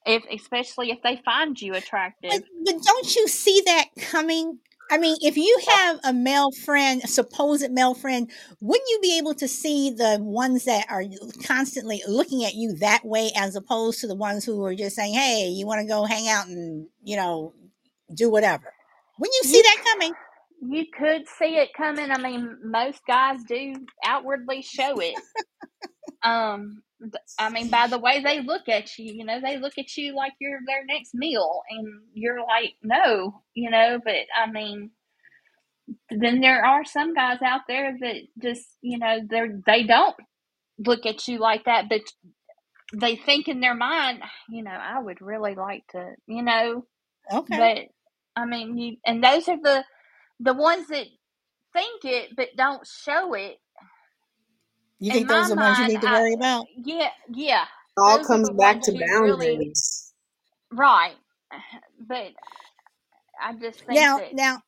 If 0.05 0.23
especially 0.31 0.91
if 0.91 1.01
they 1.03 1.17
find 1.25 1.59
you 1.61 1.75
But, 2.29 2.41
attractive. 2.41 2.43
but 2.65 2.75
don't 2.83 3.15
you 3.15 3.27
see 3.27 3.61
that 3.65 3.85
coming? 3.99 4.59
I 4.91 4.97
mean, 4.97 5.17
if 5.21 5.37
you 5.37 5.57
have 5.69 5.99
a 6.03 6.13
male 6.13 6.51
friend, 6.51 7.01
a 7.03 7.07
supposed 7.07 7.69
male 7.71 7.93
friend, 7.93 8.29
wouldn't 8.59 8.89
you 8.89 8.99
be 9.01 9.17
able 9.19 9.35
to 9.35 9.47
see 9.47 9.91
the 9.91 10.17
ones 10.19 10.65
that 10.65 10.87
are 10.89 11.03
constantly 11.45 12.01
looking 12.07 12.43
at 12.43 12.55
you 12.55 12.73
that 12.77 13.05
way 13.05 13.31
as 13.35 13.55
opposed 13.55 14.01
to 14.01 14.07
the 14.07 14.15
ones 14.15 14.45
who 14.45 14.63
are 14.65 14.73
just 14.75 14.95
saying, 14.95 15.13
hey, 15.13 15.47
you 15.47 15.67
want 15.67 15.81
to 15.81 15.87
go 15.87 16.05
hang 16.05 16.27
out 16.27 16.47
and, 16.47 16.87
you 17.03 17.15
know, 17.15 17.53
do 18.13 18.29
whatever? 18.29 18.73
Wouldn't 19.19 19.35
you 19.43 19.49
see 19.49 19.57
You 19.57 19.63
that 19.63 19.77
coming? 19.83 20.13
you 20.61 20.85
could 20.97 21.27
see 21.27 21.57
it 21.57 21.69
coming. 21.75 22.11
I 22.11 22.17
mean, 22.17 22.57
most 22.63 23.01
guys 23.07 23.43
do 23.47 23.73
outwardly 24.05 24.61
show 24.61 24.99
it. 24.99 25.15
um, 26.23 26.83
I 27.39 27.49
mean, 27.49 27.69
by 27.69 27.87
the 27.87 27.99
way 27.99 28.21
they 28.23 28.41
look 28.41 28.67
at 28.69 28.97
you, 28.97 29.13
you 29.13 29.25
know, 29.25 29.39
they 29.41 29.57
look 29.57 29.77
at 29.77 29.95
you 29.97 30.15
like 30.15 30.33
you're 30.39 30.59
their 30.65 30.85
next 30.85 31.13
meal, 31.13 31.61
and 31.69 31.87
you're 32.13 32.41
like, 32.41 32.75
no, 32.83 33.41
you 33.53 33.69
know. 33.69 33.99
But 34.03 34.15
I 34.35 34.51
mean, 34.51 34.91
then 36.09 36.41
there 36.41 36.65
are 36.65 36.85
some 36.85 37.13
guys 37.13 37.41
out 37.41 37.61
there 37.67 37.95
that 37.99 38.15
just 38.41 38.65
you 38.81 38.97
know 38.99 39.19
they're 39.27 39.61
they 39.65 39.83
don't 39.83 40.15
look 40.79 41.05
at 41.05 41.27
you 41.27 41.39
like 41.39 41.65
that 41.65 41.89
but 41.89 42.01
they 42.93 43.15
think 43.15 43.47
in 43.47 43.59
their 43.59 43.75
mind 43.75 44.21
you 44.49 44.63
know 44.63 44.71
i 44.71 44.99
would 44.99 45.21
really 45.21 45.55
like 45.55 45.83
to 45.91 46.13
you 46.27 46.41
know 46.43 46.85
Okay. 47.31 47.69
But 48.39 48.45
i 48.45 48.45
mean 48.45 48.77
you 48.77 48.97
and 49.05 49.23
those 49.23 49.47
are 49.47 49.61
the 49.61 49.83
the 50.39 50.53
ones 50.53 50.87
that 50.87 51.05
think 51.73 52.05
it 52.05 52.35
but 52.35 52.49
don't 52.55 52.85
show 52.87 53.33
it. 53.33 53.57
You 54.99 55.11
in 55.11 55.17
think 55.17 55.27
those 55.29 55.45
are 55.51 55.55
the 55.55 55.61
ones 55.61 55.79
you 55.79 55.87
need 55.87 56.01
to 56.01 56.09
I, 56.09 56.21
worry 56.21 56.33
about? 56.33 56.65
yeah 56.77 57.09
yeah. 57.33 57.65
All 57.97 58.17
those 58.17 58.27
comes 58.27 58.49
back 58.51 58.81
to 58.83 58.93
you 58.93 58.99
really 58.99 59.55
boundaries. 59.55 60.13
Right. 60.71 61.15
But 62.07 62.31
i 63.41 63.53
just 63.53 63.79
think 63.79 63.99
Now, 63.99 64.17
that 64.19 64.33
now, 64.33 64.61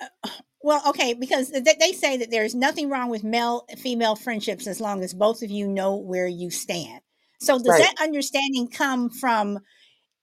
uh, 0.00 0.28
well, 0.62 0.82
okay, 0.88 1.12
because 1.14 1.50
th- 1.50 1.78
they 1.78 1.92
say 1.92 2.16
that 2.16 2.30
there's 2.30 2.54
nothing 2.54 2.88
wrong 2.88 3.10
with 3.10 3.24
male 3.24 3.66
female 3.76 4.16
friendships 4.16 4.66
as 4.66 4.80
long 4.80 5.02
as 5.02 5.12
both 5.12 5.42
of 5.42 5.50
you 5.50 5.66
know 5.66 5.96
where 5.96 6.26
you 6.26 6.50
stand. 6.50 7.00
So, 7.40 7.58
does 7.58 7.68
right. 7.68 7.82
that 7.82 8.02
understanding 8.02 8.68
come 8.68 9.10
from 9.10 9.58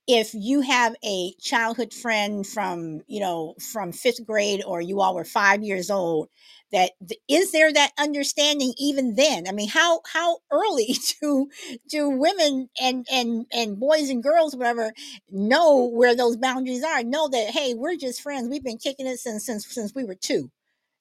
if 0.07 0.33
you 0.33 0.61
have 0.61 0.95
a 1.03 1.33
childhood 1.39 1.93
friend 1.93 2.45
from 2.45 3.01
you 3.07 3.19
know 3.19 3.55
from 3.73 3.91
fifth 3.91 4.25
grade 4.25 4.63
or 4.65 4.81
you 4.81 5.01
all 5.01 5.15
were 5.15 5.25
five 5.25 5.63
years 5.63 5.89
old? 5.89 6.29
that 6.71 6.91
is 7.29 7.51
there 7.51 7.71
that 7.71 7.91
understanding 7.97 8.73
even 8.77 9.15
then? 9.15 9.47
I 9.47 9.51
mean, 9.51 9.69
how 9.69 10.01
how 10.11 10.39
early 10.51 10.95
do 11.21 11.47
do 11.89 12.09
women 12.09 12.69
and 12.81 13.05
and 13.11 13.45
and 13.53 13.79
boys 13.79 14.09
and 14.09 14.21
girls 14.23 14.55
whatever 14.55 14.91
know 15.29 15.85
where 15.85 16.15
those 16.15 16.37
boundaries 16.37 16.83
are? 16.83 17.03
Know 17.03 17.27
that 17.29 17.51
hey, 17.51 17.73
we're 17.73 17.95
just 17.95 18.21
friends. 18.21 18.49
We've 18.49 18.63
been 18.63 18.77
kicking 18.77 19.07
it 19.07 19.19
since 19.19 19.45
since 19.45 19.65
since 19.73 19.93
we 19.95 20.03
were 20.03 20.15
two 20.15 20.51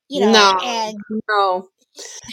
you 0.09 0.21
know 0.21 0.31
no 0.33 0.59
and 0.63 0.99
no 1.29 1.69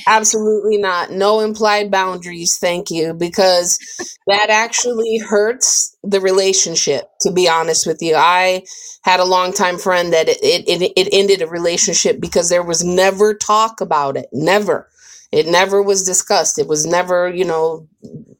Absolutely 0.07 0.77
not. 0.77 1.11
No 1.11 1.39
implied 1.39 1.91
boundaries, 1.91 2.57
thank 2.59 2.89
you, 2.91 3.13
because 3.13 3.77
that 4.27 4.49
actually 4.49 5.17
hurts 5.19 5.95
the 6.03 6.19
relationship, 6.21 7.09
to 7.21 7.31
be 7.31 7.47
honest 7.49 7.87
with 7.87 8.01
you. 8.01 8.15
I 8.15 8.63
had 9.03 9.19
a 9.19 9.25
longtime 9.25 9.79
friend 9.79 10.13
that 10.13 10.29
it, 10.29 10.37
it, 10.43 10.93
it 10.95 11.09
ended 11.13 11.41
a 11.41 11.47
relationship 11.47 12.19
because 12.19 12.49
there 12.49 12.63
was 12.63 12.83
never 12.83 13.33
talk 13.33 13.81
about 13.81 14.17
it. 14.17 14.27
Never. 14.33 14.89
It 15.31 15.47
never 15.47 15.81
was 15.81 16.03
discussed. 16.03 16.59
It 16.59 16.67
was 16.67 16.85
never, 16.85 17.29
you 17.29 17.45
know, 17.45 17.87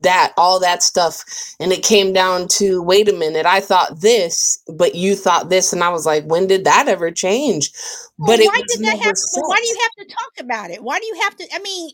that, 0.01 0.33
all 0.37 0.59
that 0.59 0.83
stuff. 0.83 1.23
And 1.59 1.71
it 1.71 1.83
came 1.83 2.11
down 2.11 2.47
to 2.49 2.81
wait 2.81 3.07
a 3.07 3.13
minute, 3.13 3.45
I 3.45 3.61
thought 3.61 4.01
this, 4.01 4.61
but 4.67 4.95
you 4.95 5.15
thought 5.15 5.49
this. 5.49 5.71
And 5.71 5.83
I 5.83 5.89
was 5.89 6.05
like, 6.05 6.25
when 6.25 6.47
did 6.47 6.65
that 6.65 6.87
ever 6.89 7.11
change? 7.11 7.71
Well, 8.17 8.37
But 8.37 8.45
why 8.45 8.61
did 8.67 8.81
that 8.81 8.99
have? 8.99 9.15
But 9.33 9.43
why 9.47 9.57
do 9.57 9.67
you 9.67 9.79
have 9.81 10.07
to 10.07 10.13
talk 10.13 10.31
about 10.39 10.71
it? 10.71 10.83
Why 10.83 10.99
do 10.99 11.05
you 11.05 11.21
have 11.21 11.35
to? 11.37 11.47
I 11.53 11.59
mean, 11.59 11.91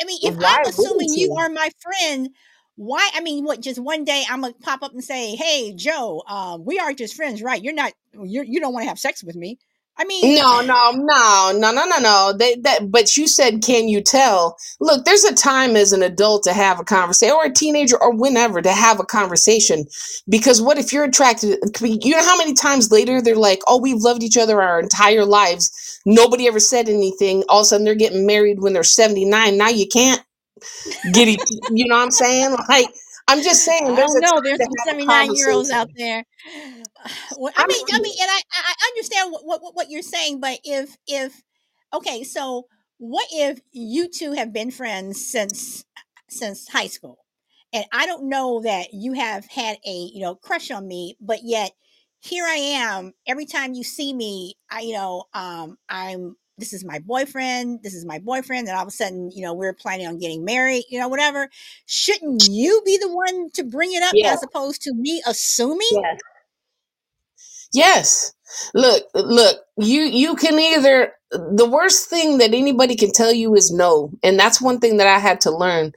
I, 0.00 0.04
mean, 0.04 0.18
if 0.22 0.36
Why 0.36 0.56
I'm 0.58 0.66
assuming 0.66 1.08
you 1.14 1.28
you? 1.28 1.34
are 1.38 1.48
my 1.48 1.70
friend, 1.80 2.30
why? 2.76 3.08
I 3.14 3.20
mean, 3.20 3.44
what? 3.44 3.60
Just 3.60 3.78
one 3.78 4.04
day 4.04 4.24
I'm 4.28 4.40
gonna 4.40 4.54
pop 4.62 4.82
up 4.82 4.92
and 4.92 5.04
say, 5.04 5.36
"Hey, 5.36 5.72
Joe, 5.74 6.22
um, 6.26 6.64
we 6.64 6.78
are 6.78 6.92
just 6.92 7.14
friends, 7.14 7.42
right? 7.42 7.62
You're 7.62 7.74
not. 7.74 7.92
You're, 8.12 8.44
you 8.44 8.60
don't 8.60 8.72
want 8.72 8.84
to 8.84 8.88
have 8.88 8.98
sex 8.98 9.22
with 9.22 9.36
me." 9.36 9.58
I 9.98 10.04
mean, 10.06 10.36
No, 10.36 10.60
no, 10.62 10.92
no, 10.92 11.52
no, 11.56 11.72
no, 11.72 11.84
no, 11.86 11.98
no. 11.98 12.34
They, 12.38 12.56
that, 12.62 12.90
but 12.90 13.16
you 13.16 13.28
said, 13.28 13.62
can 13.62 13.88
you 13.88 14.00
tell? 14.02 14.56
Look, 14.80 15.04
there's 15.04 15.24
a 15.24 15.34
time 15.34 15.76
as 15.76 15.92
an 15.92 16.02
adult 16.02 16.44
to 16.44 16.52
have 16.52 16.80
a 16.80 16.84
conversation, 16.84 17.34
or 17.36 17.44
a 17.46 17.52
teenager, 17.52 18.02
or 18.02 18.12
whenever 18.14 18.62
to 18.62 18.72
have 18.72 19.00
a 19.00 19.04
conversation. 19.04 19.84
Because 20.28 20.62
what 20.62 20.78
if 20.78 20.92
you're 20.92 21.04
attracted? 21.04 21.58
You 21.82 22.16
know 22.16 22.24
how 22.24 22.36
many 22.38 22.54
times 22.54 22.90
later 22.92 23.22
they're 23.22 23.36
like, 23.36 23.60
"Oh, 23.68 23.78
we've 23.80 24.02
loved 24.02 24.22
each 24.24 24.38
other 24.38 24.62
our 24.62 24.80
entire 24.80 25.24
lives. 25.26 25.70
Nobody 26.06 26.48
ever 26.48 26.60
said 26.60 26.88
anything. 26.88 27.44
All 27.48 27.60
of 27.60 27.64
a 27.64 27.66
sudden, 27.66 27.84
they're 27.84 27.94
getting 27.94 28.26
married 28.26 28.60
when 28.60 28.72
they're 28.72 28.82
79. 28.84 29.56
Now 29.58 29.68
you 29.70 29.86
can't 29.88 30.22
get 31.12 31.28
it. 31.28 31.40
You 31.70 31.86
know 31.88 31.96
what 31.96 32.04
I'm 32.04 32.10
saying? 32.12 32.56
Like, 32.68 32.88
I'm 33.28 33.42
just 33.42 33.64
saying, 33.64 33.94
there's 33.96 34.16
know. 34.16 34.40
There's 34.42 34.62
some 34.64 34.76
79 34.78 35.34
year 35.34 35.50
olds 35.50 35.70
out 35.70 35.88
there. 35.96 36.24
Well, 37.38 37.52
I 37.56 37.66
mean, 37.66 37.86
I 37.92 38.00
mean, 38.00 38.14
and 38.20 38.30
I, 38.30 38.40
I 38.52 38.74
I 38.80 38.88
understand 38.90 39.32
what, 39.32 39.62
what 39.62 39.74
what 39.74 39.90
you're 39.90 40.02
saying, 40.02 40.40
but 40.40 40.60
if 40.64 40.96
if 41.06 41.42
okay, 41.92 42.24
so 42.24 42.66
what 42.98 43.26
if 43.32 43.60
you 43.72 44.08
two 44.08 44.32
have 44.32 44.52
been 44.52 44.70
friends 44.70 45.24
since 45.24 45.84
since 46.28 46.68
high 46.68 46.86
school, 46.86 47.18
and 47.72 47.84
I 47.92 48.06
don't 48.06 48.28
know 48.28 48.60
that 48.62 48.88
you 48.92 49.14
have 49.14 49.46
had 49.46 49.78
a 49.86 50.10
you 50.14 50.20
know 50.20 50.34
crush 50.34 50.70
on 50.70 50.86
me, 50.86 51.16
but 51.20 51.40
yet 51.42 51.72
here 52.20 52.44
I 52.44 52.54
am. 52.56 53.12
Every 53.26 53.46
time 53.46 53.74
you 53.74 53.84
see 53.84 54.12
me, 54.12 54.54
I 54.70 54.80
you 54.80 54.94
know 54.94 55.24
um 55.34 55.78
I'm 55.88 56.36
this 56.58 56.72
is 56.72 56.84
my 56.84 57.00
boyfriend. 57.00 57.82
This 57.82 57.94
is 57.94 58.04
my 58.04 58.18
boyfriend, 58.20 58.68
and 58.68 58.76
all 58.76 58.82
of 58.82 58.88
a 58.88 58.92
sudden 58.92 59.30
you 59.34 59.42
know 59.42 59.54
we're 59.54 59.74
planning 59.74 60.06
on 60.06 60.18
getting 60.18 60.44
married. 60.44 60.84
You 60.90 61.00
know 61.00 61.08
whatever. 61.08 61.48
Shouldn't 61.86 62.46
you 62.48 62.82
be 62.84 62.98
the 62.98 63.12
one 63.12 63.50
to 63.54 63.64
bring 63.64 63.92
it 63.92 64.02
up 64.02 64.16
as 64.24 64.42
opposed 64.42 64.82
to 64.82 64.94
me 64.94 65.22
assuming? 65.26 66.02
Yes. 67.74 68.34
Look, 68.74 69.04
look, 69.14 69.58
you 69.78 70.02
you 70.02 70.36
can 70.36 70.58
either 70.58 71.14
the 71.32 71.70
worst 71.70 72.10
thing 72.10 72.40
that 72.40 72.54
anybody 72.54 72.96
can 72.96 73.12
tell 73.12 73.32
you 73.32 73.54
is 73.56 73.72
no. 73.72 74.12
And 74.24 74.38
that's 74.40 74.60
one 74.60 74.80
thing 74.80 74.98
that 74.98 75.08
I 75.08 75.20
had 75.20 75.40
to 75.42 75.52
learn. 75.56 75.92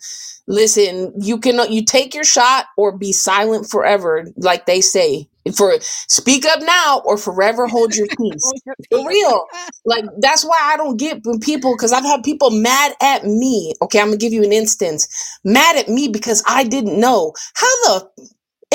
Listen, 0.47 1.13
you 1.19 1.39
can 1.39 1.71
you 1.73 1.85
take 1.85 2.15
your 2.15 2.25
shot 2.25 2.67
or 2.77 2.97
be 2.97 3.13
silent 3.13 3.69
forever, 3.71 4.27
like 4.37 4.67
they 4.67 4.81
say. 4.81 5.29
For 5.57 5.75
speak 5.81 6.45
up 6.45 6.61
now 6.63 7.01
or 7.05 7.17
forever 7.17 7.67
hold 7.67 7.95
your 7.97 8.07
peace. 8.17 8.53
For 8.91 9.09
real. 9.09 9.45
Like 9.85 10.05
that's 10.19 10.45
why 10.45 10.57
I 10.63 10.77
don't 10.77 10.97
get 10.99 11.21
when 11.25 11.41
people 11.41 11.75
because 11.75 11.93
I've 11.93 12.05
had 12.05 12.23
people 12.23 12.51
mad 12.51 12.93
at 13.01 13.25
me. 13.25 13.73
Okay, 13.83 13.99
I'm 13.99 14.07
gonna 14.09 14.19
give 14.19 14.33
you 14.33 14.45
an 14.45 14.53
instance. 14.53 15.09
Mad 15.43 15.77
at 15.77 15.89
me 15.89 16.07
because 16.09 16.43
I 16.47 16.63
didn't 16.65 17.01
know. 17.01 17.33
How 17.55 17.67
the 17.85 18.11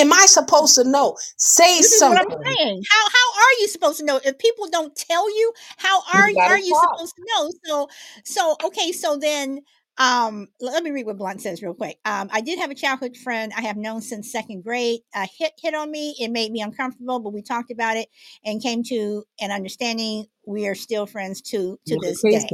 am 0.00 0.12
I 0.12 0.26
supposed 0.26 0.74
to 0.76 0.84
know? 0.84 1.16
Say 1.36 1.78
This 1.78 1.92
is 1.92 2.00
what 2.02 2.18
I'm 2.18 2.24
something. 2.28 2.38
saying. 2.58 2.82
How 2.90 3.04
how 3.08 3.28
are 3.42 3.60
you 3.60 3.68
supposed 3.68 3.98
to 4.00 4.04
know 4.04 4.20
if 4.24 4.38
people 4.38 4.68
don't 4.70 4.94
tell 4.96 5.28
you? 5.30 5.52
How 5.78 6.00
are 6.12 6.30
You 6.30 6.38
are 6.40 6.58
you 6.58 6.74
talk. 6.74 6.98
supposed 6.98 7.14
to 7.16 7.22
know? 7.26 7.50
So 7.64 7.88
so 8.24 8.56
okay. 8.64 8.92
So 8.92 9.16
then 9.16 9.60
um 9.98 10.48
let 10.60 10.82
me 10.82 10.90
read 10.90 11.06
what 11.06 11.18
Blunt 11.18 11.42
says 11.42 11.62
real 11.62 11.74
quick. 11.74 11.98
Um, 12.04 12.28
I 12.32 12.40
did 12.40 12.58
have 12.58 12.70
a 12.70 12.74
childhood 12.74 13.16
friend 13.16 13.52
I 13.56 13.62
have 13.62 13.76
known 13.76 14.00
since 14.02 14.30
second 14.32 14.62
grade. 14.64 15.00
Uh, 15.14 15.26
hit 15.38 15.52
hit 15.60 15.74
on 15.74 15.90
me. 15.90 16.14
It 16.18 16.30
made 16.30 16.52
me 16.52 16.62
uncomfortable, 16.62 17.20
but 17.20 17.32
we 17.32 17.42
talked 17.42 17.70
about 17.70 17.96
it 17.96 18.08
and 18.44 18.62
came 18.62 18.82
to 18.84 19.24
an 19.40 19.50
understanding. 19.50 20.26
We 20.46 20.66
are 20.68 20.74
still 20.74 21.06
friends 21.06 21.40
to 21.42 21.78
to 21.86 21.98
this 22.00 22.22
day. 22.22 22.48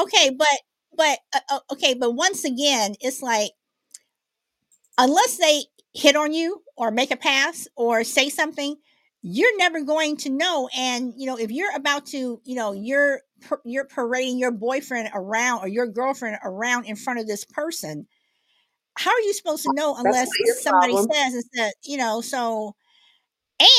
Okay, 0.00 0.30
but 0.30 0.60
but 0.96 1.18
uh, 1.34 1.40
uh, 1.50 1.60
okay, 1.72 1.94
but 1.94 2.12
once 2.12 2.44
again, 2.44 2.94
it's 3.00 3.22
like 3.22 3.50
unless 4.98 5.36
they 5.38 5.64
hit 5.94 6.16
on 6.16 6.32
you 6.32 6.62
or 6.76 6.90
make 6.90 7.10
a 7.10 7.16
pass 7.16 7.66
or 7.76 8.04
say 8.04 8.28
something 8.28 8.76
you're 9.22 9.56
never 9.56 9.82
going 9.82 10.16
to 10.16 10.30
know 10.30 10.68
and 10.76 11.12
you 11.16 11.26
know 11.26 11.36
if 11.36 11.50
you're 11.50 11.74
about 11.74 12.06
to 12.06 12.40
you 12.44 12.54
know 12.54 12.72
you're 12.72 13.20
you're 13.64 13.84
parading 13.84 14.38
your 14.38 14.52
boyfriend 14.52 15.08
around 15.14 15.60
or 15.60 15.68
your 15.68 15.86
girlfriend 15.86 16.36
around 16.44 16.84
in 16.84 16.94
front 16.94 17.18
of 17.18 17.26
this 17.26 17.44
person 17.44 18.06
how 18.96 19.10
are 19.10 19.20
you 19.20 19.32
supposed 19.32 19.62
to 19.62 19.70
know 19.74 19.96
unless 19.96 20.28
somebody 20.60 20.92
problem. 20.92 21.08
says 21.12 21.34
and 21.34 21.44
says 21.54 21.72
you 21.84 21.96
know 21.96 22.20
so 22.20 22.74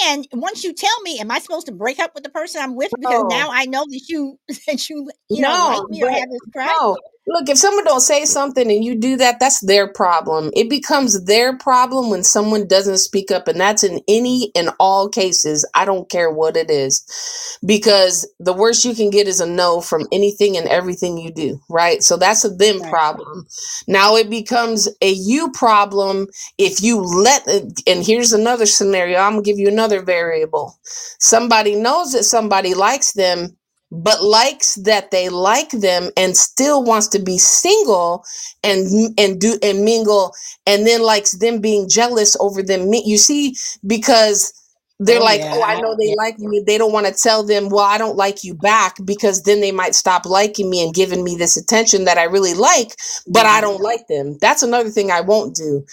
and 0.03 0.27
once 0.33 0.63
you 0.65 0.73
tell 0.73 1.01
me 1.03 1.19
am 1.19 1.31
i 1.31 1.39
supposed 1.39 1.67
to 1.67 1.71
break 1.71 1.99
up 1.99 2.11
with 2.13 2.23
the 2.23 2.29
person 2.29 2.61
i'm 2.61 2.75
with 2.75 2.91
because 2.99 3.23
No, 3.23 3.27
now 3.27 3.49
i 3.51 3.65
know 3.65 3.85
that 3.87 4.01
you 4.09 4.37
that 4.67 4.89
you 4.89 5.09
you 5.29 5.41
know 5.41 5.49
like 5.49 5.77
no, 5.77 5.87
me 5.89 6.03
or 6.03 6.11
have 6.11 6.29
this 6.29 6.51
crush 6.51 6.67
no. 6.67 6.97
Look, 7.29 7.47
if 7.49 7.59
someone 7.59 7.85
don't 7.85 8.01
say 8.01 8.25
something 8.25 8.71
and 8.71 8.83
you 8.83 8.95
do 8.95 9.17
that, 9.17 9.39
that's 9.39 9.61
their 9.65 9.87
problem. 9.93 10.51
It 10.55 10.69
becomes 10.69 11.25
their 11.25 11.57
problem 11.57 12.09
when 12.09 12.23
someone 12.23 12.67
doesn't 12.67 12.97
speak 12.99 13.31
up, 13.31 13.47
and 13.47 13.59
that's 13.61 13.83
in 13.83 14.01
any 14.07 14.51
and 14.55 14.71
all 14.79 15.09
cases. 15.09 15.63
I 15.75 15.85
don't 15.85 16.09
care 16.09 16.31
what 16.31 16.57
it 16.57 16.71
is, 16.71 17.59
because 17.65 18.27
the 18.39 18.53
worst 18.53 18.83
you 18.83 18.95
can 18.95 19.11
get 19.11 19.27
is 19.27 19.41
a 19.41 19.47
no 19.47 19.81
from 19.81 20.07
anything 20.11 20.57
and 20.57 20.67
everything 20.67 21.19
you 21.19 21.31
do, 21.31 21.61
right? 21.69 22.03
So 22.03 22.17
that's 22.17 22.45
a 22.45 22.49
them 22.49 22.81
right 22.81 22.89
problem. 22.91 23.47
Now 23.87 24.15
it 24.17 24.29
becomes 24.31 24.89
a 25.01 25.11
you 25.11 25.51
problem 25.51 26.27
if 26.57 26.81
you 26.81 26.99
let. 26.99 27.47
And 27.87 28.05
here's 28.05 28.33
another 28.33 28.65
scenario. 28.65 29.19
I'm 29.19 29.33
gonna 29.33 29.43
give 29.43 29.59
you 29.59 29.69
another 29.69 30.01
variable. 30.01 30.79
Somebody 31.19 31.75
knows 31.75 32.13
that 32.13 32.23
somebody 32.25 32.73
likes 32.73 33.13
them 33.13 33.55
but 33.91 34.23
likes 34.23 34.75
that 34.75 35.12
they 35.12 35.30
like 35.30 35.69
them 35.71 36.10
and 36.17 36.38
still 36.38 36.84
wants 36.84 37.08
to 37.10 37.19
be 37.19 37.38
single 37.38 38.23
and 38.63 39.13
and 39.19 39.39
do 39.39 39.58
and 39.63 39.84
mingle 39.84 40.34
and 40.65 40.86
then 40.88 41.02
likes 41.02 41.38
them 41.39 41.62
being 41.62 41.89
jealous 41.89 42.36
over 42.39 42.62
them. 42.63 42.91
You 42.93 43.17
see 43.17 43.56
because 43.86 44.54
they're 44.99 45.19
oh 45.19 45.21
like 45.21 45.43
yeah 45.43 45.54
oh 45.54 45.63
i 45.67 45.75
know 45.75 45.95
they 45.97 46.12
yeah 46.12 46.15
like 46.17 46.39
me. 46.39 46.63
They 46.65 46.78
don't 46.78 46.93
want 46.93 47.08
to 47.08 47.13
tell 47.13 47.43
them 47.43 47.69
well 47.69 47.86
i 47.86 47.97
don't 47.97 48.17
like 48.17 48.43
you 48.43 48.54
back 48.56 48.97
because 49.06 49.43
then 49.43 49.62
they 49.62 49.71
might 49.71 49.95
stop 49.95 50.25
liking 50.25 50.69
me 50.69 50.84
and 50.84 50.93
giving 50.93 51.23
me 51.23 51.36
this 51.38 51.58
attention 51.58 52.06
that 52.06 52.17
i 52.17 52.23
really 52.23 52.54
like 52.54 52.95
but 53.28 53.45
i 53.45 53.60
hmm 53.60 53.62
don't 53.62 53.82
like 53.82 54.08
them. 54.08 54.38
That's 54.41 54.63
another 54.63 54.89
thing 54.89 55.12
i 55.12 55.21
won't 55.21 55.56
do. 55.56 55.86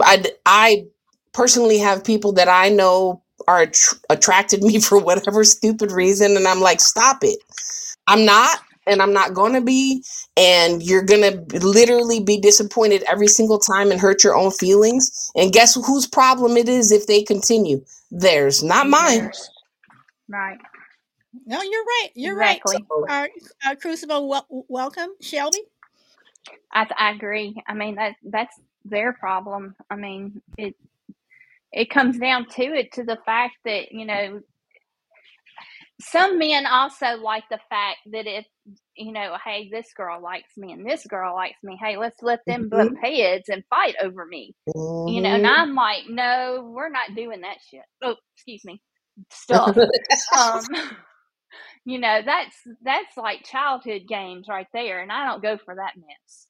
I 0.00 0.24
i 0.46 0.84
personally 1.32 1.78
have 1.78 2.04
people 2.04 2.32
that 2.34 2.48
i 2.48 2.70
know 2.70 3.22
are 3.48 3.66
attr 3.66 4.00
attracted 4.10 4.62
me 4.62 4.80
for 4.88 4.98
whatever 4.98 5.44
stupid 5.44 5.92
reason 5.92 6.36
and 6.36 6.46
i'm 6.46 6.60
like 6.60 6.80
stop 6.80 7.18
it 7.22 7.38
I'm 8.06 8.24
not, 8.24 8.58
and 8.86 9.00
I'm 9.00 9.12
not 9.12 9.34
going 9.34 9.54
to 9.54 9.60
be. 9.60 10.04
And 10.36 10.82
you're 10.82 11.02
going 11.02 11.22
to 11.22 11.58
literally 11.58 12.20
be 12.20 12.38
disappointed 12.38 13.04
every 13.08 13.28
single 13.28 13.58
time 13.58 13.90
and 13.90 14.00
hurt 14.00 14.24
your 14.24 14.36
own 14.36 14.50
feelings. 14.50 15.30
And 15.34 15.52
guess 15.52 15.74
whose 15.74 16.06
problem 16.06 16.56
it 16.56 16.68
is 16.68 16.92
if 16.92 17.06
they 17.06 17.22
continue? 17.22 17.84
Theirs, 18.10 18.62
not 18.62 18.88
mine. 18.88 19.20
Theirs. 19.20 19.50
Right. 20.26 20.58
no 21.44 21.60
you're 21.60 21.84
right 21.84 22.08
you're 22.14 22.34
right 22.34 22.56
Exactly. 22.56 22.86
So, 22.88 23.06
uh, 23.06 23.26
uh 23.66 23.74
crucible 23.74 24.26
wel- 24.26 24.64
welcome 24.68 25.10
shelby 25.20 25.58
I 26.72 26.86
I 26.96 27.10
agree. 27.10 27.54
I 27.66 27.74
mean 27.74 27.96
that 27.96 28.14
that's 28.24 28.58
their 28.86 29.12
problem. 29.12 29.76
I 29.90 29.96
mean 29.96 30.40
it 30.56 30.76
it 31.74 31.90
comes 31.90 32.18
down 32.18 32.46
to 32.48 32.62
it 32.64 32.92
to 32.92 33.04
the 33.04 33.18
fact 33.26 33.56
that 33.66 33.92
you 33.92 34.06
know 34.06 34.40
some 36.00 36.38
men 36.38 36.66
also 36.66 37.16
like 37.16 37.44
the 37.50 37.60
fact 37.70 37.98
that 38.12 38.26
if 38.26 38.46
you 38.96 39.12
know 39.12 39.36
hey 39.44 39.68
this 39.72 39.88
girl 39.96 40.22
likes 40.22 40.56
me 40.56 40.72
and 40.72 40.86
this 40.86 41.06
girl 41.06 41.34
likes 41.34 41.62
me 41.64 41.78
hey 41.82 41.96
let's 41.96 42.22
let 42.22 42.40
them 42.46 42.68
bump 42.68 42.94
mhm, 42.94 42.98
heads 43.02 43.48
and 43.48 43.64
fight 43.70 43.96
over 44.02 44.26
me. 44.26 44.54
You 45.06 45.22
know 45.22 45.30
and 45.30 45.44
mhm. 45.44 45.46
i'm 45.46 45.74
like 45.74 46.04
no 46.08 46.70
we're 46.74 46.90
not 46.90 47.14
doing 47.16 47.42
that 47.42 47.58
shit. 47.70 47.82
Oh 48.02 48.16
excuse 48.36 48.64
me. 48.64 48.82
Stuff 49.32 49.76
um 50.38 50.64
you 51.86 51.98
know 51.98 52.22
that's 52.24 52.56
that's 52.82 53.16
like 53.16 53.44
childhood 53.44 54.02
games 54.08 54.46
right 54.48 54.68
there 54.74 55.00
and 55.02 55.12
i 55.12 55.26
don't 55.26 55.42
go 55.42 55.58
for 55.58 55.76
that 55.76 55.94
mess. 55.96 56.48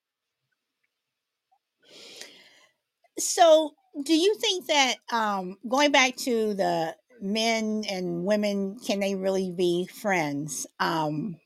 So 3.18 3.72
do 4.02 4.14
you 4.16 4.34
think 4.36 4.66
that 4.66 4.94
um 5.12 5.56
going 5.68 5.92
back 5.92 6.16
to 6.16 6.54
the 6.54 6.94
men 7.20 7.84
and 7.88 8.24
women 8.24 8.78
can 8.84 9.00
they 9.00 9.14
really 9.14 9.50
be 9.50 9.86
friends 9.86 10.66
um 10.80 11.36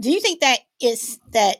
Do 0.00 0.10
you 0.10 0.20
think 0.20 0.40
that 0.40 0.58
is 0.80 1.18
that 1.32 1.56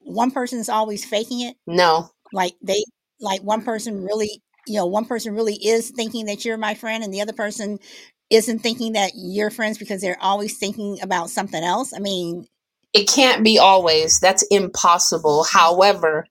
one 0.00 0.30
person 0.30 0.58
is 0.58 0.68
always 0.68 1.04
faking 1.04 1.40
it? 1.40 1.56
No. 1.66 2.10
Like 2.32 2.54
they 2.62 2.82
like 3.20 3.42
one 3.42 3.62
person 3.62 4.02
really, 4.04 4.42
you 4.66 4.76
know, 4.76 4.86
one 4.86 5.04
person 5.04 5.34
really 5.34 5.54
is 5.54 5.90
thinking 5.90 6.26
that 6.26 6.44
you're 6.44 6.56
my 6.56 6.74
friend 6.74 7.04
and 7.04 7.12
the 7.12 7.20
other 7.20 7.32
person 7.32 7.78
isn't 8.30 8.60
thinking 8.60 8.94
that 8.94 9.12
you're 9.14 9.50
friends 9.50 9.78
because 9.78 10.00
they're 10.00 10.20
always 10.20 10.58
thinking 10.58 10.98
about 11.02 11.30
something 11.30 11.62
else. 11.62 11.92
I 11.94 11.98
mean, 11.98 12.46
it 12.92 13.08
can't 13.08 13.44
be 13.44 13.58
always. 13.58 14.18
That's 14.18 14.42
impossible. 14.50 15.44
However, 15.44 16.26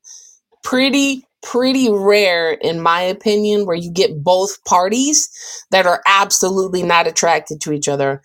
pretty 0.66 1.26
pretty 1.44 1.90
rare 1.92 2.54
in 2.54 2.82
my 2.82 3.02
opinion 3.02 3.68
where 3.68 3.78
you 3.78 3.92
get 3.92 4.24
both 4.24 4.64
parties 4.66 5.30
that 5.72 5.88
are 5.88 6.04
absolutely 6.08 6.84
not 6.84 7.08
attracted 7.08 7.62
to 7.62 7.74
each 7.74 7.88
other 7.90 8.22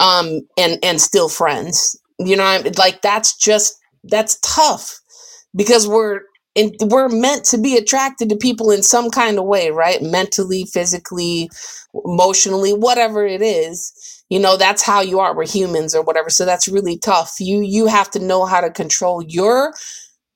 um 0.00 0.40
and 0.58 0.78
and 0.82 1.00
still 1.00 1.30
friends. 1.30 1.98
You 2.18 2.36
know 2.36 2.44
I'm, 2.44 2.64
like 2.78 3.02
that's 3.02 3.36
just 3.36 3.74
that's 4.04 4.40
tough 4.42 5.00
because 5.56 5.88
we're 5.88 6.22
and 6.56 6.74
we're 6.82 7.08
meant 7.08 7.44
to 7.46 7.58
be 7.58 7.76
attracted 7.76 8.30
to 8.30 8.36
people 8.36 8.70
in 8.72 8.82
some 8.82 9.10
kind 9.10 9.38
of 9.38 9.44
way 9.46 9.70
right? 9.70 10.02
Mentally 10.02 10.64
physically 10.64 11.50
emotionally 12.06 12.72
whatever 12.72 13.26
it 13.26 13.42
is. 13.42 13.92
You 14.30 14.40
know 14.40 14.56
that's 14.56 14.82
how 14.82 15.02
you 15.02 15.20
are. 15.20 15.36
We're 15.36 15.46
humans 15.46 15.94
or 15.94 16.02
whatever 16.02 16.30
so 16.30 16.46
that's 16.46 16.68
really 16.68 16.98
tough. 16.98 17.36
You 17.40 17.60
you 17.62 17.86
have 17.86 18.10
to 18.12 18.18
know 18.18 18.46
how 18.46 18.62
to 18.62 18.70
control 18.70 19.22
your 19.22 19.74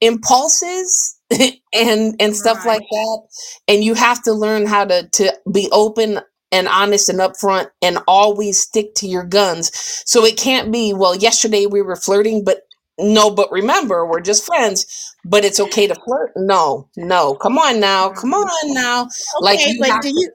impulses 0.03 1.16
and 1.75 2.15
and 2.21 2.37
stuff 2.37 2.65
right. 2.65 2.79
like 2.79 2.83
that 2.91 3.21
and 3.69 3.83
you 3.83 3.95
have 3.95 4.23
to 4.23 4.33
learn 4.33 4.67
how 4.67 4.85
to 4.85 5.09
to 5.13 5.33
be 5.53 5.69
open 5.73 6.21
and 6.53 6.69
honest 6.69 7.09
and 7.09 7.19
upfront 7.19 7.69
and 7.83 7.99
always 8.07 8.61
stick 8.61 8.95
to 8.95 9.09
your 9.09 9.25
guns 9.25 9.71
so 10.07 10.25
it 10.25 10.37
can't 10.37 10.71
be 10.71 10.93
well 10.95 11.17
yesterday 11.17 11.67
we 11.67 11.83
were 11.83 11.97
flirting 11.97 12.45
but 12.45 12.63
no 12.99 13.29
but 13.31 13.51
remember 13.51 14.07
we're 14.07 14.21
just 14.21 14.47
friends 14.47 15.15
but 15.25 15.45
it's 15.45 15.59
okay 15.59 15.87
to 15.87 15.95
flirt 16.07 16.31
no 16.37 16.89
no 16.97 17.35
come 17.35 17.59
on 17.59 17.81
now 17.81 18.09
come 18.11 18.33
on 18.33 18.75
now 18.75 19.09
like 19.41 19.59
Okay, 19.59 19.73
you 19.73 19.81
but 19.81 19.91
have 19.91 20.03
do 20.03 20.09
to 20.09 20.15
you 20.15 20.33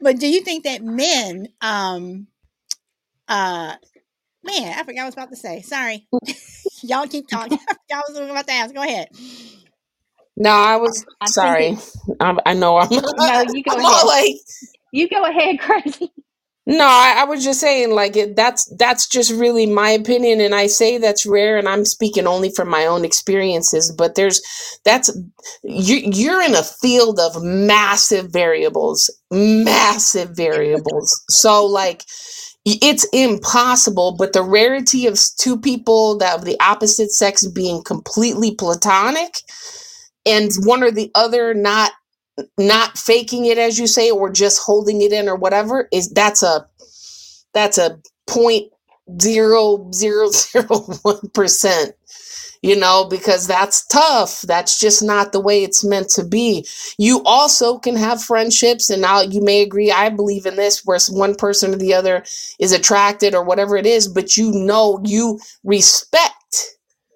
but 0.00 0.18
do 0.18 0.28
you 0.28 0.42
think 0.42 0.64
that 0.64 0.82
men 0.82 1.48
um 1.62 2.26
uh 3.28 3.74
man, 4.44 4.78
I 4.78 4.82
forgot 4.82 4.94
what 4.94 4.98
I 5.00 5.04
was 5.04 5.14
about 5.14 5.30
to 5.30 5.36
say. 5.36 5.62
Sorry. 5.62 6.06
Y'all 6.82 7.06
keep 7.06 7.28
talking. 7.28 7.58
I 7.68 7.74
forgot 7.74 8.04
what 8.08 8.16
I 8.16 8.20
was 8.20 8.30
about 8.30 8.46
to 8.46 8.52
ask. 8.52 8.74
Go 8.74 8.82
ahead. 8.82 9.08
No 10.36 10.50
i 10.50 10.76
was 10.76 11.06
I 11.20 11.30
think 11.40 11.58
sorry 11.58 11.74
it's 11.74 11.96
i, 12.20 12.36
I 12.46 12.54
know 12.54 12.78
i'm 12.78 12.90
no. 13.18 13.42
You 13.42 13.64
go 13.64 13.72
i'm 13.76 13.84
all 13.84 14.06
ahead. 14.06 14.08
like 14.08 14.36
You 14.92 15.08
go 15.08 15.24
ahead, 15.24 15.60
crazy. 15.60 16.12
No, 16.66 16.86
I, 16.86 17.16
I 17.18 17.24
was 17.24 17.44
just 17.44 17.60
saying, 17.60 17.90
like 17.92 18.16
it, 18.16 18.38
that's 18.38 18.72
that's 18.78 19.08
just 19.08 19.32
really 19.32 19.66
my 19.66 19.90
opinion, 19.90 20.40
and 20.40 20.54
I 20.56 20.68
say 20.68 20.98
that's 20.98 21.26
rare, 21.26 21.58
and 21.58 21.68
I'm 21.68 21.84
speaking 21.84 22.26
only 22.26 22.50
from 22.50 22.70
my 22.70 22.86
own 22.86 23.04
experiences. 23.04 23.92
But 23.92 24.16
there's 24.16 24.42
that's 24.86 25.10
you 25.64 25.96
you're 25.98 26.42
in 26.42 26.56
a 26.56 26.62
field 26.62 27.20
of 27.20 27.44
massive 27.44 28.32
variables, 28.32 29.10
massive 29.30 30.38
variables. 30.38 31.12
So 31.30 31.66
like 31.66 32.04
y- 32.66 32.78
it's 32.82 33.06
impossible. 33.12 34.16
But 34.18 34.32
the 34.32 34.42
rarity 34.44 35.06
of 35.08 35.14
s- 35.14 35.34
two 35.34 35.60
people 35.60 36.18
that 36.18 36.38
of 36.38 36.44
the 36.46 36.60
opposite 36.60 37.10
sex 37.12 37.46
being 37.48 37.82
completely 37.84 38.54
platonic, 38.54 39.34
and 40.26 40.50
one 40.64 40.82
or 40.82 40.90
the 40.90 41.10
other 41.14 41.54
not 41.54 41.92
not 42.58 42.98
faking 42.98 43.46
it 43.46 43.58
as 43.58 43.78
you 43.78 43.86
say 43.86 44.10
or 44.10 44.30
just 44.30 44.62
holding 44.64 45.02
it 45.02 45.12
in 45.12 45.28
or 45.28 45.36
whatever 45.36 45.88
is 45.92 46.10
that's 46.10 46.42
a 46.42 46.66
that's 47.54 47.78
a 47.78 47.98
point 48.28 48.72
zero 49.20 49.90
zero 49.92 50.28
zero 50.32 50.80
one 51.02 51.20
percent 51.34 51.94
you 52.62 52.76
know 52.76 53.06
because 53.10 53.46
that's 53.46 53.86
tough. 53.86 54.42
That's 54.42 54.78
just 54.78 55.02
not 55.02 55.32
the 55.32 55.40
way 55.40 55.62
it's 55.64 55.84
meant 55.84 56.08
to 56.10 56.24
be. 56.24 56.66
You 56.98 57.22
also 57.24 57.78
can 57.78 57.96
have 57.96 58.22
friendships 58.22 58.90
and 58.90 59.02
now 59.02 59.20
you 59.20 59.42
may 59.42 59.62
agree 59.62 59.90
i 59.90 60.08
believe 60.08 60.46
in 60.46 60.56
this 60.56 60.84
where 60.84 60.98
one 61.10 61.34
person 61.34 61.74
or 61.74 61.76
the 61.76 61.94
other 61.94 62.24
is 62.58 62.72
attracted 62.72 63.34
or 63.34 63.44
whatever 63.44 63.76
it 63.76 63.86
is 63.86 64.08
but 64.08 64.36
you 64.36 64.52
know 64.52 65.00
you 65.04 65.40
respect 65.64 66.34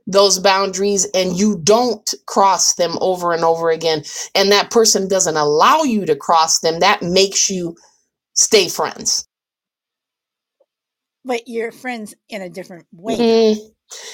those 0.06 0.38
boundaries 0.38 1.06
and 1.14 1.36
you 1.36 1.58
don't 1.62 2.14
cross 2.26 2.74
them 2.74 2.96
over 3.00 3.32
and 3.32 3.44
over 3.44 3.70
again 3.70 4.02
and 4.34 4.52
that 4.52 4.70
person 4.70 5.08
doesn't 5.08 5.36
allow 5.36 5.82
you 5.82 6.06
to 6.06 6.16
cross 6.16 6.60
them 6.60 6.80
that 6.80 7.02
makes 7.02 7.50
you 7.50 7.76
stay 8.34 8.68
friends. 8.68 9.26
But 11.24 11.48
you're 11.48 11.72
friends 11.72 12.14
in 12.28 12.42
a 12.42 12.48
different 12.48 12.86
way. 12.92 13.16
Though. 13.16 13.24
Mm, 13.24 13.56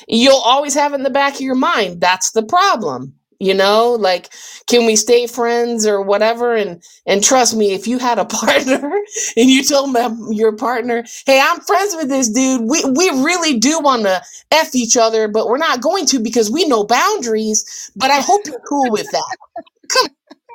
you'll 0.09 0.37
always 0.37 0.75
have 0.75 0.95
in 0.95 1.03
the 1.03 1.11
back 1.11 1.35
of 1.35 1.41
your 1.41 1.55
mind 1.55 2.01
that's 2.01 2.33
the 2.33 2.43
problem 2.43 3.15
you 3.43 3.55
know 3.55 3.93
like 4.01 4.31
can 4.69 4.87
we 4.87 4.97
stay 4.97 5.27
friends 5.27 5.87
or 5.87 6.03
whatever 6.03 6.57
and 6.57 6.83
and 7.07 7.25
trust 7.25 7.57
me 7.57 7.75
if 7.75 7.89
you 7.89 7.99
had 7.99 8.19
a 8.19 8.27
partner 8.27 8.93
and 9.37 9.51
you 9.51 9.65
told 9.65 9.95
them 9.95 10.33
your 10.33 10.57
partner 10.57 11.05
hey 11.27 11.41
i'm 11.43 11.61
friends 11.63 11.97
with 11.97 12.09
this 12.11 12.31
dude 12.31 12.63
we 12.63 12.85
we 12.97 13.11
really 13.25 13.59
do 13.59 13.81
want 13.81 14.05
to 14.05 14.23
f 14.53 14.75
each 14.77 14.97
other 14.97 15.29
but 15.29 15.49
we're 15.49 15.59
not 15.59 15.83
going 15.83 16.07
to 16.07 16.21
because 16.21 16.51
we 16.51 16.67
know 16.69 16.85
boundaries 16.85 17.91
but 17.97 18.11
i 18.11 18.21
hope 18.21 18.43
you're 18.47 18.61
cool 18.69 18.91
with 18.91 19.11
that 19.13 19.25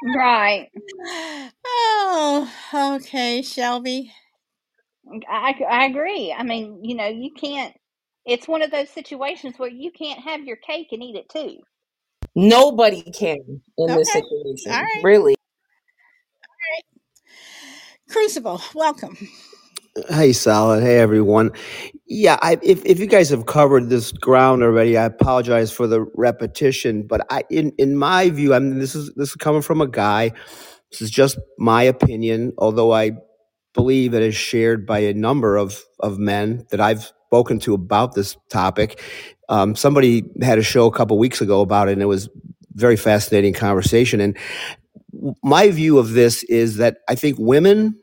Right. 0.04 0.70
Oh, 1.66 2.52
okay, 2.74 3.42
Shelby. 3.44 4.14
Mm, 5.08 5.24
I 5.30 5.56
I 5.70 5.86
agree. 5.86 6.34
I 6.38 6.44
mean, 6.44 6.84
you 6.86 6.96
know, 6.96 7.08
you 7.08 7.32
can't. 7.34 7.76
It's 8.26 8.48
one 8.48 8.64
of 8.64 8.72
those 8.72 8.90
situations 8.90 9.56
where 9.60 9.70
you 9.70 9.92
can't 9.92 10.22
have 10.22 10.46
your 10.46 10.58
cake 10.58 10.90
and 10.94 11.04
eat 11.04 11.16
it 11.16 11.30
too. 11.30 11.60
Nobody 12.38 13.04
can 13.04 13.62
in 13.80 13.96
this 13.96 14.10
Okay. 14.10 14.22
All 14.70 14.82
situation 14.82 14.84
right. 14.84 15.04
really 15.04 15.36
Crucible, 18.10 18.62
welcome. 18.76 19.18
Hey, 20.10 20.34
Solid. 20.34 20.84
Hey, 20.84 21.00
everyone. 21.00 21.52
Yeah, 22.08 22.38
I, 22.42 22.60
if 22.64 22.86
if 22.86 23.00
you 23.00 23.08
guys 23.08 23.30
have 23.32 23.48
covered 23.48 23.90
this 23.90 24.12
ground 24.14 24.64
already, 24.64 24.98
I 24.98 25.06
apologize 25.06 25.72
for 25.72 25.88
the 25.88 26.04
repetition. 26.16 27.04
But 27.08 27.26
I, 27.32 27.44
in 27.50 27.74
in 27.80 27.98
my 27.98 28.30
view, 28.30 28.54
I 28.54 28.60
mean, 28.60 28.80
this 28.80 28.96
is 28.96 29.14
this 29.16 29.32
is 29.32 29.36
coming 29.36 29.64
from 29.64 29.82
a 29.82 29.88
guy. 29.88 30.32
This 30.92 31.02
is 31.02 31.12
just 31.12 31.40
my 31.60 31.84
opinion, 31.84 32.54
although 32.60 32.94
I 32.94 33.14
believe 33.74 34.14
it 34.14 34.24
is 34.24 34.36
shared 34.36 34.86
by 34.88 35.00
a 35.00 35.14
number 35.14 35.58
of 35.58 35.84
of 36.00 36.20
men 36.20 36.66
that 36.72 36.82
I've 36.82 37.12
spoken 37.28 37.60
to 37.62 37.74
about 37.74 38.16
this 38.16 38.38
topic. 38.50 39.02
Um, 39.50 39.76
somebody 39.76 40.24
had 40.42 40.60
a 40.60 40.64
show 40.64 40.88
a 40.88 40.92
couple 40.92 41.18
weeks 41.18 41.42
ago 41.42 41.62
about 41.62 41.90
it, 41.90 41.94
and 41.94 42.02
it 42.02 42.06
was 42.06 42.30
very 42.74 42.98
fascinating 42.98 43.54
conversation. 43.54 44.20
And 44.22 44.38
my 45.44 45.72
view 45.72 45.98
of 45.98 46.12
this 46.12 46.44
is 46.44 46.78
that 46.78 46.98
I 47.08 47.16
think 47.16 47.38
women 47.40 48.00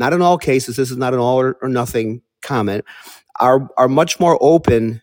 not 0.00 0.14
in 0.14 0.22
all 0.22 0.38
cases, 0.38 0.76
this 0.76 0.90
is 0.90 0.96
not 0.96 1.12
an 1.12 1.20
all 1.20 1.38
or, 1.38 1.56
or 1.60 1.68
nothing 1.68 2.22
comment, 2.42 2.84
are 3.38 3.68
are 3.76 3.88
much 3.88 4.18
more 4.18 4.38
open 4.40 5.02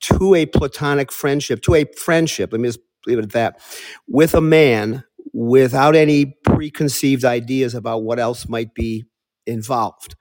to 0.00 0.34
a 0.34 0.46
platonic 0.46 1.10
friendship, 1.10 1.62
to 1.62 1.74
a 1.74 1.86
friendship, 1.96 2.52
let 2.52 2.60
me 2.60 2.68
just 2.68 2.80
leave 3.06 3.18
it 3.18 3.24
at 3.24 3.32
that, 3.32 3.60
with 4.06 4.34
a 4.34 4.40
man 4.40 5.02
without 5.32 5.96
any 5.96 6.36
preconceived 6.44 7.24
ideas 7.24 7.74
about 7.74 8.02
what 8.02 8.18
else 8.18 8.46
might 8.48 8.74
be 8.74 9.04
involved. 9.46 10.14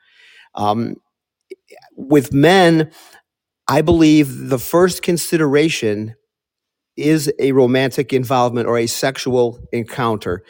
Um, 0.55 0.95
with 1.97 2.33
men, 2.33 2.91
I 3.67 3.81
believe 3.81 4.49
the 4.49 4.59
first 4.59 5.01
consideration 5.01 6.15
is 6.97 7.31
a 7.39 7.51
romantic 7.51 8.13
involvement 8.13 8.67
or 8.67 8.77
a 8.77 8.87
sexual 8.87 9.59
encounter. 9.71 10.43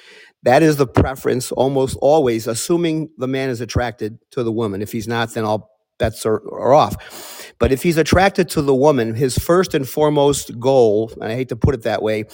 That 0.43 0.61
is 0.61 0.77
the 0.77 0.85
preference 0.85 1.51
almost 1.51 1.97
always, 2.01 2.45
assuming 2.45 3.09
the 3.17 3.27
man 3.27 3.49
is 3.49 3.61
attracted 3.61 4.19
to 4.31 4.43
the 4.43 4.51
woman. 4.51 4.81
If 4.81 4.91
he's 4.91 5.07
not, 5.07 5.33
then 5.33 5.43
all 5.43 5.71
bets 5.97 6.25
are, 6.25 6.41
are 6.51 6.73
off. 6.73 7.53
But 7.57 7.71
if 7.71 7.81
he's 7.81 7.97
attracted 7.97 8.49
to 8.49 8.61
the 8.61 8.75
woman, 8.75 9.15
his 9.15 9.37
first 9.37 9.73
and 9.73 9.87
foremost 9.87 10.59
goal, 10.59 11.11
and 11.19 11.31
I 11.31 11.35
hate 11.35 11.49
to 11.49 11.55
put 11.55 11.73
it 11.73 11.83
that 11.83 12.03
way, 12.03 12.25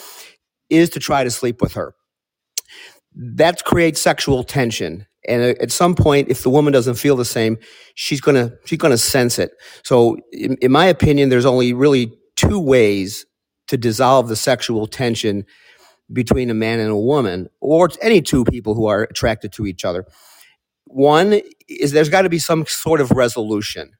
is 0.70 0.90
to 0.92 1.00
try 1.00 1.24
to 1.24 1.32
sleep 1.32 1.62
with 1.62 1.74
her. 1.74 1.96
That 3.16 3.64
creates 3.66 4.02
sexual 4.02 4.44
tension. 4.44 5.06
And 5.28 5.42
at 5.60 5.72
some 5.72 5.96
point, 5.96 6.30
if 6.30 6.44
the 6.44 6.50
woman 6.50 6.74
doesn't 6.74 6.96
feel 6.96 7.16
the 7.16 7.26
same, 7.26 7.58
she's 7.94 8.22
gonna 8.22 8.54
she's 8.66 8.80
gonna 8.80 8.98
sense 8.98 9.38
it. 9.38 9.52
So, 9.84 10.18
in, 10.32 10.58
in 10.58 10.72
my 10.72 10.86
opinion, 10.86 11.30
there's 11.30 11.46
only 11.46 11.74
really 11.74 12.12
two 12.36 12.60
ways 12.60 13.26
to 13.68 13.78
dissolve 13.78 14.28
the 14.28 14.36
sexual 14.36 14.88
tension 14.88 15.46
between 16.12 16.50
a 16.50 16.54
man 16.54 16.80
and 16.80 16.90
a 16.90 16.98
woman, 16.98 17.50
or 17.60 17.90
any 18.02 18.22
two 18.22 18.44
people 18.46 18.74
who 18.74 18.88
are 18.88 19.04
attracted 19.04 19.54
to 19.54 19.66
each 19.66 19.86
other. 19.86 20.06
One 20.86 21.42
is 21.70 21.92
there's 21.92 22.10
got 22.10 22.24
to 22.24 22.30
be 22.30 22.40
some 22.40 22.66
sort 22.66 23.00
of 23.00 23.12
resolution. 23.12 23.92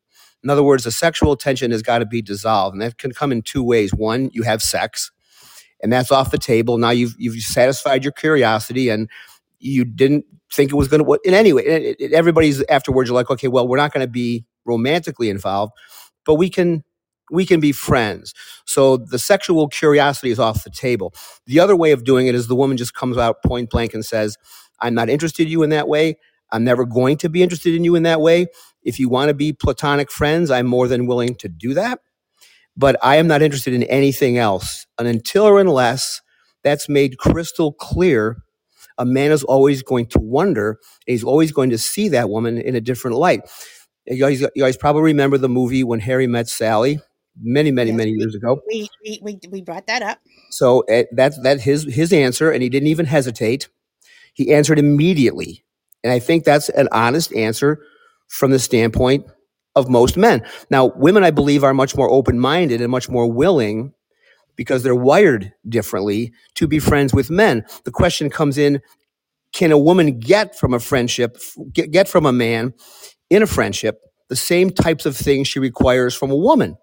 In 0.44 0.50
other 0.50 0.64
words, 0.64 0.84
the 0.84 0.92
sexual 0.92 1.38
tension 1.38 1.72
has 1.72 1.84
got 1.84 2.00
to 2.00 2.06
be 2.06 2.22
dissolved, 2.22 2.74
and 2.74 2.82
that 2.82 2.98
can 2.98 3.14
come 3.14 3.32
in 3.32 3.44
two 3.44 3.64
ways. 3.64 3.94
One, 3.94 4.30
you 4.34 4.44
have 4.44 4.62
sex, 4.62 5.12
and 5.84 5.92
that's 5.92 6.12
off 6.12 6.32
the 6.32 6.38
table. 6.38 6.78
Now 6.78 6.92
you've 6.92 7.16
you've 7.18 7.42
satisfied 7.42 8.04
your 8.04 8.14
curiosity, 8.14 8.90
and 8.90 9.10
you 9.60 9.86
didn't 9.86 10.26
think 10.52 10.72
it 10.72 10.76
was 10.76 10.88
going 10.88 11.04
to. 11.04 11.20
In 11.24 11.34
any 11.34 11.54
way, 11.54 11.64
it, 11.66 11.96
it, 12.00 12.14
everybody's 12.14 12.64
afterwards. 12.66 13.10
You're 13.10 13.16
like, 13.16 13.30
okay, 13.30 13.48
well, 13.48 13.68
we're 13.68 13.78
not 13.78 13.94
going 13.94 14.06
to 14.06 14.12
be 14.12 14.46
romantically 14.66 15.30
involved, 15.30 15.74
but 16.26 16.36
we 16.36 16.50
can 16.50 16.84
we 17.32 17.46
can 17.46 17.60
be 17.60 17.72
friends. 17.72 18.34
So 18.66 18.98
the 18.98 19.18
sexual 19.18 19.68
curiosity 19.70 20.32
is 20.32 20.40
off 20.40 20.64
the 20.64 20.70
table. 20.70 21.14
The 21.46 21.60
other 21.60 21.76
way 21.76 21.92
of 21.92 22.04
doing 22.04 22.28
it 22.28 22.36
is 22.36 22.48
the 22.48 22.56
woman 22.56 22.78
just 22.78 22.94
comes 22.94 23.18
out 23.18 23.42
point 23.44 23.70
blank 23.70 23.94
and 23.94 24.04
says, 24.06 24.38
I'm 24.82 24.94
not 24.94 25.10
interested 25.10 25.44
in 25.44 25.52
you 25.52 25.64
in 25.64 25.70
that 25.70 25.88
way. 25.88 26.18
I'm 26.52 26.66
never 26.66 26.86
going 26.86 27.18
to 27.18 27.30
be 27.30 27.42
interested 27.42 27.74
in 27.74 27.86
you 27.86 27.96
in 27.96 28.04
that 28.04 28.20
way. 28.20 28.48
If 28.84 29.00
you 29.00 29.08
want 29.08 29.30
to 29.30 29.34
be 29.34 29.54
platonic 29.54 30.12
friends, 30.12 30.52
I'm 30.52 30.66
more 30.68 30.88
than 30.90 31.08
willing 31.08 31.36
to 31.36 31.48
do 31.48 31.74
that. 31.76 32.00
But 32.82 32.98
I 33.04 33.18
am 33.18 33.28
not 33.28 33.44
interested 33.44 33.74
in 33.76 33.84
anything 33.84 34.40
else. 34.40 34.88
And 35.00 35.08
until 35.08 35.44
or 35.46 35.62
unless 35.62 36.22
that's 36.64 36.90
made 36.90 37.20
crystal 37.20 37.74
clear, 37.74 38.38
a 38.98 39.06
man 39.06 39.32
is 39.32 39.44
always 39.44 39.84
going 39.84 40.08
to 40.08 40.20
wonder, 40.20 40.72
and 41.08 41.14
he's 41.14 41.24
always 41.24 41.52
going 41.52 41.70
to 41.70 41.78
see 41.78 42.10
that 42.10 42.30
woman 42.30 42.58
in 42.60 42.76
a 42.76 42.82
different 42.82 43.18
light. 43.18 43.42
You 44.08 44.18
guys, 44.20 44.42
you 44.42 44.64
guys 44.64 44.78
probably 44.78 45.04
remember 45.04 45.38
the 45.38 45.50
movie 45.50 45.84
When 45.84 46.00
Harry 46.00 46.28
Met 46.28 46.50
Sally, 46.50 47.00
many, 47.40 47.72
many, 47.72 47.92
Yes, 47.92 47.98
many 47.98 48.12
years 48.12 48.36
ago. 48.36 48.62
we 48.68 48.90
we 49.04 49.20
we, 49.22 49.40
we 49.52 49.62
brought 49.62 49.88
that 49.88 50.02
up. 50.02 50.20
So 50.50 50.84
uh, 50.92 51.04
that's 51.12 51.40
that 51.44 51.62
his 51.62 51.84
his 51.84 52.12
answer, 52.12 52.52
and 52.52 52.64
he 52.64 52.70
didn't 52.70 52.88
even 52.88 53.06
hesitate. 53.06 53.70
He 54.34 54.54
answered 54.54 54.80
immediately, 54.80 55.64
and 56.04 56.12
I 56.12 56.20
think 56.20 56.46
that's 56.46 56.70
an 56.70 56.90
honest 56.92 57.34
answer 57.36 57.80
from 58.28 58.52
the 58.52 58.60
standpoint 58.60 59.26
of 59.76 59.90
most 59.90 60.18
men. 60.18 60.46
Now, 60.70 60.88
women, 60.96 61.24
I 61.24 61.32
believe, 61.32 61.64
are 61.64 61.74
much 61.74 61.96
more 61.96 62.10
open 62.10 62.40
minded 62.40 62.82
and 62.82 62.92
much 62.92 63.10
more 63.10 63.32
willing 63.32 63.94
because 64.56 64.84
they're 64.84 64.96
wired 64.96 65.54
differently 65.68 66.34
to 66.56 66.68
be 66.68 66.80
friends 66.80 67.14
with 67.14 67.30
men. 67.30 67.66
The 67.86 67.92
question 67.92 68.30
comes 68.30 68.58
in: 68.58 68.82
Can 69.54 69.72
a 69.72 69.78
woman 69.78 70.20
get 70.20 70.58
from 70.58 70.74
a 70.74 70.80
friendship, 70.80 71.38
get, 71.74 71.92
get 71.92 72.08
from 72.08 72.26
a 72.26 72.34
man 72.34 72.74
in 73.30 73.44
a 73.44 73.48
friendship, 73.48 74.02
the 74.30 74.36
same 74.36 74.70
types 74.70 75.06
of 75.06 75.16
things 75.16 75.48
she 75.48 75.60
requires 75.60 76.16
from 76.16 76.32
a 76.32 76.36
woman 76.36 76.78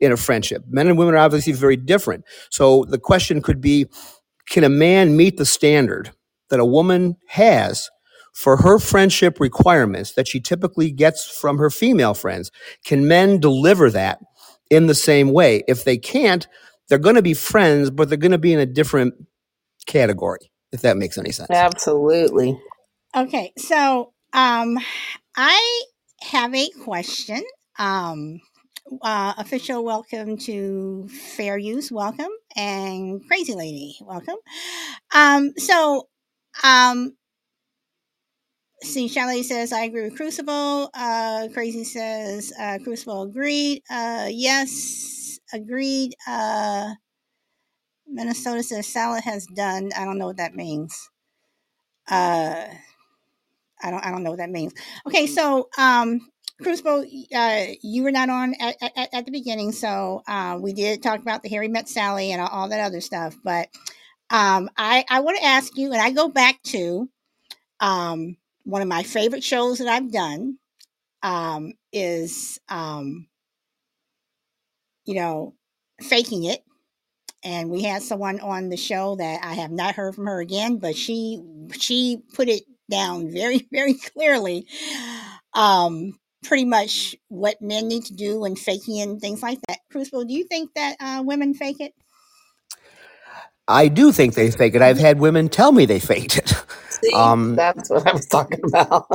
in 0.00 0.12
a 0.12 0.16
friendship? 0.16 0.64
Men 0.68 0.88
and 0.88 0.98
women 0.98 1.14
are 1.14 1.18
obviously 1.18 1.52
very 1.52 1.76
different. 1.76 2.24
So 2.50 2.84
the 2.88 2.98
question 2.98 3.42
could 3.42 3.60
be 3.60 3.86
can 4.48 4.64
a 4.64 4.68
man 4.68 5.16
meet 5.16 5.36
the 5.36 5.46
standard 5.46 6.10
that 6.50 6.60
a 6.60 6.64
woman 6.64 7.16
has 7.28 7.90
for 8.34 8.58
her 8.58 8.78
friendship 8.78 9.40
requirements 9.40 10.12
that 10.12 10.28
she 10.28 10.40
typically 10.40 10.90
gets 10.90 11.26
from 11.26 11.58
her 11.58 11.70
female 11.70 12.14
friends? 12.14 12.50
Can 12.84 13.08
men 13.08 13.40
deliver 13.40 13.90
that 13.90 14.18
in 14.70 14.86
the 14.86 14.94
same 14.94 15.32
way? 15.32 15.62
If 15.66 15.84
they 15.84 15.96
can't, 15.96 16.46
they're 16.88 16.98
going 16.98 17.16
to 17.16 17.22
be 17.22 17.34
friends, 17.34 17.90
but 17.90 18.08
they're 18.08 18.18
going 18.18 18.32
to 18.32 18.38
be 18.38 18.52
in 18.52 18.60
a 18.60 18.66
different 18.66 19.14
category, 19.86 20.50
if 20.72 20.82
that 20.82 20.96
makes 20.96 21.16
any 21.16 21.32
sense. 21.32 21.50
Absolutely. 21.50 22.58
Okay, 23.16 23.52
so 23.56 24.12
um, 24.32 24.78
I 25.36 25.82
have 26.22 26.54
a 26.54 26.68
question. 26.82 27.42
Um, 27.78 28.40
uh, 29.00 29.34
official 29.38 29.84
welcome 29.84 30.36
to 30.36 31.08
Fair 31.08 31.56
Use, 31.56 31.90
welcome, 31.90 32.30
and 32.56 33.26
Crazy 33.26 33.54
Lady, 33.54 33.96
welcome. 34.02 34.36
Um, 35.14 35.52
so 35.56 36.08
um, 36.62 37.16
see, 38.84 39.08
Chalet 39.08 39.42
says 39.42 39.72
I 39.72 39.84
agree 39.84 40.02
with 40.02 40.16
Crucible. 40.16 40.90
Uh, 40.94 41.48
Crazy 41.52 41.84
says 41.84 42.52
uh, 42.58 42.78
Crucible 42.82 43.22
agreed. 43.22 43.82
Uh, 43.90 44.28
yes, 44.30 45.38
agreed. 45.52 46.14
Uh, 46.26 46.94
Minnesota 48.06 48.62
says 48.62 48.86
salad 48.86 49.24
has 49.24 49.46
done. 49.46 49.90
I 49.96 50.04
don't 50.04 50.18
know 50.18 50.26
what 50.26 50.36
that 50.36 50.54
means. 50.54 51.10
Uh, 52.08 52.66
I 53.82 53.90
don't. 53.90 54.04
I 54.04 54.10
don't 54.10 54.22
know 54.22 54.30
what 54.30 54.38
that 54.38 54.50
means. 54.50 54.72
Okay, 55.06 55.26
so 55.26 55.68
um, 55.78 56.20
Crucible, 56.62 57.04
uh, 57.34 57.66
you 57.82 58.02
were 58.02 58.12
not 58.12 58.28
on 58.28 58.54
at, 58.60 58.76
at, 58.80 59.08
at 59.12 59.24
the 59.26 59.32
beginning, 59.32 59.72
so 59.72 60.22
uh, 60.28 60.58
we 60.60 60.72
did 60.72 61.02
talk 61.02 61.20
about 61.20 61.42
the 61.42 61.48
Harry 61.48 61.68
Met 61.68 61.88
Sally 61.88 62.32
and 62.32 62.40
all, 62.40 62.48
all 62.48 62.68
that 62.68 62.80
other 62.80 63.00
stuff. 63.00 63.36
But 63.42 63.68
um, 64.30 64.70
I 64.76 65.04
I 65.08 65.20
want 65.20 65.38
to 65.38 65.44
ask 65.44 65.76
you, 65.76 65.92
and 65.92 66.00
I 66.00 66.10
go 66.10 66.28
back 66.28 66.62
to 66.64 67.08
um, 67.80 68.36
one 68.64 68.82
of 68.82 68.88
my 68.88 69.02
favorite 69.02 69.44
shows 69.44 69.78
that 69.78 69.88
I've 69.88 70.12
done 70.12 70.58
um, 71.22 71.72
is 71.92 72.58
um, 72.68 73.28
you 75.04 75.14
know 75.14 75.54
faking 76.00 76.44
it 76.44 76.64
and 77.44 77.68
we 77.68 77.82
had 77.82 78.02
someone 78.02 78.40
on 78.40 78.70
the 78.70 78.76
show 78.76 79.16
that 79.16 79.40
I 79.44 79.54
have 79.54 79.70
not 79.70 79.94
heard 79.94 80.14
from 80.14 80.26
her 80.26 80.40
again, 80.40 80.78
but 80.78 80.96
she 80.96 81.42
she 81.78 82.22
put 82.32 82.48
it 82.48 82.62
down 82.90 83.30
very 83.30 83.68
very 83.72 83.94
clearly, 83.94 84.66
um, 85.52 86.18
pretty 86.42 86.64
much 86.64 87.14
what 87.28 87.60
men 87.60 87.86
need 87.86 88.06
to 88.06 88.14
do 88.14 88.40
when 88.40 88.56
faking 88.56 89.00
and 89.00 89.20
things 89.20 89.42
like 89.42 89.58
that. 89.68 89.78
Crucible, 89.92 90.24
do 90.24 90.34
you 90.34 90.44
think 90.44 90.70
that 90.74 90.96
uh, 90.98 91.22
women 91.24 91.54
fake 91.54 91.80
it? 91.80 91.92
I 93.66 93.88
do 93.88 94.12
think 94.12 94.34
they 94.34 94.50
fake 94.50 94.74
it. 94.74 94.82
I've 94.82 94.98
had 94.98 95.20
women 95.20 95.48
tell 95.48 95.72
me 95.72 95.86
they 95.86 96.00
faked 96.00 96.38
it. 96.38 96.52
See, 97.04 97.12
Um, 97.14 97.56
that's 97.56 97.90
what 97.90 98.06
I 98.08 98.14
was 98.14 98.26
talking 98.26 98.60
about. 98.66 99.06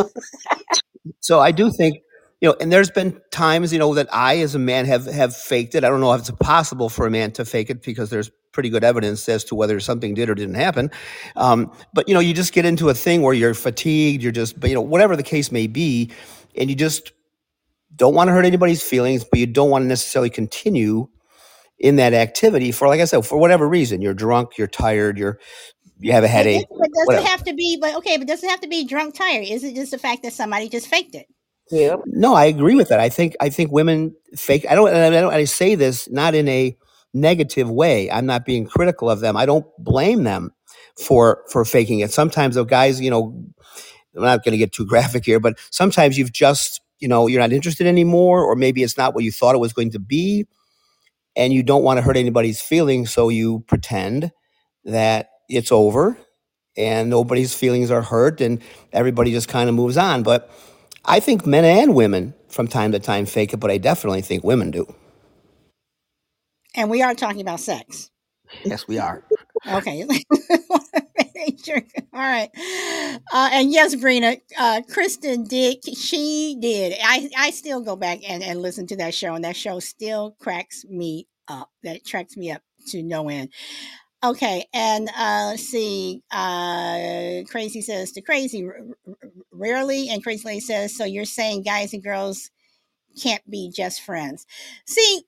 so 1.21 1.39
I 1.39 1.51
do 1.51 1.71
think, 1.71 1.99
you 2.41 2.49
know, 2.49 2.55
and 2.61 2.71
there's 2.71 2.91
been 2.91 3.19
times, 3.31 3.73
you 3.73 3.79
know, 3.79 3.93
that 3.95 4.09
I, 4.13 4.39
as 4.39 4.55
a 4.55 4.59
man, 4.59 4.85
have 4.85 5.05
have 5.07 5.35
faked 5.35 5.75
it. 5.75 5.83
I 5.83 5.89
don't 5.89 6.01
know 6.01 6.13
if 6.13 6.21
it's 6.21 6.31
possible 6.31 6.89
for 6.89 7.07
a 7.07 7.11
man 7.11 7.31
to 7.33 7.45
fake 7.45 7.69
it 7.69 7.83
because 7.83 8.09
there's 8.11 8.31
pretty 8.53 8.69
good 8.69 8.83
evidence 8.83 9.29
as 9.29 9.43
to 9.45 9.55
whether 9.55 9.79
something 9.79 10.13
did 10.15 10.29
or 10.29 10.35
didn't 10.35 10.55
happen. 10.55 10.91
Um, 11.37 11.71
but 11.93 12.07
you 12.09 12.13
know, 12.15 12.21
you 12.21 12.33
just 12.33 12.53
get 12.53 12.65
into 12.65 12.89
a 12.89 12.93
thing 12.95 13.21
where 13.23 13.33
you're 13.35 13.53
fatigued, 13.55 14.23
you're 14.23 14.31
just, 14.33 14.55
you 14.63 14.75
know, 14.75 14.81
whatever 14.81 15.15
the 15.15 15.23
case 15.23 15.51
may 15.51 15.67
be, 15.67 16.11
and 16.55 16.69
you 16.69 16.75
just 16.75 17.13
don't 17.95 18.15
want 18.15 18.29
to 18.29 18.33
hurt 18.33 18.45
anybody's 18.45 18.83
feelings, 18.83 19.23
but 19.25 19.39
you 19.39 19.47
don't 19.47 19.69
want 19.71 19.83
to 19.83 19.87
necessarily 19.87 20.29
continue 20.31 21.07
in 21.79 21.97
that 21.97 22.13
activity 22.13 22.71
for, 22.71 22.87
like 22.87 23.01
I 23.01 23.05
said, 23.05 23.25
for 23.25 23.37
whatever 23.39 23.67
reason. 23.69 24.01
You're 24.01 24.15
drunk, 24.15 24.57
you're 24.57 24.67
tired, 24.67 25.17
you're 25.17 25.39
you 25.99 26.11
have 26.13 26.23
a 26.23 26.27
headache, 26.27 26.61
it, 26.61 26.67
but 26.69 26.89
does 26.93 27.23
it 27.23 27.27
have 27.27 27.43
to 27.45 27.53
be? 27.53 27.77
But 27.79 27.95
okay, 27.97 28.17
but 28.17 28.27
does 28.27 28.43
it 28.43 28.49
have 28.49 28.61
to 28.61 28.67
be 28.67 28.85
drunk 28.85 29.15
tired? 29.15 29.45
Is 29.47 29.63
it 29.63 29.75
just 29.75 29.91
the 29.91 29.97
fact 29.97 30.23
that 30.23 30.33
somebody 30.33 30.69
just 30.69 30.87
faked 30.87 31.15
it? 31.15 31.27
Yep. 31.71 32.01
No, 32.07 32.33
I 32.33 32.45
agree 32.45 32.75
with 32.75 32.89
that. 32.89 32.99
I 32.99 33.09
think 33.09 33.35
I 33.39 33.49
think 33.49 33.71
women 33.71 34.15
fake. 34.35 34.65
I 34.69 34.75
don't. 34.75 34.89
I 34.89 35.09
don't. 35.09 35.33
I 35.33 35.43
say 35.43 35.75
this 35.75 36.09
not 36.09 36.33
in 36.35 36.47
a 36.47 36.75
negative 37.13 37.69
way. 37.69 38.09
I'm 38.09 38.25
not 38.25 38.45
being 38.45 38.65
critical 38.65 39.09
of 39.09 39.19
them. 39.19 39.37
I 39.37 39.45
don't 39.45 39.65
blame 39.77 40.23
them 40.23 40.51
for 40.99 41.43
for 41.49 41.65
faking 41.65 41.99
it. 41.99 42.11
Sometimes 42.11 42.55
the 42.55 42.63
guys, 42.63 42.99
you 42.99 43.09
know, 43.09 43.43
I'm 44.15 44.23
not 44.23 44.43
going 44.43 44.53
to 44.53 44.57
get 44.57 44.71
too 44.71 44.85
graphic 44.87 45.25
here, 45.25 45.39
but 45.39 45.57
sometimes 45.71 46.17
you've 46.17 46.33
just, 46.33 46.81
you 46.99 47.07
know, 47.07 47.27
you're 47.27 47.41
not 47.41 47.53
interested 47.53 47.87
anymore, 47.87 48.43
or 48.43 48.55
maybe 48.55 48.83
it's 48.83 48.97
not 48.97 49.13
what 49.13 49.23
you 49.23 49.31
thought 49.31 49.55
it 49.55 49.59
was 49.59 49.73
going 49.73 49.91
to 49.91 49.99
be, 49.99 50.47
and 51.35 51.53
you 51.53 51.61
don't 51.61 51.83
want 51.83 51.97
to 51.97 52.01
hurt 52.01 52.17
anybody's 52.17 52.61
feelings, 52.61 53.11
so 53.11 53.29
you 53.29 53.63
pretend 53.67 54.31
that 54.85 55.29
it's 55.49 55.71
over 55.71 56.17
and 56.77 57.09
nobody's 57.09 57.53
feelings 57.53 57.91
are 57.91 58.01
hurt, 58.01 58.39
and 58.41 58.61
everybody 58.93 59.31
just 59.31 59.49
kind 59.49 59.67
of 59.67 59.75
moves 59.75 59.97
on. 59.97 60.23
But 60.23 60.49
I 61.05 61.19
think 61.19 61.45
men 61.45 61.65
and 61.65 61.93
women 61.93 62.33
from 62.47 62.67
time 62.67 62.91
to 62.93 62.99
time 62.99 63.25
fake 63.25 63.53
it, 63.53 63.57
but 63.57 63.69
I 63.69 63.77
definitely 63.77 64.21
think 64.21 64.43
women 64.43 64.71
do. 64.71 64.93
And 66.75 66.89
we 66.89 67.01
are 67.01 67.13
talking 67.13 67.41
about 67.41 67.59
sex. 67.59 68.09
Yes, 68.63 68.87
we 68.87 68.97
are. 68.97 69.23
Okay. 69.67 70.03
All 72.13 72.19
right. 72.21 72.49
Uh, 73.31 73.49
and 73.51 73.71
yes, 73.71 73.95
Brina, 73.95 74.39
uh, 74.57 74.81
Kristen 74.89 75.43
did. 75.43 75.83
She 75.95 76.57
did. 76.59 76.97
I, 77.03 77.29
I 77.37 77.51
still 77.51 77.81
go 77.81 77.95
back 77.95 78.19
and, 78.27 78.41
and 78.41 78.61
listen 78.61 78.87
to 78.87 78.95
that 78.97 79.13
show, 79.13 79.35
and 79.35 79.43
that 79.43 79.55
show 79.55 79.79
still 79.79 80.35
cracks 80.39 80.85
me 80.85 81.27
up. 81.47 81.69
That 81.83 82.01
cracks 82.09 82.37
me 82.37 82.51
up 82.51 82.61
to 82.87 83.03
no 83.03 83.29
end. 83.29 83.49
Okay. 84.23 84.65
And 84.73 85.09
uh, 85.17 85.57
see. 85.57 86.23
Uh, 86.31 87.43
Crazy 87.49 87.81
says 87.81 88.11
to 88.13 88.21
Crazy, 88.21 88.65
r- 88.67 88.77
r- 89.07 89.15
rarely. 89.51 90.09
And 90.09 90.23
Crazy 90.23 90.59
says, 90.59 90.95
so 90.95 91.05
you're 91.05 91.25
saying 91.25 91.63
guys 91.63 91.93
and 91.93 92.03
girls 92.03 92.51
can't 93.21 93.47
be 93.49 93.71
just 93.75 94.01
friends. 94.01 94.45
See, 94.85 95.21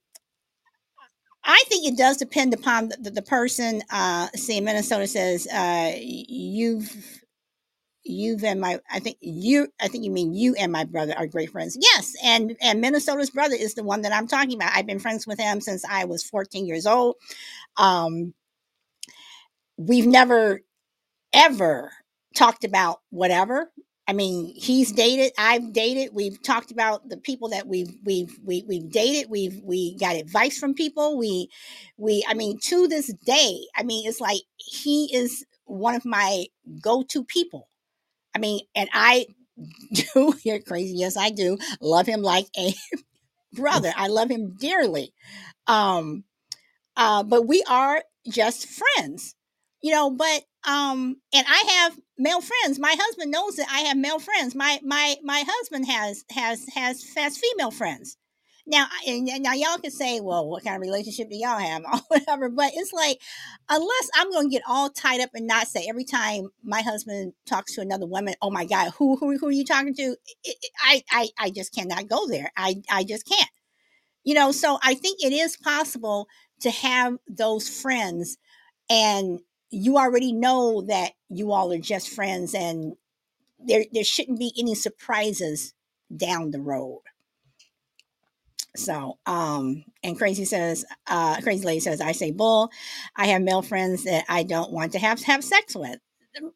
I 1.44 1.64
think 1.68 1.88
it 1.88 1.98
does 1.98 2.18
depend 2.18 2.54
upon 2.54 2.90
the, 2.90 2.98
the, 2.98 3.12
the 3.12 3.22
person. 3.22 3.82
Uh, 3.92 4.28
see, 4.36 4.62
Minnesota 4.62 5.08
says 5.08 5.48
uh, 5.48 5.94
you've 6.00 7.22
you've 8.04 8.44
and 8.44 8.62
my 8.62 8.80
I 8.92 9.00
think 9.00 9.18
you 9.22 9.68
I 9.82 9.88
think 9.88 10.04
you 10.04 10.12
mean 10.12 10.34
you 10.34 10.56
and 10.56 10.72
my 10.72 10.86
brother 10.86 11.14
are 11.18 11.28
great 11.28 11.52
friends. 11.52 11.78
Yes, 11.82 12.14
and 12.24 12.56
and 12.62 12.82
Minnesota's 12.82 13.32
brother 13.32 13.56
is 13.56 13.74
the 13.76 13.84
one 13.84 14.04
that 14.04 14.14
I'm 14.14 14.28
talking 14.28 14.56
about. 14.56 14.74
I've 14.76 14.88
been 14.88 15.00
friends 15.00 15.26
with 15.28 15.40
him 15.40 15.62
since 15.62 15.84
I 15.90 16.06
was 16.06 16.24
14 16.24 16.68
years 16.68 16.86
old. 16.86 17.16
Um, 17.78 18.34
we've 19.88 20.08
never 20.08 20.62
ever 21.34 21.92
talked 22.36 22.64
about 22.64 23.00
whatever. 23.10 23.72
I 24.08 24.14
mean, 24.14 24.54
he's 24.56 24.92
dated, 24.92 25.32
I've 25.38 25.72
dated, 25.72 26.10
we've 26.14 26.42
talked 26.42 26.72
about 26.72 27.08
the 27.08 27.18
people 27.18 27.50
that 27.50 27.68
we've 27.68 27.96
we've 28.04 28.38
we, 28.44 28.64
we've 28.68 28.92
dated, 28.92 29.30
we've 29.30 29.62
we 29.64 29.98
got 29.98 30.16
advice 30.16 30.58
from 30.58 30.74
people. 30.74 31.18
We 31.18 31.50
we 31.98 32.26
I 32.28 32.34
mean, 32.34 32.60
to 32.64 32.88
this 32.88 33.14
day, 33.26 33.62
I 33.76 33.84
mean, 33.84 34.08
it's 34.08 34.20
like 34.20 34.42
he 34.58 35.10
is 35.16 35.46
one 35.66 35.96
of 35.96 36.06
my 36.06 36.46
go-to 36.82 37.24
people. 37.24 37.70
I 38.36 38.40
mean, 38.40 38.62
and 38.76 38.90
I 38.94 39.28
do, 39.94 40.36
you're 40.44 40.60
crazy, 40.62 40.96
yes, 40.98 41.18
I 41.18 41.30
do 41.30 41.58
love 41.82 42.08
him 42.08 42.22
like 42.22 42.48
a 42.58 42.74
brother. 43.54 43.94
I 43.96 44.08
love 44.08 44.30
him 44.30 44.56
dearly. 44.60 45.14
Um, 45.68 46.24
uh, 46.98 47.24
but 47.24 47.48
we 47.48 47.64
are 47.70 48.04
just 48.30 48.68
friends, 48.68 49.36
you 49.82 49.92
know. 49.92 50.12
But 50.12 50.44
um, 50.68 51.18
and 51.34 51.46
I 51.48 51.64
have 51.80 52.00
male 52.18 52.42
friends. 52.42 52.80
My 52.80 52.96
husband 52.98 53.32
knows 53.32 53.56
that 53.56 53.68
I 53.72 53.82
have 53.82 53.98
male 53.98 54.20
friends. 54.20 54.56
My 54.56 54.80
my 54.84 55.16
my 55.24 55.44
husband 55.48 55.88
has 55.88 56.24
has 56.32 56.66
has 56.74 57.04
has 57.16 57.38
female 57.38 57.72
friends. 57.72 58.18
Now, 58.68 58.88
and 59.08 59.26
now 59.42 59.54
y'all 59.54 59.80
can 59.80 59.92
say, 59.92 60.20
well, 60.20 60.48
what 60.48 60.64
kind 60.64 60.76
of 60.76 60.82
relationship 60.82 61.30
do 61.30 61.36
y'all 61.36 61.58
have 61.58 61.82
or 61.94 62.00
whatever, 62.08 62.50
but 62.50 62.72
it's 62.76 62.94
like, 62.94 63.20
unless 63.70 64.10
I'm 64.16 64.30
going 64.32 64.50
to 64.50 64.54
get 64.54 64.62
all 64.68 64.90
tied 64.90 65.20
up 65.20 65.32
and 65.34 65.48
not 65.48 65.68
say 65.68 65.88
every 65.90 66.06
time 66.06 66.50
my 66.64 66.82
husband 66.82 67.34
talks 67.48 67.74
to 67.76 67.82
another 67.82 68.06
woman, 68.06 68.36
oh 68.42 68.52
my 68.52 68.66
God, 68.66 68.92
who, 68.98 69.16
who, 69.18 69.38
who 69.38 69.48
are 69.48 69.52
you 69.52 69.66
talking 69.66 69.96
to? 69.96 70.16
I, 70.84 71.04
I, 71.12 71.30
I 71.40 71.50
just 71.50 71.74
cannot 71.74 72.08
go 72.08 72.28
there. 72.28 72.52
I, 72.56 72.76
I 72.90 73.04
just 73.04 73.28
can't, 73.28 73.50
you 74.24 74.36
know, 74.36 74.52
so 74.52 74.78
I 74.84 74.94
think 74.94 75.24
it 75.24 75.34
is 75.34 75.58
possible 75.58 76.28
to 76.62 76.70
have 76.70 77.18
those 77.28 77.68
friends 77.68 78.38
and 78.90 79.40
you 79.72 79.98
already 79.98 80.34
know 80.34 80.82
that 80.84 81.14
you 81.30 81.52
all 81.52 81.72
are 81.74 81.80
just 81.80 82.10
friends 82.10 82.54
and 82.54 82.96
there, 83.60 83.86
there 83.92 84.04
shouldn't 84.04 84.40
be 84.40 84.54
any 84.58 84.76
surprises 84.76 85.74
down 86.16 86.52
the 86.52 86.62
road. 86.62 87.02
So, 88.76 89.18
um, 89.26 89.84
and 90.04 90.18
crazy 90.18 90.46
says, 90.46 90.86
uh, 91.08 91.42
crazy 91.42 91.66
lady 91.66 91.82
says, 91.82 92.02
I 92.02 92.14
say 92.14 92.32
bull. 92.32 92.72
I 93.16 93.28
have 93.28 93.42
male 93.42 93.62
friends 93.62 94.06
that 94.06 94.26
I 94.30 94.44
don't 94.44 94.72
want 94.72 94.94
to 94.94 95.00
have 95.00 95.22
have 95.24 95.44
sex 95.44 95.76
with. 95.76 96.00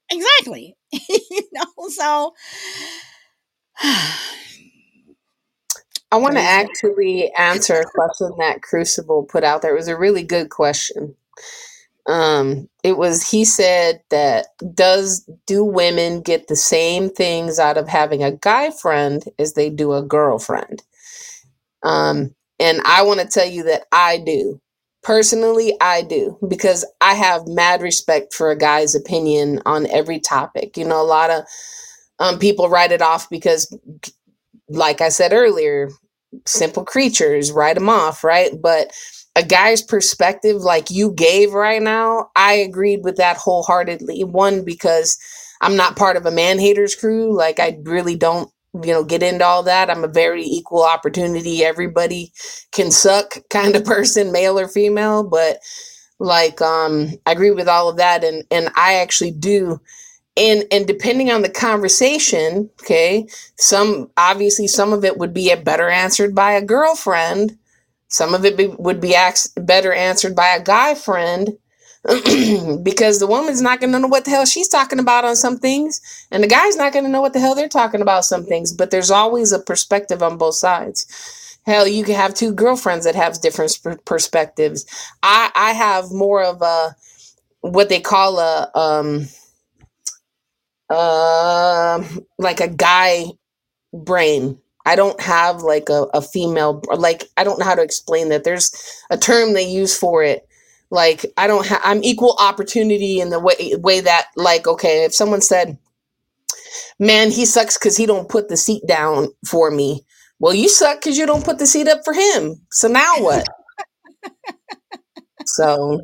Exactly. 0.10 0.78
you 0.92 1.50
know, 1.54 1.90
so 1.90 2.34
I 6.12 6.18
want 6.18 6.36
to 6.36 6.42
actually 6.42 7.32
answer 7.34 7.76
a 7.76 7.86
question 7.86 8.32
that 8.40 8.62
Crucible 8.62 9.24
put 9.24 9.44
out 9.44 9.62
there. 9.62 9.74
It 9.74 9.78
was 9.80 9.90
a 9.90 9.98
really 9.98 10.24
good 10.24 10.50
question. 10.50 11.16
Um, 12.08 12.70
it 12.84 12.98
was 12.98 13.30
he 13.30 13.46
said 13.46 14.02
that 14.12 14.48
does 14.76 15.28
do 15.48 15.64
women 15.64 16.22
get 16.22 16.48
the 16.48 16.56
same 16.56 17.10
things 17.10 17.60
out 17.60 17.78
of 17.78 17.88
having 17.88 18.24
a 18.24 18.32
guy 18.32 18.72
friend 18.72 19.24
as 19.40 19.54
they 19.54 19.70
do 19.70 19.94
a 19.94 20.04
girlfriend? 20.04 20.84
Um, 21.84 22.36
and 22.60 22.82
I 22.86 23.04
want 23.04 23.22
to 23.22 23.28
tell 23.28 23.48
you 23.48 23.64
that 23.64 23.84
I 23.92 24.18
do. 24.20 24.62
Personally, 25.04 25.76
I 25.82 26.02
do 26.02 26.38
because 26.48 26.86
I 27.00 27.14
have 27.14 27.48
mad 27.48 27.82
respect 27.82 28.34
for 28.34 28.50
a 28.50 28.58
guy's 28.58 28.96
opinion 28.96 29.62
on 29.66 29.88
every 29.88 30.20
topic. 30.20 30.78
You 30.78 30.86
know, 30.86 31.02
a 31.02 31.06
lot 31.06 31.30
of 31.30 31.44
um, 32.20 32.40
people 32.40 32.70
write 32.70 32.92
it 32.92 33.04
off 33.04 33.30
because, 33.30 33.76
like 34.68 35.02
I 35.02 35.10
said 35.10 35.32
earlier, 35.32 35.90
simple 36.46 36.84
creatures 36.84 37.52
write 37.52 37.76
them 37.76 37.90
off, 37.90 38.24
right? 38.24 38.52
But 38.60 38.92
a 39.36 39.44
guy's 39.44 39.82
perspective, 39.82 40.58
like 40.58 40.92
you 40.92 41.12
gave 41.12 41.54
right 41.54 41.82
now, 41.82 42.30
I 42.36 42.54
agreed 42.54 43.04
with 43.04 43.18
that 43.18 43.38
wholeheartedly. 43.38 44.24
One, 44.24 44.64
because 44.64 45.18
I'm 45.62 45.76
not 45.76 45.98
part 45.98 46.18
of 46.18 46.26
a 46.26 46.32
man 46.32 46.60
haters 46.60 46.96
crew. 46.96 47.36
Like, 47.36 47.60
I 47.60 47.78
really 47.84 48.16
don't 48.16 48.50
you 48.84 48.92
know 48.92 49.06
get 49.06 49.24
into 49.24 49.46
all 49.46 49.64
that 49.64 49.90
i'm 49.90 50.04
a 50.04 50.08
very 50.10 50.44
equal 50.44 50.84
opportunity 50.84 51.64
everybody 51.64 52.34
can 52.74 52.92
suck 52.92 53.38
kind 53.50 53.76
of 53.76 53.86
person 53.86 54.34
male 54.34 54.60
or 54.60 54.68
female 54.68 55.24
but 55.24 55.60
like 56.20 56.62
um 56.62 57.10
i 57.26 57.32
agree 57.32 57.52
with 57.52 57.70
all 57.70 57.90
of 57.90 57.98
that 57.98 58.24
and 58.24 58.44
and 58.52 58.70
i 58.76 58.96
actually 58.96 59.32
do 59.32 59.80
and 60.38 60.66
and 60.72 60.88
depending 60.88 61.32
on 61.32 61.42
the 61.42 61.50
conversation 61.50 62.70
okay 62.82 63.28
some 63.58 64.10
obviously 64.18 64.68
some 64.68 64.94
of 64.94 65.06
it 65.06 65.18
would 65.18 65.34
be 65.34 65.52
a 65.52 65.58
better 65.58 65.90
answered 65.90 66.36
by 66.36 66.52
a 66.54 66.66
girlfriend 66.66 67.58
some 68.10 68.34
of 68.36 68.46
it 68.46 68.58
be, 68.58 68.68
would 68.68 69.02
be 69.02 69.16
ax- 69.16 69.50
better 69.58 69.94
answered 69.94 70.36
by 70.36 70.50
a 70.50 70.64
guy 70.64 70.96
friend 70.96 71.52
because 72.84 73.20
the 73.20 73.28
woman's 73.28 73.62
not 73.62 73.80
going 73.82 73.92
to 73.94 74.00
know 74.00 74.08
what 74.08 74.26
the 74.26 74.32
hell 74.32 74.46
she's 74.46 74.70
talking 74.70 75.00
about 75.00 75.26
on 75.26 75.36
some 75.36 75.58
things, 75.58 76.02
and 76.32 76.44
the 76.44 76.48
guy's 76.48 76.78
not 76.78 76.94
going 76.94 77.06
to 77.06 77.12
know 77.12 77.22
what 77.22 77.34
the 77.34 77.40
hell 77.40 77.56
they're 77.56 77.70
talking 77.70 78.02
about 78.02 78.26
some 78.26 78.46
things. 78.46 78.72
But 78.74 78.92
there's 78.92 79.12
always 79.12 79.52
a 79.52 79.60
perspective 79.60 80.24
on 80.24 80.38
both 80.38 80.56
sides. 80.56 81.60
Hell, 81.66 81.88
you 81.88 82.04
can 82.04 82.16
have 82.16 82.34
two 82.36 82.54
girlfriends 82.54 83.06
that 83.06 83.16
have 83.16 83.42
different 83.42 83.78
perspectives. 84.06 84.86
I 85.24 85.52
I 85.56 85.72
have 85.74 86.12
more 86.12 86.44
of 86.44 86.62
a 86.62 86.96
what 87.62 87.90
they 87.90 88.02
call 88.02 88.40
a 88.40 88.72
um 88.76 89.28
uh, 90.90 92.04
like 92.40 92.62
a 92.62 92.70
guy 92.70 93.26
brain. 93.94 94.60
I 94.86 94.96
don't 94.96 95.20
have 95.22 95.62
like 95.62 95.90
a, 95.90 96.04
a 96.14 96.22
female 96.22 96.82
like 96.96 97.26
I 97.38 97.44
don't 97.44 97.60
know 97.60 97.66
how 97.66 97.76
to 97.76 97.82
explain 97.82 98.30
that. 98.30 98.44
There's 98.44 98.72
a 99.10 99.18
term 99.18 99.54
they 99.54 99.68
use 99.68 99.98
for 99.98 100.24
it 100.24 100.48
like 100.92 101.26
I 101.38 101.48
don't 101.48 101.66
have 101.66 101.82
I'm 101.84 102.04
equal 102.04 102.36
opportunity 102.40 103.20
in 103.20 103.30
the 103.30 103.40
way 103.40 103.76
way 103.78 104.02
that 104.02 104.28
like 104.36 104.68
okay, 104.68 105.04
if 105.04 105.14
someone 105.14 105.42
said, 105.42 105.78
"Man, 107.00 107.32
he 107.32 107.46
sucks 107.46 107.78
cuz 107.78 107.98
he 107.98 108.06
don't 108.06 108.30
put 108.30 108.50
the 108.50 108.58
seat 108.58 108.84
down 108.88 109.30
for 109.48 109.72
me." 109.72 110.06
Well, 110.40 110.54
you 110.54 110.70
suck 110.70 111.02
cuz 111.02 111.18
you 111.18 111.26
don't 111.26 111.46
put 111.46 111.60
the 111.60 111.68
seat 111.68 111.88
up 111.88 112.02
for 112.06 112.14
him. 112.14 112.62
So 112.72 112.88
now 112.88 113.16
what? 113.20 113.48
so 115.46 116.02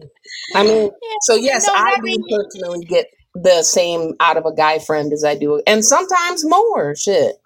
I 0.56 0.64
mean, 0.64 0.84
yeah, 1.02 1.18
so 1.22 1.36
yes, 1.36 1.68
no, 1.68 1.74
I 1.76 1.98
do 2.04 2.24
personally 2.30 2.86
get 2.86 3.08
the 3.36 3.64
same 3.64 4.14
out 4.20 4.38
of 4.38 4.46
a 4.46 4.54
guy 4.54 4.80
friend 4.80 5.14
as 5.14 5.24
I 5.24 5.36
do, 5.36 5.62
and 5.68 5.86
sometimes 5.86 6.44
more. 6.46 6.96
Shit 6.96 7.41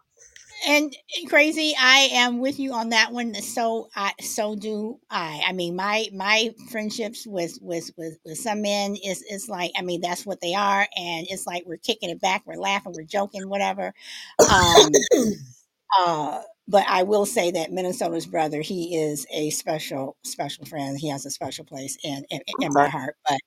and 0.68 0.95
crazy 1.28 1.74
i 1.80 2.09
am 2.13 2.39
with 2.39 2.59
you 2.59 2.74
on 2.74 2.89
that 2.89 3.11
one 3.11 3.34
so 3.36 3.88
i 3.95 4.11
so 4.22 4.55
do 4.55 4.99
i. 5.09 5.41
I 5.47 5.53
mean 5.53 5.76
my 5.76 6.07
my 6.13 6.53
friendships 6.72 7.26
with 7.28 7.57
with 7.61 7.91
with, 7.97 8.18
with 8.26 8.38
some 8.38 8.61
men 8.61 8.95
is 8.95 9.22
is 9.24 9.49
like 9.49 9.72
i 9.78 9.82
mean 9.82 10.01
that's 10.01 10.26
what 10.26 10.41
they 10.41 10.53
are 10.53 10.88
and 10.97 11.28
it's 11.30 11.45
like 11.47 11.63
we're 11.66 11.78
kicking 11.78 12.09
it 12.09 12.22
back 12.22 12.43
we're 12.45 12.55
laughing 12.55 12.93
we're 12.95 13.03
joking 13.03 13.47
whatever. 13.49 13.93
Um 14.39 14.89
uh 15.99 16.41
but 16.68 16.84
i 16.88 17.03
will 17.03 17.26
say 17.26 17.51
that 17.51 17.72
minnesota's 17.72 18.26
brother 18.26 18.61
he 18.61 18.97
is 18.97 19.26
a 19.32 19.49
special 19.51 20.18
special 20.24 20.66
friend. 20.66 20.99
He 20.99 21.09
has 21.09 21.26
a 21.26 21.32
special 21.32 21.66
place 21.66 21.97
in 22.03 22.26
in, 22.30 22.41
in 22.61 22.74
my 22.74 22.88
heart 22.89 23.16
but 23.28 23.39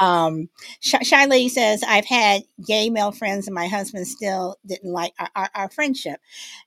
um, 0.00 0.48
Shy 0.80 1.26
Lady 1.26 1.50
says, 1.50 1.84
I've 1.86 2.06
had 2.06 2.44
gay 2.66 2.90
male 2.90 3.12
friends 3.12 3.48
and 3.48 3.54
my 3.54 3.68
husband 3.68 4.08
still 4.08 4.56
didn't 4.66 4.92
like 4.92 5.14
our, 5.20 5.30
our, 5.36 5.50
our 5.56 5.70
friendship. 5.70 6.20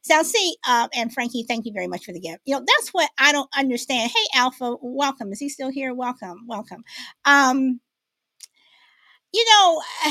So, 0.04 0.24
see, 0.24 0.58
uh, 0.68 0.90
and 0.96 1.14
Frankie, 1.14 1.44
thank 1.44 1.66
you 1.66 1.74
very 1.74 1.88
much 1.88 2.06
for 2.06 2.14
the 2.14 2.22
gift. 2.22 2.42
You 2.46 2.56
know, 2.58 2.66
that's 2.66 2.92
what 2.92 3.10
I 3.20 3.34
don't 3.34 3.50
understand. 3.58 4.12
Hey, 4.16 4.40
Alpha, 4.40 4.78
welcome. 4.82 5.34
Is 5.34 5.40
he 5.40 5.50
still 5.50 5.72
here? 5.72 5.94
Welcome, 5.94 6.46
welcome. 6.48 6.86
Um, 7.26 7.82
you 9.34 9.46
know, 9.46 9.82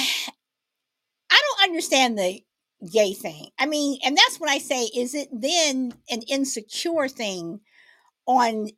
I 1.30 1.40
don't 1.40 1.70
understand 1.70 2.18
the 2.18 2.40
gay 2.92 3.14
thing. 3.14 3.48
I 3.58 3.66
mean, 3.66 3.98
and 4.04 4.16
that's 4.16 4.38
what 4.40 4.50
I 4.50 4.58
say. 4.58 4.84
Is 4.86 5.14
it 5.14 5.28
then 5.32 5.94
an 6.10 6.22
insecure 6.28 7.08
thing 7.08 7.60
on 8.26 8.68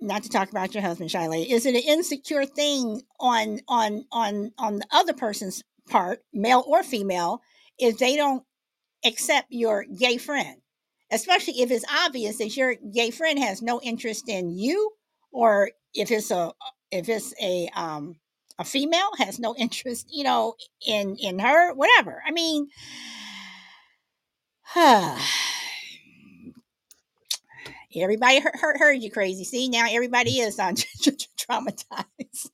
not 0.00 0.22
to 0.22 0.28
talk 0.28 0.50
about 0.50 0.74
your 0.74 0.82
husband, 0.82 1.10
Shiley, 1.10 1.50
is 1.50 1.66
it 1.66 1.74
an 1.74 1.82
insecure 1.82 2.46
thing 2.46 3.02
on 3.18 3.60
on 3.68 4.04
on 4.12 4.52
on 4.58 4.76
the 4.76 4.86
other 4.90 5.12
person's 5.12 5.62
part, 5.88 6.22
male 6.32 6.64
or 6.66 6.82
female, 6.82 7.42
if 7.78 7.98
they 7.98 8.16
don't 8.16 8.44
accept 9.04 9.48
your 9.50 9.84
gay 9.84 10.16
friend? 10.16 10.60
Especially 11.12 11.60
if 11.60 11.70
it's 11.70 11.84
obvious 12.06 12.38
that 12.38 12.56
your 12.56 12.76
gay 12.94 13.10
friend 13.10 13.38
has 13.38 13.62
no 13.62 13.80
interest 13.80 14.28
in 14.28 14.50
you, 14.56 14.92
or 15.32 15.70
if 15.94 16.10
it's 16.10 16.30
a 16.30 16.52
if 16.90 17.08
it's 17.08 17.34
a 17.42 17.68
um 17.74 18.16
a 18.58 18.64
female 18.64 19.10
has 19.18 19.38
no 19.38 19.54
interest, 19.56 20.08
you 20.12 20.24
know, 20.24 20.54
in 20.86 21.16
in 21.16 21.38
her, 21.38 21.74
whatever. 21.74 22.22
I 22.26 22.30
mean, 22.30 22.68
Everybody 27.94 28.40
heard, 28.40 28.54
heard, 28.54 28.76
heard 28.78 29.02
you 29.02 29.10
crazy. 29.10 29.44
See, 29.44 29.68
now 29.68 29.86
everybody 29.90 30.38
is 30.38 30.58
on 30.58 30.74
traumatized. 31.38 32.50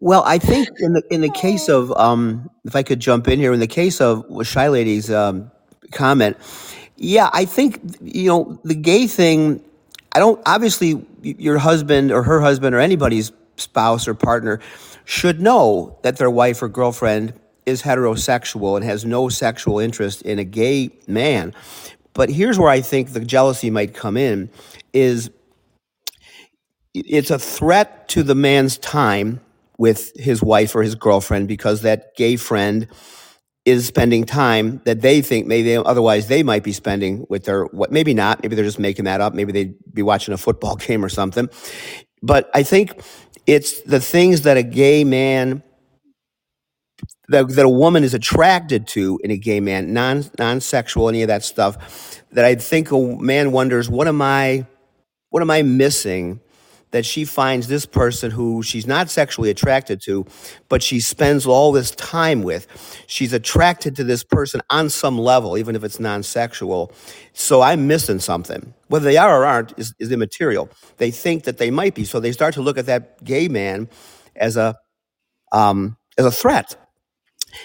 Well, 0.00 0.22
I 0.26 0.38
think 0.38 0.68
in 0.80 0.92
the 0.92 1.02
in 1.10 1.22
the 1.22 1.30
case 1.30 1.68
of 1.68 1.90
um, 1.92 2.50
if 2.64 2.76
I 2.76 2.82
could 2.82 3.00
jump 3.00 3.26
in 3.26 3.38
here, 3.38 3.54
in 3.54 3.60
the 3.60 3.66
case 3.66 4.02
of 4.02 4.26
Shy 4.46 4.68
Lady's 4.68 5.10
um, 5.10 5.50
comment, 5.92 6.36
yeah, 6.96 7.30
I 7.32 7.46
think 7.46 7.80
you 8.02 8.28
know 8.28 8.60
the 8.64 8.74
gay 8.74 9.06
thing. 9.06 9.64
I 10.12 10.18
don't 10.18 10.40
obviously 10.44 11.04
your 11.22 11.56
husband 11.56 12.12
or 12.12 12.22
her 12.22 12.40
husband 12.40 12.74
or 12.74 12.80
anybody's 12.80 13.32
spouse 13.56 14.06
or 14.06 14.14
partner 14.14 14.60
should 15.06 15.40
know 15.40 15.98
that 16.02 16.18
their 16.18 16.30
wife 16.30 16.62
or 16.62 16.68
girlfriend 16.68 17.32
is 17.66 17.82
heterosexual 17.82 18.76
and 18.76 18.84
has 18.84 19.04
no 19.04 19.28
sexual 19.28 19.78
interest 19.78 20.22
in 20.22 20.38
a 20.38 20.44
gay 20.44 20.90
man. 21.06 21.54
But 22.14 22.30
here's 22.30 22.58
where 22.58 22.70
I 22.70 22.80
think 22.80 23.12
the 23.12 23.20
jealousy 23.20 23.70
might 23.70 23.94
come 23.94 24.16
in 24.16 24.50
is 24.92 25.30
it's 26.94 27.30
a 27.30 27.38
threat 27.38 28.08
to 28.10 28.22
the 28.22 28.36
man's 28.36 28.78
time 28.78 29.40
with 29.78 30.12
his 30.16 30.40
wife 30.42 30.76
or 30.76 30.82
his 30.82 30.94
girlfriend 30.94 31.48
because 31.48 31.82
that 31.82 32.14
gay 32.16 32.36
friend 32.36 32.86
is 33.64 33.86
spending 33.86 34.24
time 34.24 34.80
that 34.84 35.00
they 35.00 35.22
think 35.22 35.46
maybe 35.46 35.76
otherwise 35.76 36.28
they 36.28 36.42
might 36.42 36.62
be 36.62 36.72
spending 36.72 37.26
with 37.28 37.44
their 37.44 37.64
what 37.66 37.90
maybe 37.90 38.14
not. 38.14 38.42
Maybe 38.42 38.54
they're 38.54 38.64
just 38.64 38.78
making 38.78 39.06
that 39.06 39.20
up. 39.20 39.34
Maybe 39.34 39.52
they'd 39.52 39.74
be 39.92 40.02
watching 40.02 40.34
a 40.34 40.38
football 40.38 40.76
game 40.86 41.04
or 41.04 41.08
something. 41.08 41.48
But 42.22 42.50
i 42.54 42.62
think 42.62 43.02
it's 43.46 43.80
the 43.82 44.00
things 44.00 44.42
that 44.42 44.56
a 44.56 44.62
gay 44.62 45.04
man 45.04 45.62
that, 47.28 47.48
that 47.48 47.64
a 47.64 47.68
woman 47.68 48.04
is 48.04 48.14
attracted 48.14 48.86
to 48.88 49.20
in 49.24 49.30
a 49.30 49.36
gay 49.36 49.60
man 49.60 49.92
non 49.92 50.24
non-sexual 50.38 51.08
any 51.08 51.22
of 51.22 51.28
that 51.28 51.44
stuff 51.44 52.22
that 52.32 52.44
i 52.44 52.54
think 52.54 52.90
a 52.90 52.98
man 52.98 53.52
wonders 53.52 53.88
what 53.88 54.08
am 54.08 54.20
i 54.22 54.66
what 55.30 55.42
am 55.42 55.50
i 55.50 55.62
missing 55.62 56.40
that 56.94 57.04
she 57.04 57.24
finds 57.24 57.66
this 57.66 57.86
person 57.86 58.30
who 58.30 58.62
she's 58.62 58.86
not 58.86 59.10
sexually 59.10 59.50
attracted 59.50 60.00
to, 60.00 60.24
but 60.68 60.80
she 60.80 61.00
spends 61.00 61.44
all 61.44 61.72
this 61.72 61.90
time 61.90 62.44
with. 62.44 62.68
She's 63.08 63.32
attracted 63.32 63.96
to 63.96 64.04
this 64.04 64.22
person 64.22 64.60
on 64.70 64.88
some 64.88 65.18
level, 65.18 65.58
even 65.58 65.74
if 65.74 65.82
it's 65.82 65.98
non 65.98 66.22
sexual. 66.22 66.92
So 67.32 67.62
I'm 67.62 67.88
missing 67.88 68.20
something. 68.20 68.72
Whether 68.86 69.06
they 69.06 69.16
are 69.16 69.42
or 69.42 69.44
aren't 69.44 69.76
is, 69.76 69.92
is 69.98 70.12
immaterial. 70.12 70.70
They 70.98 71.10
think 71.10 71.42
that 71.44 71.58
they 71.58 71.72
might 71.72 71.96
be. 71.96 72.04
So 72.04 72.20
they 72.20 72.30
start 72.30 72.54
to 72.54 72.62
look 72.62 72.78
at 72.78 72.86
that 72.86 73.24
gay 73.24 73.48
man 73.48 73.88
as 74.36 74.56
a, 74.56 74.76
um, 75.50 75.96
as 76.16 76.26
a 76.26 76.30
threat. 76.30 76.76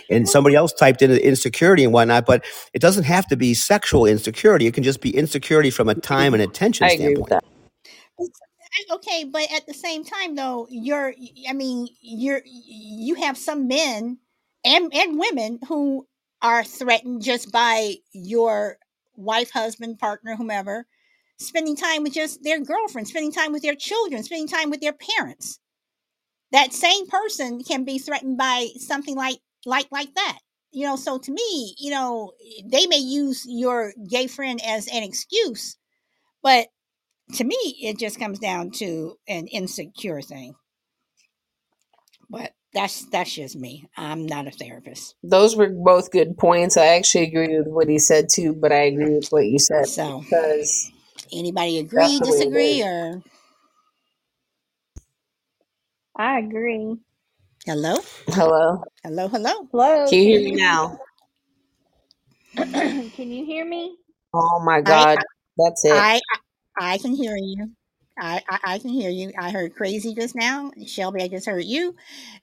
And 0.09 0.27
somebody 0.27 0.55
else 0.55 0.73
typed 0.73 1.01
in 1.01 1.11
insecurity 1.11 1.83
and 1.83 1.93
whatnot, 1.93 2.25
but 2.25 2.45
it 2.73 2.81
doesn't 2.81 3.03
have 3.03 3.27
to 3.27 3.35
be 3.35 3.53
sexual 3.53 4.05
insecurity. 4.05 4.67
It 4.67 4.73
can 4.73 4.83
just 4.83 5.01
be 5.01 5.15
insecurity 5.15 5.69
from 5.69 5.89
a 5.89 5.95
time 5.95 6.33
and 6.33 6.43
attention 6.43 6.85
I 6.85 6.91
agree 6.91 7.15
with 7.15 7.27
standpoint. 7.27 7.29
that. 7.29 7.43
okay 8.91 9.23
but 9.23 9.51
at 9.51 9.65
the 9.65 9.73
same 9.73 10.03
time 10.03 10.35
though 10.35 10.67
you're 10.69 11.13
i 11.49 11.53
mean 11.53 11.87
you're 12.01 12.41
you 12.45 13.15
have 13.15 13.37
some 13.37 13.67
men 13.67 14.17
and 14.63 14.93
and 14.93 15.19
women 15.19 15.59
who 15.67 16.07
are 16.41 16.63
threatened 16.63 17.21
just 17.21 17.51
by 17.51 17.95
your 18.13 18.77
wife 19.15 19.51
husband 19.51 19.99
partner 19.99 20.35
whomever 20.35 20.85
spending 21.37 21.75
time 21.75 22.03
with 22.03 22.13
just 22.13 22.43
their 22.43 22.59
girlfriend 22.63 23.07
spending 23.07 23.31
time 23.31 23.51
with 23.51 23.61
their 23.61 23.75
children 23.75 24.23
spending 24.23 24.47
time 24.47 24.69
with 24.69 24.81
their 24.81 24.93
parents 24.93 25.59
that 26.51 26.73
same 26.73 27.07
person 27.07 27.63
can 27.63 27.83
be 27.83 27.99
threatened 27.99 28.37
by 28.37 28.67
something 28.77 29.15
like 29.15 29.37
like 29.65 29.87
like 29.91 30.13
that 30.15 30.39
you 30.71 30.85
know 30.85 30.95
so 30.95 31.17
to 31.17 31.31
me 31.31 31.75
you 31.79 31.91
know 31.91 32.31
eh, 32.45 32.61
they 32.65 32.87
may 32.87 32.97
use 32.97 33.45
your 33.47 33.93
gay 34.09 34.27
friend 34.27 34.61
as 34.65 34.87
an 34.87 35.03
excuse 35.03 35.77
but 36.41 36.67
to 37.35 37.43
me, 37.43 37.55
it 37.81 37.99
just 37.99 38.19
comes 38.19 38.39
down 38.39 38.71
to 38.71 39.17
an 39.27 39.47
insecure 39.47 40.21
thing. 40.21 40.55
But 42.29 42.51
that's 42.73 43.05
that's 43.09 43.33
just 43.33 43.55
me. 43.55 43.87
I'm 43.97 44.25
not 44.25 44.47
a 44.47 44.51
therapist. 44.51 45.15
Those 45.23 45.55
were 45.55 45.69
both 45.69 46.11
good 46.11 46.37
points. 46.37 46.77
I 46.77 46.87
actually 46.87 47.25
agree 47.27 47.57
with 47.57 47.67
what 47.67 47.87
he 47.89 47.97
said 47.99 48.27
too, 48.31 48.53
but 48.53 48.71
I 48.71 48.83
agree 48.83 49.15
with 49.15 49.29
what 49.29 49.45
you 49.45 49.59
said 49.59 49.87
So, 49.87 50.21
because 50.21 50.91
anybody 51.33 51.79
agree, 51.79 52.19
the 52.19 52.25
way 52.25 52.31
it 52.31 52.33
disagree, 52.33 52.83
or 52.83 53.23
I 56.15 56.39
agree. 56.39 56.97
Hello, 57.65 57.99
Hello, 58.29 58.83
hello, 59.03 59.27
hello? 59.29 59.69
Hello, 59.71 60.13
can 60.13 60.19
you 60.19 60.23
can 60.23 60.29
hear 60.29 60.41
me 60.41 60.51
you 60.51 60.57
now? 60.57 60.97
can 63.15 63.31
you 63.31 63.45
hear 63.45 63.65
me? 63.65 63.97
Oh 64.33 64.61
my 64.65 64.81
I 64.85 65.05
God, 65.05 65.19
that's 65.57 65.85
it. 65.85 66.05
I 66.05 66.21
I 66.79 66.97
can 66.99 67.13
hear 67.15 67.35
you. 67.37 67.71
I, 68.19 68.41
I, 68.49 68.59
I 68.75 68.79
can 68.79 68.89
hear 68.91 69.09
you. 69.09 69.31
I 69.37 69.51
heard 69.51 69.75
crazy 69.75 70.13
just 70.15 70.35
now. 70.35 70.71
Shelby, 70.85 71.23
I 71.23 71.27
just 71.29 71.45
heard 71.47 71.65
you. 71.65 71.95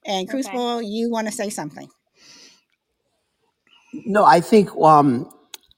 And 0.06 0.28
Okay. 0.28 0.30
Crucible, 0.30 0.82
you 0.82 1.10
want 1.10 1.28
to 1.28 1.32
say 1.32 1.50
something. 1.50 1.88
No, 4.06 4.24
I 4.24 4.40
think 4.40 4.70
um, 4.80 5.30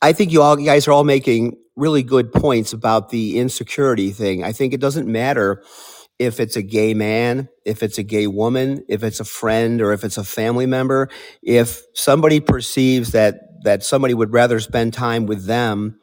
I 0.02 0.12
think 0.12 0.32
you 0.32 0.42
all 0.42 0.58
you 0.58 0.66
guys 0.66 0.88
are 0.88 0.92
all 0.92 1.04
making 1.04 1.56
really 1.76 2.02
good 2.02 2.32
points 2.32 2.72
about 2.72 3.10
the 3.10 3.38
insecurity 3.38 4.10
thing. 4.12 4.44
I 4.44 4.52
think 4.52 4.74
it 4.74 4.80
doesn't 4.80 5.08
matter 5.08 5.62
if 6.18 6.40
it's 6.40 6.56
a 6.56 6.62
gay 6.62 6.94
man, 6.94 7.48
if 7.64 7.82
it's 7.82 7.98
a 7.98 8.02
gay 8.02 8.26
woman, 8.26 8.84
if 8.88 9.02
it's 9.02 9.20
a 9.20 9.24
friend, 9.24 9.80
or 9.80 9.92
if 9.92 10.04
it's 10.04 10.18
a 10.18 10.24
family 10.24 10.66
member. 10.66 11.08
If 11.42 11.82
somebody 11.94 12.40
perceives 12.40 13.12
that 13.12 13.62
that 13.64 13.82
somebody 13.82 14.14
would 14.14 14.32
rather 14.32 14.60
spend 14.60 14.94
time 14.94 15.26
with 15.26 15.46
them 15.46 15.98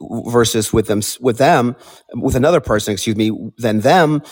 versus 0.00 0.72
with 0.72 0.86
them 0.86 1.02
with 1.20 1.38
them 1.38 1.76
with 2.14 2.36
another 2.36 2.60
person, 2.60 2.92
excuse 2.92 3.16
me, 3.16 3.30
than 3.58 3.80
them, 3.80 4.22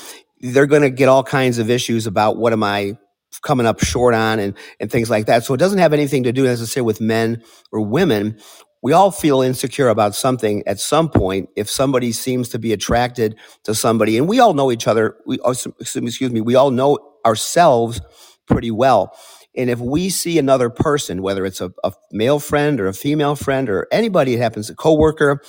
they're 0.40 0.66
going 0.66 0.82
to 0.82 0.90
get 0.90 1.08
all 1.08 1.22
kinds 1.22 1.58
of 1.58 1.70
issues 1.70 2.06
about 2.06 2.36
what 2.36 2.52
am 2.52 2.62
I 2.62 2.96
coming 3.42 3.66
up 3.66 3.82
short 3.82 4.14
on 4.14 4.38
and 4.38 4.54
and 4.80 4.90
things 4.90 5.10
like 5.10 5.26
that. 5.26 5.44
So 5.44 5.54
it 5.54 5.58
doesn't 5.58 5.78
have 5.78 5.92
anything 5.92 6.22
to 6.24 6.32
do 6.32 6.44
necessarily 6.44 6.86
with 6.86 7.00
men 7.00 7.42
or 7.72 7.80
women. 7.80 8.38
We 8.82 8.92
all 8.92 9.10
feel 9.10 9.42
insecure 9.42 9.88
about 9.88 10.14
something 10.14 10.62
at 10.66 10.80
some 10.80 11.10
point 11.10 11.50
if 11.56 11.68
somebody 11.68 12.12
seems 12.12 12.48
to 12.50 12.58
be 12.58 12.72
attracted 12.72 13.36
to 13.64 13.74
somebody, 13.74 14.16
and 14.16 14.28
we 14.28 14.40
all 14.40 14.54
know 14.54 14.72
each 14.72 14.86
other. 14.86 15.16
We 15.26 15.38
oh, 15.44 15.54
excuse 15.80 16.32
me, 16.32 16.40
we 16.40 16.54
all 16.54 16.70
know 16.70 16.98
ourselves 17.26 18.00
pretty 18.46 18.70
well. 18.70 19.16
And 19.56 19.68
if 19.68 19.80
we 19.80 20.08
see 20.10 20.38
another 20.38 20.70
person, 20.70 21.22
whether 21.22 21.44
it's 21.44 21.60
a, 21.60 21.72
a 21.84 21.92
male 22.12 22.38
friend 22.38 22.80
or 22.80 22.86
a 22.86 22.94
female 22.94 23.34
friend 23.36 23.68
or 23.68 23.86
anybody, 23.92 24.34
it 24.34 24.38
happens, 24.38 24.70
a 24.70 24.74
coworker, 24.74 25.42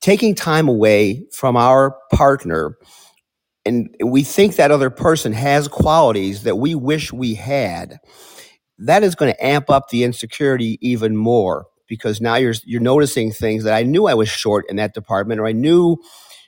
taking 0.00 0.34
time 0.34 0.68
away 0.68 1.26
from 1.32 1.56
our 1.56 1.96
partner 2.12 2.76
and 3.64 3.94
we 4.02 4.22
think 4.22 4.56
that 4.56 4.70
other 4.70 4.90
person 4.90 5.32
has 5.32 5.68
qualities 5.68 6.44
that 6.44 6.56
we 6.56 6.74
wish 6.74 7.12
we 7.12 7.34
had, 7.34 7.98
that 8.78 9.02
is 9.02 9.14
going 9.14 9.32
to 9.32 9.44
amp 9.44 9.68
up 9.68 9.90
the 9.90 10.04
insecurity 10.04 10.78
even 10.80 11.16
more 11.16 11.66
because 11.90 12.22
now 12.22 12.36
you're 12.36 12.54
you're 12.64 12.80
noticing 12.80 13.32
things 13.32 13.64
that 13.64 13.74
I 13.74 13.82
knew 13.82 14.06
I 14.06 14.14
was 14.14 14.30
short 14.30 14.64
in 14.70 14.76
that 14.76 14.94
department 14.94 15.40
or 15.40 15.46
I 15.46 15.52
knew 15.52 15.98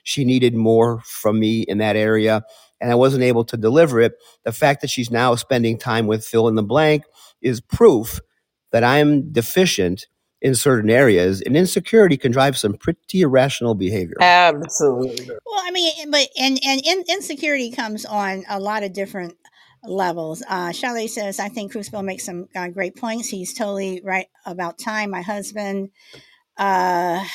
she 0.03 0.25
needed 0.25 0.55
more 0.55 1.01
from 1.05 1.39
me 1.39 1.61
in 1.61 1.77
that 1.77 1.95
area 1.95 2.41
and 2.81 2.89
I 2.91 2.95
wasn't 2.95 3.23
able 3.23 3.45
to 3.45 3.57
deliver 3.57 4.01
it. 4.01 4.13
The 4.43 4.51
fact 4.51 4.81
that 4.81 4.89
she's 4.89 5.11
now 5.11 5.35
spending 5.35 5.77
time 5.77 6.07
with 6.07 6.25
fill 6.25 6.47
in 6.47 6.55
the 6.55 6.63
blank 6.63 7.03
is 7.41 7.61
proof 7.61 8.19
that 8.71 8.83
I'm 8.83 9.31
deficient 9.31 10.07
in 10.41 10.55
certain 10.55 10.89
areas 10.89 11.41
and 11.41 11.55
insecurity 11.55 12.17
can 12.17 12.31
drive 12.31 12.57
some 12.57 12.73
pretty 12.73 13.21
irrational 13.21 13.75
behavior. 13.75 14.17
Absolutely. 14.19 15.29
Well, 15.45 15.61
I 15.61 15.71
mean, 15.71 16.09
but 16.09 16.27
and 16.39 16.59
and 16.65 16.81
in, 16.85 17.03
insecurity 17.09 17.71
comes 17.71 18.05
on 18.05 18.43
a 18.49 18.59
lot 18.59 18.83
of 18.83 18.93
different 18.93 19.35
levels. 19.85 20.43
Uh, 20.47 20.71
says, 20.71 21.39
"I 21.39 21.49
think 21.49 21.71
Crucible 21.71 22.03
makes 22.03 22.25
some 22.25 22.47
uh, 22.55 22.69
great 22.69 22.95
points. 22.95 23.29
He's 23.29 23.53
totally 23.53 24.01
right 24.03 24.27
about 24.45 24.77
time. 24.77 25.11
My 25.11 25.21
husband 25.21 25.89
uh, 26.57 27.25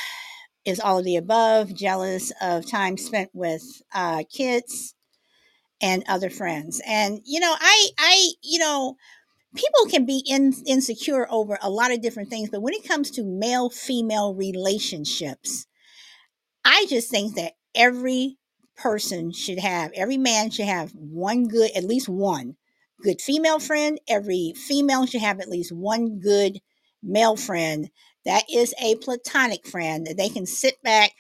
is 0.65 0.81
all 0.81 0.99
of 0.99 1.05
the 1.05 1.17
above, 1.17 1.75
jealous 1.75 2.33
of 2.41 2.71
time 2.71 2.97
spent 2.97 3.31
with 3.33 3.63
uh, 3.95 4.25
kids 4.33 4.95
and 5.81 6.05
other 6.09 6.31
friends. 6.31 6.81
And 6.87 7.21
you 7.25 7.41
know, 7.41 7.55
I, 7.59 7.89
I, 7.99 8.29
you 8.43 8.59
know." 8.59 8.97
People 9.57 9.87
can 9.91 10.05
be 10.05 10.23
in, 10.29 10.53
insecure 10.67 11.27
over 11.31 11.59
a 11.63 11.71
lot 11.71 11.91
of 11.91 12.03
different 12.03 12.29
things, 12.29 12.51
but 12.51 12.61
when 12.61 12.75
it 12.75 12.87
comes 12.87 13.11
to 13.13 13.25
male 13.25 13.71
female 13.71 14.35
relationships, 14.35 15.67
I 16.65 16.87
just 16.89 17.11
think 17.11 17.35
that 17.37 17.55
every 17.75 18.37
person 18.79 19.33
should 19.33 19.59
have, 19.59 19.93
every 19.95 20.17
man 20.17 20.51
should 20.51 20.67
have 20.67 20.93
one 20.93 21.49
good, 21.49 21.71
at 21.77 21.85
least 21.85 22.09
one 22.09 22.57
good 23.03 23.21
female 23.21 23.59
friend. 23.59 24.01
Every 24.09 24.55
female 24.57 25.07
should 25.07 25.21
have 25.21 25.41
at 25.41 25.49
least 25.49 25.73
one 25.73 26.21
good 26.21 26.61
male 27.03 27.37
friend 27.37 27.91
that 28.25 28.45
is 28.53 28.75
a 28.83 28.97
platonic 28.97 29.67
friend 29.67 30.07
that 30.07 30.17
they 30.17 30.29
can 30.29 30.47
sit 30.47 30.83
back, 30.83 31.13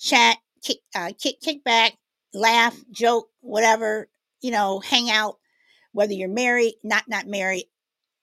chat, 0.00 0.38
kick, 0.64 0.78
uh, 0.94 1.12
kick, 1.20 1.40
kick 1.40 1.62
back, 1.62 1.92
laugh, 2.34 2.76
joke, 2.90 3.28
whatever, 3.40 4.08
you 4.40 4.50
know, 4.50 4.80
hang 4.80 5.10
out. 5.10 5.36
Whether 5.92 6.12
you're 6.12 6.28
married, 6.28 6.74
not 6.82 7.04
not 7.08 7.26
married, 7.26 7.66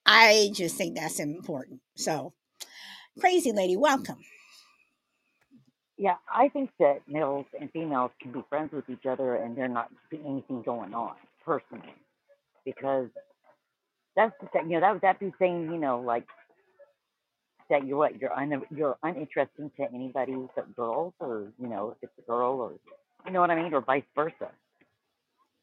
I 0.06 0.52
just 0.54 0.76
think 0.76 0.96
that's 0.96 1.20
important. 1.20 1.80
So, 1.96 2.34
crazy 3.20 3.52
lady, 3.52 3.78
welcome. 3.78 4.20
Yeah, 6.04 6.18
I 6.34 6.50
think 6.50 6.72
that 6.82 7.00
males 7.08 7.48
and 7.60 7.72
females 7.72 8.12
can 8.22 8.34
be 8.34 8.44
friends 8.50 8.74
with 8.74 8.90
each 8.90 9.08
other 9.10 9.38
and 9.38 9.58
there 9.58 9.70
not 9.70 9.90
anything 10.14 10.62
going 10.64 10.94
on 10.94 11.16
personally, 11.46 11.96
because 12.66 13.10
that's 14.16 14.34
the 14.42 14.48
thing. 14.50 14.70
You 14.70 14.76
know, 14.78 14.82
that 14.82 14.94
would 14.94 15.02
that 15.02 15.20
be 15.20 15.34
saying 15.40 15.72
you 15.72 15.78
know 15.80 16.00
like 16.02 16.26
that 17.70 17.86
you're 17.88 17.98
what 17.98 18.20
you're 18.20 18.34
un, 18.34 18.62
you're 18.76 18.98
uninteresting 19.04 19.72
to 19.78 19.84
anybody 19.94 20.36
but 20.56 20.76
girls 20.76 21.14
or 21.20 21.48
you 21.60 21.68
know 21.68 21.92
if 22.02 22.10
it's 22.10 22.14
a 22.20 22.32
girl 22.32 22.56
or 22.62 22.74
you 23.26 23.32
know 23.34 23.42
what 23.42 23.52
I 23.52 23.62
mean 23.62 23.74
or 23.74 23.82
vice 23.82 24.04
versa, 24.16 24.52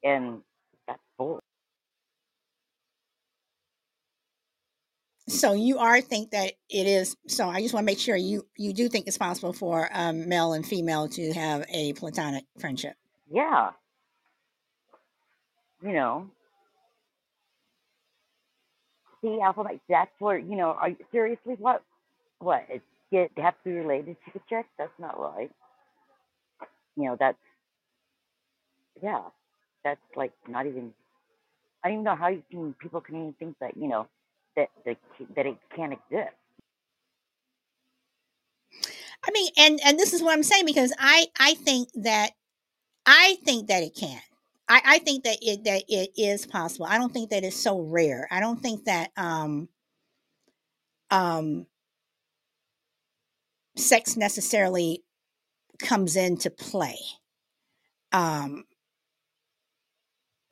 and 0.04 0.40
that's 0.86 1.00
bull. 1.18 1.40
So 5.30 5.52
you 5.52 5.78
are 5.78 6.00
think 6.00 6.32
that 6.32 6.54
it 6.68 6.86
is. 6.88 7.16
So 7.28 7.48
I 7.48 7.60
just 7.62 7.72
want 7.72 7.84
to 7.84 7.86
make 7.86 8.00
sure 8.00 8.16
you 8.16 8.46
you 8.56 8.72
do 8.72 8.88
think 8.88 9.06
it's 9.06 9.16
possible 9.16 9.52
for 9.52 9.88
um, 9.92 10.28
male 10.28 10.52
and 10.52 10.66
female 10.66 11.08
to 11.10 11.32
have 11.32 11.64
a 11.68 11.92
platonic 11.92 12.44
friendship. 12.58 12.94
Yeah, 13.30 13.70
you 15.82 15.92
know, 15.92 16.30
see, 19.22 19.38
Alpha 19.40 19.62
Mike, 19.62 19.80
that's 19.88 20.10
where 20.18 20.36
you 20.36 20.56
know. 20.56 20.70
Are 20.70 20.88
you 20.88 20.96
seriously 21.12 21.54
what? 21.58 21.84
What? 22.40 22.64
It's 22.68 22.84
get 23.12 23.30
have 23.36 23.54
to 23.62 23.64
be 23.64 23.70
related 23.70 24.16
to 24.24 24.32
the 24.34 24.40
check? 24.50 24.66
That's 24.78 24.98
not 24.98 25.18
right. 25.18 25.50
You 26.96 27.04
know, 27.04 27.16
that's 27.18 27.38
yeah, 29.00 29.22
that's 29.84 30.00
like 30.16 30.32
not 30.48 30.66
even. 30.66 30.92
I 31.84 31.88
don't 31.88 31.98
even 31.98 32.04
know 32.04 32.16
how 32.16 32.28
you 32.28 32.42
can 32.50 32.74
people 32.74 33.00
can 33.00 33.14
even 33.14 33.34
think 33.38 33.56
that 33.60 33.76
you 33.76 33.88
know 33.88 34.08
that 34.56 34.68
that 34.84 34.96
that 35.36 35.46
it 35.46 35.56
can't 35.74 35.92
exist. 35.92 36.34
I 39.26 39.30
mean, 39.32 39.50
and 39.58 39.80
and 39.84 39.98
this 39.98 40.12
is 40.12 40.22
what 40.22 40.32
I'm 40.32 40.42
saying 40.42 40.66
because 40.66 40.92
I 40.98 41.26
I 41.38 41.54
think 41.54 41.88
that 41.94 42.32
I 43.06 43.36
think 43.44 43.68
that 43.68 43.82
it 43.82 43.94
can. 43.94 44.20
I, 44.68 44.82
I 44.84 44.98
think 45.00 45.24
that 45.24 45.38
it 45.42 45.64
that 45.64 45.84
it 45.88 46.10
is 46.16 46.46
possible. 46.46 46.86
I 46.86 46.98
don't 46.98 47.12
think 47.12 47.30
that 47.30 47.44
it's 47.44 47.56
so 47.56 47.80
rare. 47.80 48.28
I 48.30 48.40
don't 48.40 48.60
think 48.60 48.84
that 48.84 49.10
um 49.16 49.68
um 51.10 51.66
sex 53.76 54.16
necessarily 54.16 55.02
comes 55.78 56.16
into 56.16 56.50
play. 56.50 56.98
Um 58.12 58.64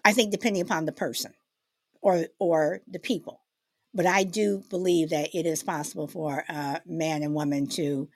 I 0.05 0.13
think 0.13 0.33
depending 0.33 0.63
upon 0.63 0.85
the 0.85 0.93
person 0.93 1.33
or 2.03 2.27
or 2.39 2.81
the 2.89 2.99
people. 2.99 3.41
But 3.99 4.07
I 4.07 4.23
do 4.23 4.63
believe 4.71 5.11
that 5.11 5.35
it 5.35 5.45
is 5.45 5.65
possible 5.65 6.07
for 6.07 6.45
a 6.49 6.81
man 6.87 7.25
and 7.25 7.35
woman 7.35 7.67
to 7.71 8.09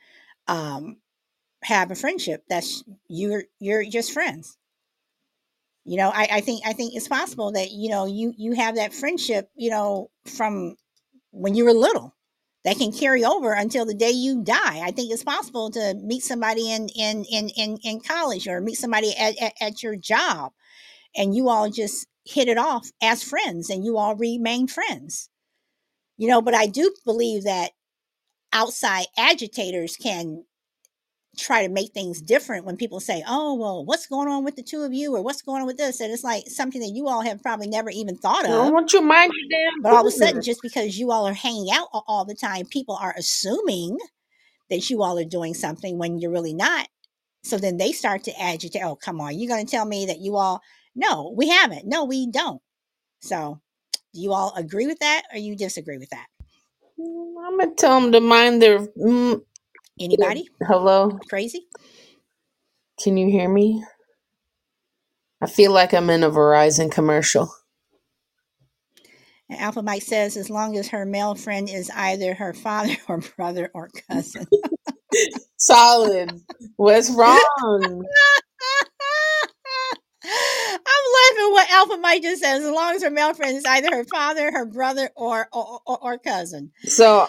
um 0.47 0.99
have 1.65 1.91
a 1.91 1.97
friendship 1.97 2.45
that's 2.49 2.85
you're 3.09 3.47
you're 3.59 3.83
just 3.85 4.13
friends. 4.13 4.57
You 5.85 5.97
know 5.97 6.11
I, 6.15 6.29
I 6.35 6.41
think 6.41 6.63
i 6.65 6.73
think 6.73 6.95
it's 6.95 7.09
possible 7.09 7.51
that 7.53 7.73
you 7.73 7.91
know 7.91 8.07
you 8.07 8.33
you 8.39 8.53
have 8.53 8.77
that 8.77 8.95
friendship 8.95 9.51
you 9.57 9.71
know 9.71 10.11
from 10.25 10.77
when 11.33 11.57
you 11.57 11.65
were 11.65 11.73
little 11.73 12.15
that 12.65 12.79
can 12.79 12.93
carry 12.93 13.25
over 13.25 13.53
until 13.53 13.85
the 13.85 13.95
day 13.95 14.13
you 14.13 14.45
die. 14.45 14.83
I 14.87 14.93
think 14.93 15.11
it's 15.11 15.25
possible 15.25 15.69
to 15.73 15.95
meet 15.95 16.23
somebody 16.23 16.71
in 16.71 16.89
in 16.91 17.25
in 17.25 17.49
in, 17.57 17.79
in 17.83 18.01
college 18.01 18.47
or 18.47 18.61
meet 18.61 18.77
somebody 18.77 19.17
at, 19.17 19.37
at, 19.43 19.55
at 19.61 19.83
your 19.83 19.97
job 19.97 20.53
and 21.17 21.35
you 21.35 21.49
all 21.49 21.69
just 21.69 22.07
hit 22.25 22.47
it 22.47 22.59
off 22.59 22.89
as 23.03 23.25
friends 23.25 23.69
and 23.69 23.85
you 23.85 23.99
all 23.99 24.15
remain 24.15 24.69
friends 24.69 25.29
you 26.23 26.29
know 26.29 26.43
but 26.43 26.55
i 26.55 26.67
do 26.67 26.95
believe 27.05 27.45
that 27.45 27.73
outside 28.53 29.07
agitators 29.19 29.97
can 29.97 30.45
try 31.39 31.67
to 31.67 31.73
make 31.73 31.93
things 31.93 32.21
different 32.21 32.67
when 32.67 32.77
people 32.77 33.01
say, 33.01 33.23
"Oh, 33.27 33.55
well, 33.55 33.85
what's 33.85 34.07
going 34.07 34.29
on 34.29 34.45
with 34.45 34.57
the 34.57 34.63
two 34.63 34.83
of 34.83 34.93
you?" 34.93 35.17
or 35.17 35.23
"What's 35.23 35.43
going 35.43 35.63
on 35.63 35.67
with 35.67 35.79
this?" 35.79 36.01
and 36.01 36.13
it's 36.13 36.25
like 36.25 36.45
something 36.49 36.81
that 36.81 36.93
you 36.95 37.09
all 37.09 37.23
have 37.23 37.43
probably 37.43 37.69
never 37.69 37.91
even 37.91 38.17
thought 38.17 38.45
of 38.45 38.51
I 38.51 38.65
don't 38.65 38.73
want 38.75 38.93
you 38.93 39.01
mind 39.01 39.33
But 39.83 39.93
all 39.93 40.03
of 40.03 40.07
a 40.07 40.11
sudden, 40.11 40.43
just 40.43 40.63
because 40.63 40.99
you 40.99 41.11
all 41.11 41.27
are 41.27 41.33
hanging 41.35 41.69
out 41.73 41.89
all 41.93 42.25
the 42.25 42.35
time, 42.35 42.67
people 42.67 42.97
are 43.01 43.15
assuming 43.17 43.99
that 44.71 44.91
you 44.91 45.03
all 45.03 45.19
are 45.19 45.25
doing 45.25 45.55
something 45.55 45.99
when 45.99 46.19
you're 46.19 46.31
really 46.31 46.55
not. 46.55 46.89
So 47.45 47.59
then 47.59 47.79
they 47.79 47.93
start 47.93 48.25
to 48.25 48.41
agitate. 48.41 48.83
Oh, 48.85 48.97
come 48.97 49.21
on, 49.21 49.39
you're 49.39 49.49
going 49.49 49.67
to 49.67 49.71
tell 49.71 49.87
me 49.87 50.07
that 50.07 50.21
you 50.21 50.37
all? 50.37 50.63
No, 50.95 51.33
we 51.37 51.49
haven't. 51.49 51.87
No, 51.87 52.05
we 52.05 52.31
don't. 52.31 52.61
So, 53.21 53.61
do 54.15 54.21
you 54.21 54.33
all 54.33 54.55
agree 54.57 54.87
with 54.87 55.01
that, 55.01 55.25
or 55.33 55.39
you 55.39 55.57
disagree 55.57 55.99
with 55.99 56.11
that? 56.11 56.27
I'm 56.99 57.59
gonna 57.59 57.75
tell 57.77 58.01
them 58.01 58.13
to 58.13 58.21
mind 58.21 58.63
their. 58.63 58.81
Mm, 58.81 59.43
Anybody 60.01 60.49
hello, 60.67 61.21
crazy? 61.31 61.69
can 63.03 63.17
you 63.19 63.31
hear 63.31 63.49
me? 63.49 63.85
I 65.43 65.47
feel 65.47 65.73
like 65.73 65.95
I'm 65.95 66.11
in 66.11 66.25
a 66.25 66.31
Verizon 66.31 66.91
commercial. 66.93 67.55
And 69.51 69.61
Alpha 69.61 69.83
Mike 69.83 70.03
says, 70.03 70.37
as 70.37 70.51
long 70.51 70.77
as 70.77 70.89
her 70.89 71.07
male 71.07 71.35
friend 71.37 71.69
is 71.71 71.91
either 71.95 72.35
her 72.35 72.55
father 72.55 72.97
or 73.09 73.21
brother 73.37 73.71
or 73.75 73.91
cousin. 74.11 74.47
Solid. 75.59 76.41
What's 76.77 77.11
wrong? 77.11 78.09
What 81.53 81.71
Alpha 81.71 81.99
Mike 81.99 82.23
just 82.23 82.43
says. 82.43 82.65
As 82.65 82.71
long 82.71 82.95
as 82.97 83.03
her 83.03 83.11
male 83.11 83.35
friend 83.35 83.57
is 83.57 83.65
either 83.67 83.91
her 83.97 84.05
father, 84.05 84.51
her 84.53 84.67
brother, 84.67 85.11
or 85.17 85.49
or, 85.53 85.81
or, 85.87 85.99
or 86.05 86.19
cousin. 86.19 86.73
So 86.87 87.27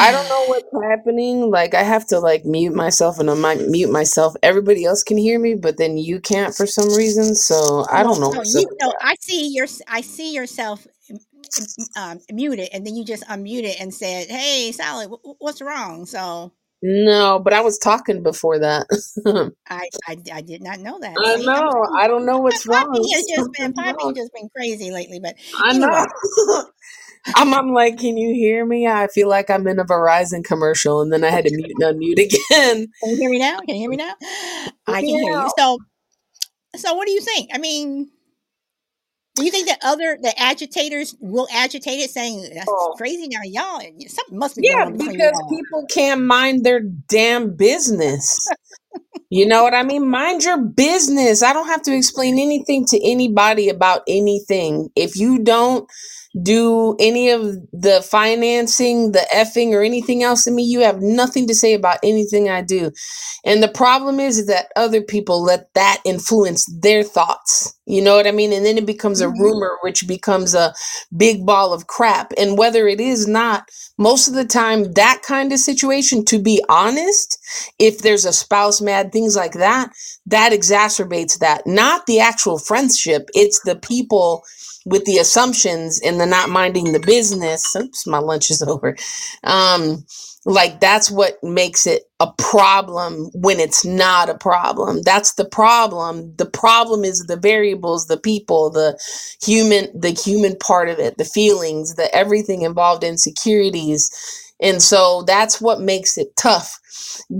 I 0.00 0.12
don't 0.12 0.28
know 0.28 0.44
what's 0.46 0.68
happening. 0.90 1.50
Like 1.50 1.74
I 1.74 1.82
have 1.82 2.06
to 2.08 2.20
like 2.20 2.44
mute 2.44 2.74
myself 2.74 3.18
and 3.20 3.30
I 3.30 3.34
might 3.34 3.60
mute 3.68 3.90
myself. 3.92 4.34
Everybody 4.42 4.84
else 4.84 5.02
can 5.04 5.18
hear 5.18 5.38
me, 5.38 5.54
but 5.56 5.78
then 5.78 5.98
you 5.98 6.20
can't 6.20 6.54
for 6.54 6.66
some 6.66 6.94
reason. 6.94 7.34
So 7.34 7.86
I 7.90 8.02
don't 8.02 8.20
know 8.20 8.32
no, 8.32 8.42
you 8.44 8.66
know. 8.80 8.94
I 9.00 9.16
see 9.20 9.48
your 9.54 9.66
I 9.88 10.02
see 10.02 10.34
yourself 10.34 10.86
m- 11.10 11.20
m- 11.78 11.86
um, 11.96 12.20
muted, 12.32 12.70
and 12.72 12.86
then 12.86 12.96
you 12.96 13.04
just 13.04 13.24
unmuted 13.28 13.76
and 13.80 13.94
said, 13.94 14.28
"Hey, 14.28 14.72
Sally, 14.72 15.06
wh- 15.06 15.22
wh- 15.24 15.40
what's 15.42 15.62
wrong?" 15.62 16.06
So 16.06 16.52
No, 16.82 17.38
but 17.38 17.52
I 17.52 17.60
was 17.60 17.78
talking 17.78 18.22
before 18.22 18.58
that. 18.60 18.86
I, 19.68 19.88
I 20.08 20.16
I 20.32 20.40
did 20.40 20.62
not 20.62 20.80
know 20.80 20.98
that. 21.00 21.14
I 21.18 21.36
See, 21.36 21.46
I'm 21.48 21.54
know. 21.54 21.86
I 21.98 22.08
don't 22.08 22.24
know 22.24 22.38
what's 22.42 22.66
wrong. 22.66 22.86
Poppy 22.86 23.12
has 23.12 23.24
just 23.26 23.52
been 23.52 23.54
Something's 23.74 23.74
Poppy 23.74 24.04
wrong. 24.04 24.14
has 24.14 24.24
just 24.24 24.32
been 24.32 24.48
crazy 24.56 24.90
lately. 24.90 25.20
But 25.20 25.36
I 25.62 25.70
anyway, 25.70 25.86
know. 25.86 26.64
I'm, 27.36 27.52
I'm 27.52 27.72
like, 27.74 27.98
can 27.98 28.16
you 28.16 28.34
hear 28.34 28.64
me? 28.64 28.86
I 28.86 29.08
feel 29.08 29.28
like 29.28 29.50
I'm 29.50 29.66
in 29.68 29.78
a 29.78 29.84
Verizon 29.84 30.42
commercial, 30.42 31.02
and 31.02 31.12
then 31.12 31.22
I 31.22 31.28
had 31.28 31.44
to 31.44 31.54
mute 31.54 31.70
and 31.78 32.00
unmute 32.00 32.24
again. 32.24 32.86
Can 33.02 33.10
you 33.10 33.16
hear 33.16 33.30
me 33.30 33.38
now? 33.38 33.58
Can 33.60 33.74
you 33.74 33.82
hear 33.82 33.90
me 33.90 33.96
now? 33.96 34.14
I 34.86 35.00
can 35.00 35.04
hear 35.04 35.22
you. 35.22 35.32
Yeah. 35.32 35.48
So, 35.58 35.78
so 36.76 36.94
what 36.94 37.06
do 37.06 37.12
you 37.12 37.20
think? 37.20 37.50
I 37.52 37.58
mean, 37.58 38.10
do 39.36 39.44
you 39.44 39.50
think 39.52 39.68
that 39.68 39.80
other 39.84 40.18
the 40.22 40.34
agitators 40.40 41.16
will 41.20 41.48
agitate 41.52 42.00
it, 42.00 42.10
saying 42.10 42.50
that's 42.54 42.72
Oh. 42.72 42.94
crazy 42.96 43.28
now, 43.28 43.40
y'all? 43.44 43.80
Something 44.08 44.38
must 44.38 44.56
be 44.56 44.64
Yeah, 44.64 44.86
on 44.86 44.92
between 44.92 45.20
you 45.20 45.28
because 45.28 45.42
people 45.48 45.86
can't 45.90 46.22
mind 46.22 46.64
their 46.64 46.80
damn 46.80 47.56
business. 47.56 48.52
You 49.30 49.46
know 49.46 49.64
what 49.64 49.74
I 49.74 49.82
mean? 49.82 50.08
Mind 50.10 50.44
your 50.44 50.58
business. 50.58 51.42
I 51.42 51.52
don't 51.52 51.66
have 51.68 51.82
to 51.82 51.96
explain 51.96 52.38
anything 52.38 52.86
to 52.86 53.00
anybody 53.04 53.68
about 53.68 54.02
anything. 54.08 54.90
If 54.96 55.16
you 55.16 55.40
don't 55.42 55.90
do 56.42 56.96
any 57.00 57.30
of 57.30 57.42
the 57.72 58.06
financing, 58.08 59.12
the 59.12 59.26
effing, 59.34 59.72
or 59.72 59.82
anything 59.82 60.22
else 60.22 60.44
to 60.44 60.50
me, 60.50 60.62
you 60.62 60.80
have 60.80 61.00
nothing 61.02 61.46
to 61.48 61.54
say 61.54 61.74
about 61.74 61.98
anything 62.02 62.48
I 62.48 62.62
do. 62.62 62.92
And 63.44 63.62
the 63.62 63.68
problem 63.68 64.20
is 64.20 64.46
that 64.46 64.68
other 64.76 65.02
people 65.02 65.42
let 65.42 65.72
that 65.74 66.00
influence 66.04 66.66
their 66.80 67.02
thoughts. 67.02 67.74
You 67.86 68.00
know 68.02 68.14
what 68.14 68.26
I 68.28 68.32
mean? 68.32 68.52
And 68.52 68.64
then 68.64 68.78
it 68.78 68.86
becomes 68.86 69.20
a 69.20 69.26
Mhm. 69.26 69.38
rumor, 69.40 69.78
which 69.82 70.06
becomes 70.06 70.54
a 70.54 70.72
big 71.16 71.44
ball 71.44 71.72
of 71.72 71.88
crap. 71.88 72.32
And 72.38 72.56
whether 72.56 72.86
it 72.86 73.00
is 73.00 73.26
not, 73.26 73.68
most 73.98 74.28
of 74.28 74.34
the 74.34 74.44
time, 74.44 74.92
that 74.92 75.22
kind 75.22 75.52
of 75.52 75.58
situation, 75.58 76.24
to 76.26 76.38
be 76.38 76.62
honest, 76.68 77.38
if 77.78 77.98
there's 77.98 78.24
a 78.24 78.32
spouse 78.32 78.80
mad, 78.80 79.10
things 79.10 79.34
like 79.34 79.54
that, 79.54 79.90
that 80.26 80.52
exacerbates 80.52 81.38
that. 81.40 81.66
Not 81.66 82.06
the 82.06 82.20
actual 82.20 82.58
friendship, 82.58 83.28
it's 83.34 83.60
the 83.64 83.76
people 83.76 84.44
with 84.86 85.04
the 85.04 85.18
assumptions 85.18 86.00
and 86.04 86.20
the 86.20 86.26
not 86.26 86.50
minding 86.50 86.92
the 86.92 87.00
business. 87.00 87.74
Oops, 87.76 88.06
my 88.06 88.18
lunch 88.18 88.50
is 88.50 88.62
over. 88.62 88.96
Um, 89.44 90.04
like 90.46 90.80
that's 90.80 91.10
what 91.10 91.42
makes 91.42 91.86
it 91.86 92.04
a 92.18 92.32
problem 92.38 93.30
when 93.34 93.60
it's 93.60 93.84
not 93.84 94.30
a 94.30 94.34
problem. 94.38 95.02
That's 95.02 95.34
the 95.34 95.44
problem. 95.44 96.34
The 96.36 96.46
problem 96.46 97.04
is 97.04 97.26
the 97.26 97.36
variables, 97.36 98.06
the 98.06 98.16
people, 98.18 98.70
the 98.70 98.98
human, 99.42 99.88
the 99.98 100.10
human 100.10 100.56
part 100.56 100.88
of 100.88 100.98
it, 100.98 101.18
the 101.18 101.24
feelings, 101.24 101.94
the 101.94 102.14
everything 102.14 102.62
involved 102.62 103.04
in 103.04 103.18
securities. 103.18 104.10
And 104.62 104.82
so 104.82 105.22
that's 105.26 105.60
what 105.60 105.80
makes 105.80 106.16
it 106.16 106.34
tough. 106.36 106.78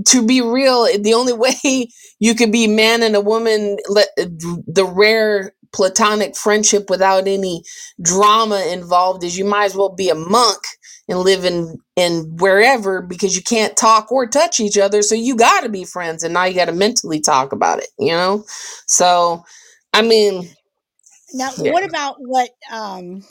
To 0.07 0.25
be 0.25 0.41
real, 0.41 0.85
the 0.99 1.13
only 1.15 1.33
way 1.63 1.89
you 2.19 2.35
could 2.35 2.51
be 2.51 2.67
man 2.67 3.01
and 3.01 3.15
a 3.15 3.21
woman, 3.21 3.77
the 3.87 4.89
rare 4.95 5.53
platonic 5.73 6.35
friendship 6.35 6.89
without 6.89 7.27
any 7.27 7.63
drama 8.01 8.65
involved 8.71 9.23
is 9.23 9.37
you 9.37 9.45
might 9.45 9.65
as 9.65 9.75
well 9.75 9.89
be 9.89 10.09
a 10.09 10.15
monk 10.15 10.59
and 11.07 11.19
live 11.19 11.45
in 11.45 11.77
in 11.95 12.37
wherever 12.37 13.01
because 13.01 13.35
you 13.35 13.43
can't 13.43 13.77
talk 13.77 14.11
or 14.11 14.27
touch 14.27 14.59
each 14.59 14.77
other 14.77 15.01
so 15.01 15.15
you 15.15 15.35
got 15.35 15.61
to 15.61 15.69
be 15.69 15.83
friends 15.83 16.23
and 16.23 16.33
now 16.33 16.45
you 16.45 16.55
got 16.55 16.65
to 16.65 16.73
mentally 16.73 17.19
talk 17.19 17.51
about 17.51 17.79
it 17.79 17.89
you 17.99 18.11
know 18.11 18.43
so 18.87 19.43
i 19.93 20.01
mean 20.01 20.49
Now, 21.33 21.51
yeah 21.57 21.71
what 21.71 21.83
about 21.83 22.17
what 22.19 22.49
um, 22.71 23.23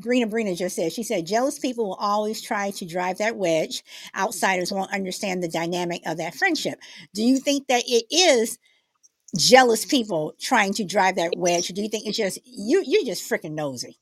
Brina 0.00 0.30
Brina 0.30 0.56
just 0.56 0.76
said? 0.76 0.92
She 0.92 1.02
said, 1.02 1.26
jealous 1.26 1.58
people 1.58 1.86
will 1.86 1.94
always 1.94 2.40
try 2.40 2.70
to 2.72 2.86
drive 2.86 3.18
that 3.18 3.36
wedge. 3.36 3.84
Outsiders 4.16 4.72
won't 4.72 4.92
understand 4.92 5.42
the 5.42 5.48
dynamic 5.48 6.02
of 6.06 6.18
that 6.18 6.34
friendship. 6.34 6.78
Do 7.14 7.22
you 7.22 7.38
think 7.38 7.68
that 7.68 7.84
it 7.86 8.06
is 8.10 8.58
jealous 9.36 9.84
people 9.84 10.34
trying 10.40 10.74
to 10.74 10.84
drive 10.84 11.16
that 11.16 11.32
wedge? 11.36 11.68
Do 11.68 11.82
you 11.82 11.88
think 11.88 12.06
it's 12.06 12.18
just 12.18 12.40
you? 12.44 12.82
You're 12.86 13.04
just 13.04 13.28
freaking 13.28 13.52
nosy. 13.52 13.98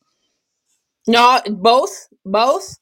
no 1.06 1.40
both 1.50 2.08
both 2.24 2.76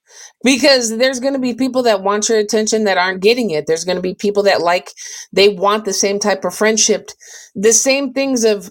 because 0.45 0.99
there's 0.99 1.21
going 1.21 1.33
to 1.33 1.41
be 1.41 1.55
people 1.55 1.83
that 1.83 2.03
want 2.03 2.29
your 2.29 2.39
attention 2.39 2.85
that 2.85 2.99
aren't 2.99 3.23
getting 3.23 3.51
it 3.51 3.67
there's 3.67 3.85
going 3.85 3.97
to 3.97 4.03
be 4.03 4.15
people 4.15 4.43
that 4.43 4.61
like 4.61 4.91
they 5.33 5.49
want 5.49 5.87
the 5.87 5.93
same 5.93 6.19
type 6.19 6.45
of 6.45 6.55
friendship 6.55 7.11
the 7.55 7.73
same 7.73 8.13
things 8.13 8.45
of 8.45 8.71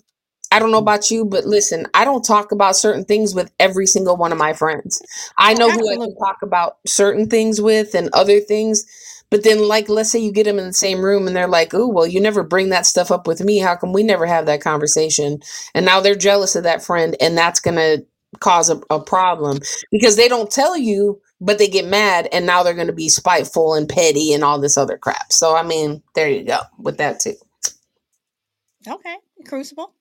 I 0.51 0.59
don't 0.59 0.71
know 0.71 0.79
about 0.79 1.11
you, 1.11 1.25
but 1.25 1.45
listen, 1.45 1.85
I 1.93 2.05
don't 2.05 2.23
talk 2.23 2.51
about 2.51 2.75
certain 2.75 3.05
things 3.05 3.35
with 3.35 3.51
every 3.59 3.85
single 3.85 4.17
one 4.17 4.31
of 4.31 4.39
my 4.39 4.53
friends. 4.53 5.01
I 5.37 5.53
know 5.53 5.69
who 5.69 5.89
I 5.89 5.93
absolutely. 5.93 6.07
can 6.07 6.15
talk 6.17 6.37
about 6.41 6.77
certain 6.87 7.29
things 7.29 7.61
with 7.61 7.93
and 7.93 8.09
other 8.13 8.39
things. 8.39 8.83
But 9.31 9.43
then, 9.43 9.67
like, 9.67 9.89
let's 9.89 10.11
say 10.11 10.19
you 10.19 10.31
get 10.31 10.45
them 10.45 10.57
in 10.57 10.65
the 10.65 10.73
same 10.73 11.03
room 11.03 11.27
and 11.27 11.35
they're 11.35 11.47
like, 11.47 11.73
oh, 11.73 11.87
well, 11.87 12.07
you 12.07 12.19
never 12.19 12.43
bring 12.43 12.69
that 12.69 12.85
stuff 12.85 13.11
up 13.11 13.27
with 13.27 13.41
me. 13.41 13.59
How 13.59 13.75
come 13.75 13.93
we 13.93 14.01
never 14.01 14.25
have 14.25 14.47
that 14.47 14.61
conversation? 14.61 15.39
And 15.75 15.85
now 15.85 15.99
they're 15.99 16.15
jealous 16.15 16.55
of 16.55 16.63
that 16.63 16.83
friend, 16.83 17.15
and 17.21 17.37
that's 17.37 17.59
going 17.59 17.77
to 17.77 18.05
cause 18.39 18.69
a, 18.69 18.81
a 18.89 18.99
problem 18.99 19.59
because 19.91 20.15
they 20.15 20.27
don't 20.27 20.49
tell 20.51 20.75
you, 20.77 21.21
but 21.41 21.57
they 21.57 21.67
get 21.67 21.85
mad, 21.85 22.27
and 22.31 22.45
now 22.45 22.63
they're 22.63 22.73
going 22.73 22.87
to 22.87 22.93
be 22.93 23.09
spiteful 23.09 23.75
and 23.75 23.87
petty 23.87 24.33
and 24.33 24.43
all 24.43 24.59
this 24.59 24.77
other 24.77 24.97
crap. 24.97 25.31
So, 25.31 25.55
I 25.55 25.63
mean, 25.63 26.01
there 26.15 26.29
you 26.29 26.43
go 26.43 26.59
with 26.79 26.97
that, 26.97 27.19
too. 27.19 27.35
Okay, 28.87 29.15
Crucible. 29.47 29.93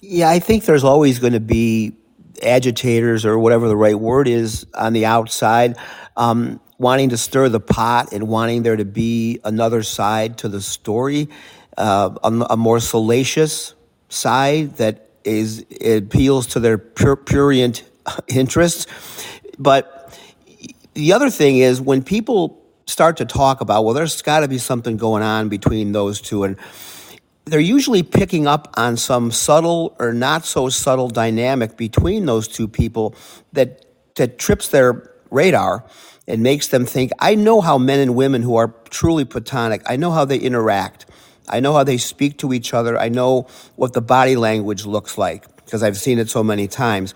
Yeah, 0.00 0.30
I 0.30 0.38
think 0.38 0.64
there's 0.64 0.84
always 0.84 1.18
going 1.18 1.32
to 1.32 1.40
be 1.40 1.92
agitators 2.42 3.26
or 3.26 3.38
whatever 3.38 3.66
the 3.66 3.76
right 3.76 3.98
word 3.98 4.28
is 4.28 4.66
on 4.74 4.92
the 4.92 5.04
outside, 5.04 5.76
um, 6.16 6.60
wanting 6.78 7.08
to 7.10 7.16
stir 7.16 7.48
the 7.48 7.60
pot 7.60 8.12
and 8.12 8.28
wanting 8.28 8.62
there 8.62 8.76
to 8.76 8.84
be 8.84 9.40
another 9.44 9.82
side 9.82 10.38
to 10.38 10.48
the 10.48 10.62
story, 10.62 11.28
uh, 11.76 12.10
a, 12.22 12.28
a 12.50 12.56
more 12.56 12.80
salacious 12.80 13.74
side 14.08 14.76
that 14.76 15.08
is 15.24 15.64
appeals 15.84 16.46
to 16.46 16.60
their 16.60 16.78
pur- 16.78 17.16
prurient 17.16 17.82
interests. 18.28 18.86
But 19.58 20.18
the 20.94 21.12
other 21.12 21.30
thing 21.30 21.58
is 21.58 21.80
when 21.80 22.02
people 22.02 22.62
start 22.86 23.18
to 23.18 23.24
talk 23.24 23.60
about, 23.60 23.84
well, 23.84 23.94
there's 23.94 24.22
got 24.22 24.40
to 24.40 24.48
be 24.48 24.58
something 24.58 24.96
going 24.96 25.22
on 25.22 25.48
between 25.48 25.92
those 25.92 26.20
two, 26.20 26.44
and 26.44 26.56
they're 27.44 27.60
usually 27.60 28.02
picking 28.02 28.46
up 28.46 28.72
on 28.76 28.96
some 28.96 29.30
subtle 29.30 29.96
or 29.98 30.12
not 30.12 30.44
so 30.44 30.68
subtle 30.68 31.08
dynamic 31.08 31.76
between 31.76 32.26
those 32.26 32.48
two 32.48 32.68
people 32.68 33.14
that 33.52 33.84
that 34.16 34.38
trips 34.38 34.68
their 34.68 35.10
radar 35.30 35.84
and 36.28 36.42
makes 36.42 36.68
them 36.68 36.84
think. 36.84 37.10
I 37.18 37.34
know 37.34 37.60
how 37.60 37.78
men 37.78 37.98
and 37.98 38.14
women 38.14 38.42
who 38.42 38.54
are 38.56 38.68
truly 38.90 39.24
platonic 39.24 39.82
I 39.86 39.96
know 39.96 40.12
how 40.12 40.24
they 40.24 40.38
interact. 40.38 41.06
I 41.48 41.60
know 41.60 41.72
how 41.72 41.82
they 41.82 41.96
speak 41.96 42.38
to 42.38 42.52
each 42.52 42.74
other. 42.74 42.98
I 42.98 43.08
know 43.08 43.48
what 43.76 43.94
the 43.94 44.02
body 44.02 44.36
language 44.36 44.84
looks 44.84 45.16
like 45.16 45.56
because 45.64 45.82
I've 45.82 45.96
seen 45.96 46.18
it 46.18 46.28
so 46.28 46.44
many 46.44 46.68
times. 46.68 47.14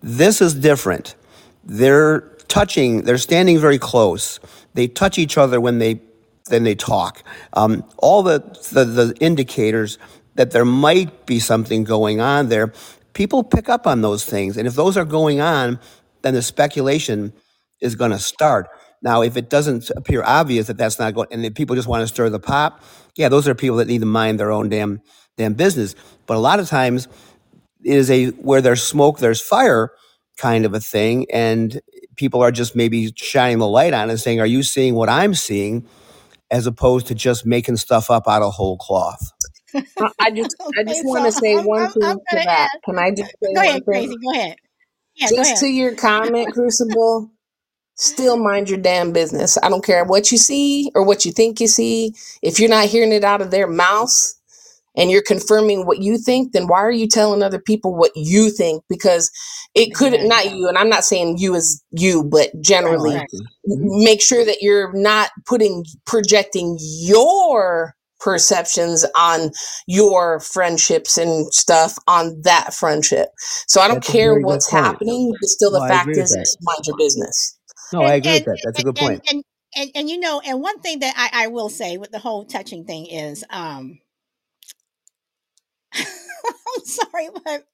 This 0.00 0.40
is 0.40 0.54
different. 0.54 1.16
They're 1.64 2.20
touching 2.46 3.02
they're 3.02 3.18
standing 3.18 3.58
very 3.58 3.78
close. 3.78 4.38
They 4.74 4.86
touch 4.86 5.18
each 5.18 5.36
other 5.36 5.60
when 5.60 5.78
they 5.80 6.00
then 6.48 6.62
they 6.62 6.76
talk. 6.76 7.24
Um, 7.54 7.84
all 7.98 8.22
the, 8.22 8.38
the 8.72 8.84
the 8.84 9.16
indicators 9.20 9.98
that 10.36 10.52
there 10.52 10.64
might 10.64 11.26
be 11.26 11.40
something 11.40 11.82
going 11.82 12.20
on 12.20 12.48
there 12.48 12.72
people 13.14 13.42
pick 13.42 13.68
up 13.68 13.86
on 13.86 14.02
those 14.02 14.24
things. 14.24 14.56
And 14.58 14.68
if 14.68 14.74
those 14.74 14.96
are 14.96 15.04
going 15.04 15.40
on 15.40 15.80
then 16.22 16.34
the 16.34 16.42
speculation 16.42 17.32
is 17.80 17.96
going 17.96 18.12
to 18.12 18.18
start 18.20 18.68
now 19.02 19.22
if 19.22 19.36
it 19.36 19.50
doesn't 19.50 19.90
appear 19.96 20.22
obvious 20.24 20.68
that 20.68 20.78
that's 20.78 20.98
not 20.98 21.14
going 21.14 21.28
and 21.32 21.44
if 21.46 21.54
people 21.54 21.76
just 21.76 21.88
want 21.88 22.02
to 22.02 22.08
stir 22.08 22.30
the 22.30 22.40
pot 22.40 22.82
yeah 23.16 23.28
those 23.28 23.48
are 23.48 23.54
people 23.56 23.78
that 23.78 23.88
need 23.88 24.00
to 24.00 24.06
mind 24.06 24.40
their 24.40 24.52
own 24.52 24.68
damn 24.68 25.00
damn 25.36 25.54
business 25.54 25.94
but 26.26 26.36
a 26.36 26.40
lot 26.40 26.60
of 26.60 26.68
times 26.68 27.08
it 27.84 27.94
is 27.96 28.10
a 28.10 28.28
where 28.28 28.60
there's 28.62 28.82
smoke 28.82 29.18
there's 29.20 29.40
fire 29.42 29.92
kind 30.38 30.66
of 30.66 30.74
a 30.74 30.80
thing 30.80 31.26
and 31.32 31.80
people 32.16 32.42
are 32.42 32.52
just 32.52 32.76
maybe 32.76 33.12
shining 33.16 33.58
the 33.58 33.68
light 33.68 33.94
on 33.94 34.08
it 34.08 34.12
and 34.12 34.20
saying 34.20 34.40
are 34.40 34.46
you 34.46 34.62
seeing 34.62 34.94
what 34.94 35.08
i'm 35.08 35.34
seeing 35.34 35.86
as 36.50 36.66
opposed 36.66 37.06
to 37.08 37.14
just 37.14 37.46
making 37.46 37.76
stuff 37.76 38.10
up 38.10 38.28
out 38.28 38.42
of 38.42 38.54
whole 38.54 38.78
cloth 38.78 39.32
I 40.00 40.10
I 40.20 40.30
just 40.32 40.56
I 40.78 40.84
just 40.84 41.04
so 41.06 41.06
want 41.06 41.26
to 41.26 41.32
say 41.32 41.56
I'm, 41.56 41.64
one 41.64 41.88
I'm, 41.88 41.94
thing 41.94 42.02
I'm 42.02 42.20
to 42.30 42.40
that. 42.44 42.70
ask. 42.72 42.72
Can 42.84 42.98
I 42.98 43.10
just 43.12 43.32
say 43.42 43.56
Go 43.56 43.60
one 43.60 43.62
ahead, 43.62 43.84
thing? 43.84 43.84
Crazy. 43.84 44.16
Go 44.16 44.32
ahead. 44.32 44.56
Yeah, 45.16 45.32
go 45.32 45.42
Just 45.42 45.42
ahead. 45.42 45.58
to 45.58 45.66
your 45.68 45.94
comment, 45.96 46.52
Crucible, 46.54 47.30
still 47.96 48.36
mind 48.36 48.68
your 48.68 48.78
damn 48.78 49.12
business. 49.12 49.58
I 49.62 49.68
don't 49.68 49.84
care 49.84 50.04
what 50.04 50.30
you 50.30 50.38
see 50.38 50.90
or 50.94 51.04
what 51.04 51.24
you 51.24 51.32
think 51.32 51.60
you 51.60 51.66
see. 51.68 52.14
If 52.42 52.60
you're 52.60 52.70
not 52.70 52.86
hearing 52.86 53.12
it 53.12 53.24
out 53.24 53.40
of 53.40 53.50
their 53.50 53.66
mouths 53.66 54.38
and 54.96 55.10
you're 55.10 55.22
confirming 55.22 55.86
what 55.86 55.98
you 55.98 56.18
think, 56.18 56.52
then 56.52 56.68
why 56.68 56.78
are 56.78 56.90
you 56.90 57.08
telling 57.08 57.42
other 57.42 57.60
people 57.60 57.94
what 57.94 58.12
you 58.14 58.50
think? 58.50 58.82
Because 58.88 59.30
it 59.74 59.94
could 59.94 60.18
not 60.22 60.50
you, 60.50 60.68
and 60.68 60.78
I'm 60.78 60.88
not 60.88 61.04
saying 61.04 61.38
you 61.38 61.54
as 61.54 61.82
you, 61.90 62.24
but 62.24 62.50
generally 62.60 63.16
right. 63.16 63.28
Mhm. 63.68 64.04
make 64.04 64.22
sure 64.22 64.44
that 64.44 64.62
you're 64.62 64.92
not 64.94 65.30
putting 65.44 65.84
projecting 66.06 66.78
your 66.80 67.94
perceptions 68.20 69.04
on 69.16 69.50
your 69.86 70.40
friendships 70.40 71.18
and 71.18 71.52
stuff 71.52 71.98
on 72.08 72.40
that 72.42 72.72
friendship. 72.74 73.28
So 73.68 73.80
I 73.80 73.88
don't 73.88 73.96
that's 73.96 74.10
care 74.10 74.34
what's 74.40 74.70
happening, 74.70 75.32
but 75.38 75.48
still 75.48 75.70
the 75.70 75.86
fact 75.88 76.16
is 76.16 76.56
mind 76.62 76.86
your 76.86 76.96
business. 76.96 77.55
No 77.92 78.04
i 78.04 78.14
And 78.14 78.16
agree 78.16 78.32
with 78.34 78.44
that 78.44 78.60
that's 78.64 78.78
a 78.78 78.82
and 78.82 78.84
good 78.84 78.96
and 78.96 79.10
point 79.10 79.22
and, 79.28 79.44
and, 79.76 79.90
and 79.94 80.10
you 80.10 80.18
know, 80.18 80.40
and 80.44 80.60
one 80.62 80.80
thing 80.80 81.00
that 81.00 81.14
I, 81.16 81.44
I 81.44 81.46
will 81.48 81.68
say 81.68 81.96
with 81.98 82.10
the 82.12 82.18
whole 82.18 82.44
touching 82.44 82.84
thing 82.84 83.06
is, 83.06 83.44
um, 83.50 83.98
I'm 85.94 86.84
sorry, 86.84 87.28
but 87.44 87.66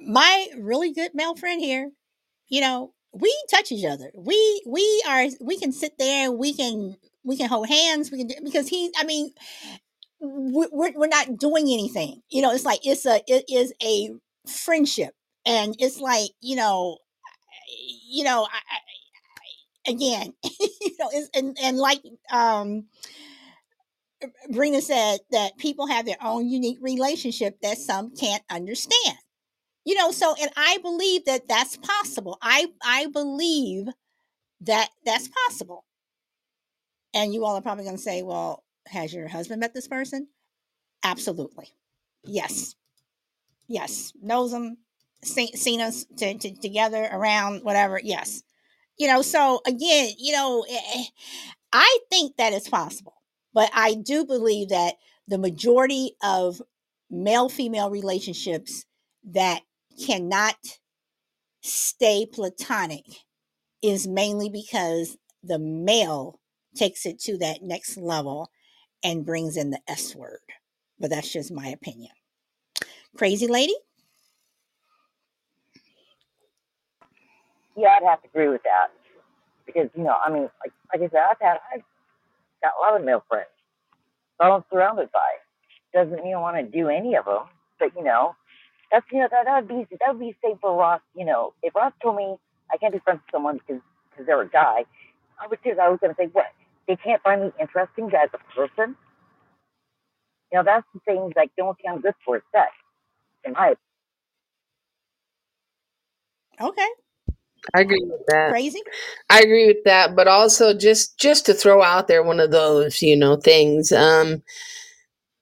my 0.00 0.48
really 0.58 0.92
good 0.92 1.14
male 1.14 1.34
friend 1.34 1.60
here, 1.60 1.90
you 2.48 2.60
know, 2.60 2.92
we 3.12 3.34
touch 3.50 3.72
each 3.72 3.84
other. 3.84 4.10
We 4.16 4.62
we 4.66 5.02
are 5.08 5.26
we 5.40 5.58
can 5.58 5.72
sit 5.72 5.98
there. 5.98 6.30
We 6.32 6.54
can 6.54 6.96
we 7.24 7.36
can 7.36 7.48
hold 7.48 7.68
hands. 7.68 8.10
We 8.10 8.18
can 8.18 8.26
do, 8.28 8.34
because 8.44 8.68
he. 8.68 8.90
I 8.96 9.04
mean, 9.04 9.30
we- 10.20 10.68
we're 10.72 10.92
we're 10.96 11.06
not 11.08 11.38
doing 11.38 11.64
anything. 11.68 12.22
You 12.30 12.42
know, 12.42 12.52
it's 12.52 12.64
like 12.64 12.80
it's 12.86 13.06
a 13.06 13.22
it 13.26 13.44
is 13.52 13.72
a 13.82 14.10
friendship, 14.48 15.14
and 15.46 15.74
it's 15.78 16.00
like 16.00 16.30
you 16.40 16.56
know, 16.56 16.98
you 18.08 18.24
know, 18.24 18.44
I, 18.44 18.56
I, 18.56 18.78
again, 19.86 20.34
you 20.60 20.96
know, 20.98 21.10
and 21.34 21.56
and 21.62 21.78
like 21.78 22.02
um 22.30 22.84
Brina 24.50 24.80
said 24.82 25.20
that 25.30 25.58
people 25.58 25.86
have 25.86 26.06
their 26.06 26.22
own 26.22 26.48
unique 26.48 26.78
relationship 26.80 27.60
that 27.62 27.78
some 27.78 28.14
can't 28.16 28.42
understand. 28.50 29.18
You 29.84 29.96
know, 29.96 30.12
so 30.12 30.34
and 30.40 30.50
I 30.56 30.78
believe 30.82 31.26
that 31.26 31.48
that's 31.48 31.76
possible. 31.78 32.38
I 32.42 32.68
I 32.84 33.06
believe 33.08 33.88
that 34.62 34.90
that's 35.04 35.28
possible. 35.48 35.84
And 37.12 37.32
you 37.32 37.44
all 37.44 37.56
are 37.56 37.62
probably 37.62 37.84
going 37.84 37.96
to 37.96 38.02
say, 38.02 38.22
"Well, 38.22 38.64
has 38.86 39.12
your 39.12 39.28
husband 39.28 39.60
met 39.60 39.74
this 39.74 39.88
person?" 39.88 40.28
Absolutely. 41.04 41.68
Yes. 42.24 42.76
Yes. 43.68 44.12
Knows 44.22 44.52
them, 44.52 44.78
seen, 45.24 45.54
seen 45.56 45.80
us 45.80 46.06
to, 46.18 46.34
to, 46.38 46.56
together 46.56 47.08
around 47.12 47.64
whatever. 47.64 48.00
Yes. 48.02 48.42
You 48.98 49.08
know, 49.08 49.22
so 49.22 49.60
again, 49.66 50.12
you 50.18 50.32
know, 50.32 50.64
eh, 50.68 50.80
eh, 50.96 51.04
I 51.72 51.98
think 52.10 52.36
that 52.36 52.52
it's 52.52 52.68
possible, 52.68 53.14
but 53.52 53.70
I 53.74 53.94
do 53.94 54.24
believe 54.24 54.70
that 54.70 54.94
the 55.28 55.38
majority 55.38 56.12
of 56.22 56.60
male 57.10 57.48
female 57.48 57.90
relationships 57.90 58.84
that 59.32 59.62
cannot 60.06 60.56
stay 61.62 62.26
platonic 62.26 63.04
is 63.82 64.06
mainly 64.06 64.48
because 64.48 65.16
the 65.42 65.58
male 65.58 66.40
takes 66.76 67.06
it 67.06 67.20
to 67.20 67.38
that 67.38 67.62
next 67.62 67.96
level 67.96 68.50
and 69.04 69.26
brings 69.26 69.56
in 69.56 69.70
the 69.70 69.80
S 69.88 70.14
word. 70.16 70.40
But 70.98 71.10
that's 71.10 71.32
just 71.32 71.52
my 71.52 71.68
opinion. 71.68 72.12
Crazy 73.16 73.46
lady? 73.46 73.74
Yeah, 77.76 77.96
I'd 78.00 78.04
have 78.06 78.22
to 78.22 78.28
agree 78.28 78.48
with 78.48 78.62
that 78.64 78.88
because 79.66 79.90
you 79.96 80.04
know, 80.04 80.16
I 80.24 80.30
mean, 80.30 80.48
like 80.64 80.72
like 80.92 81.02
I 81.02 81.08
said, 81.12 81.24
I've 81.30 81.40
had 81.40 81.58
I've 81.74 81.82
got 82.62 82.74
a 82.78 82.82
lot 82.82 83.00
of 83.00 83.06
male 83.06 83.24
friends 83.28 83.48
that 84.40 84.46
I'm 84.50 84.64
surrounded 84.72 85.10
by. 85.12 85.20
Doesn't 85.94 86.24
mean 86.24 86.34
I 86.36 86.40
want 86.40 86.56
to 86.58 86.64
do 86.64 86.88
any 86.88 87.16
of 87.16 87.26
them, 87.26 87.44
but 87.80 87.90
you 87.96 88.04
know, 88.04 88.36
that's 88.92 89.06
you 89.12 89.20
know 89.20 89.28
that 89.30 89.44
that 89.46 89.60
would 89.64 89.68
be 89.68 89.86
that 90.00 90.10
would 90.14 90.20
be 90.20 90.36
safe 90.44 90.58
for 90.60 90.76
Ross. 90.76 91.00
You 91.16 91.26
know, 91.26 91.54
if 91.62 91.74
Ross 91.74 91.92
told 92.02 92.16
me 92.16 92.36
I 92.72 92.78
can't 92.78 92.92
be 92.94 93.00
friends 93.00 93.20
with 93.26 93.32
someone 93.32 93.58
because 93.58 93.82
because 94.10 94.26
they're 94.26 94.42
a 94.42 94.48
guy, 94.48 94.84
I 95.40 95.46
would 95.48 95.58
say, 95.64 95.72
I 95.80 95.88
was 95.90 96.00
going 96.00 96.14
to 96.14 96.18
say 96.20 96.28
what 96.32 96.46
they 96.88 96.96
can't 96.96 97.22
find 97.22 97.42
me 97.42 97.52
interesting 97.60 98.06
as 98.14 98.30
a 98.34 98.38
person. 98.56 98.96
You 100.52 100.58
know, 100.58 100.64
that's 100.64 100.86
the 100.94 101.00
things 101.06 101.32
that 101.36 101.48
don't 101.58 101.78
sound 101.84 102.02
good 102.02 102.14
for 102.24 102.42
sex, 102.54 102.70
in 103.44 103.52
my. 103.54 103.74
Okay. 106.60 106.88
I 107.72 107.80
agree 107.80 108.02
with 108.04 108.20
that. 108.28 108.50
Crazy? 108.50 108.80
I 109.30 109.40
agree 109.40 109.66
with 109.66 109.84
that, 109.84 110.14
but 110.14 110.28
also 110.28 110.74
just 110.74 111.18
just 111.18 111.46
to 111.46 111.54
throw 111.54 111.82
out 111.82 112.08
there 112.08 112.22
one 112.22 112.40
of 112.40 112.50
those, 112.50 113.00
you 113.00 113.16
know, 113.16 113.36
things. 113.36 113.92
Um 113.92 114.42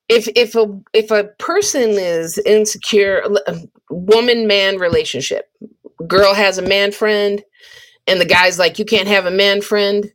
if 0.09 0.29
if 0.37 0.55
a 0.55 0.67
if 0.93 1.11
a 1.11 1.25
person 1.39 1.91
is 1.91 2.39
insecure, 2.39 3.25
woman 3.91 4.47
man 4.47 4.79
relationship, 4.79 5.47
girl 6.07 6.35
has 6.35 6.59
a 6.59 6.63
man 6.63 6.93
friend, 6.93 7.43
and 8.07 8.21
the 8.21 8.27
guy's 8.27 8.59
like, 8.59 8.79
you 8.79 8.85
can't 8.85 9.09
have 9.09 9.27
a 9.27 9.31
man 9.31 9.63
friend. 9.63 10.13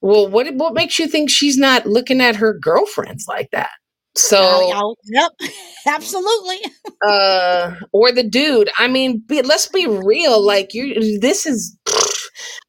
Well, 0.00 0.28
what 0.28 0.52
what 0.54 0.74
makes 0.74 0.98
you 0.98 1.06
think 1.06 1.30
she's 1.30 1.56
not 1.58 1.86
looking 1.86 2.20
at 2.20 2.36
her 2.36 2.54
girlfriends 2.54 3.26
like 3.28 3.50
that? 3.52 3.70
So, 4.16 4.94
yep, 5.06 5.30
absolutely. 5.86 6.58
uh, 7.06 7.76
or 7.92 8.12
the 8.12 8.24
dude. 8.24 8.70
I 8.78 8.88
mean, 8.88 9.22
be, 9.26 9.42
let's 9.42 9.68
be 9.68 9.86
real. 9.86 10.44
Like 10.44 10.74
you, 10.74 11.20
this 11.20 11.46
is. 11.46 11.76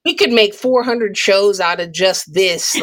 We 0.04 0.16
could 0.16 0.32
make 0.32 0.56
400 0.56 1.16
shows 1.16 1.60
out 1.60 1.80
of 1.80 1.94
just 1.94 2.34
this 2.34 2.76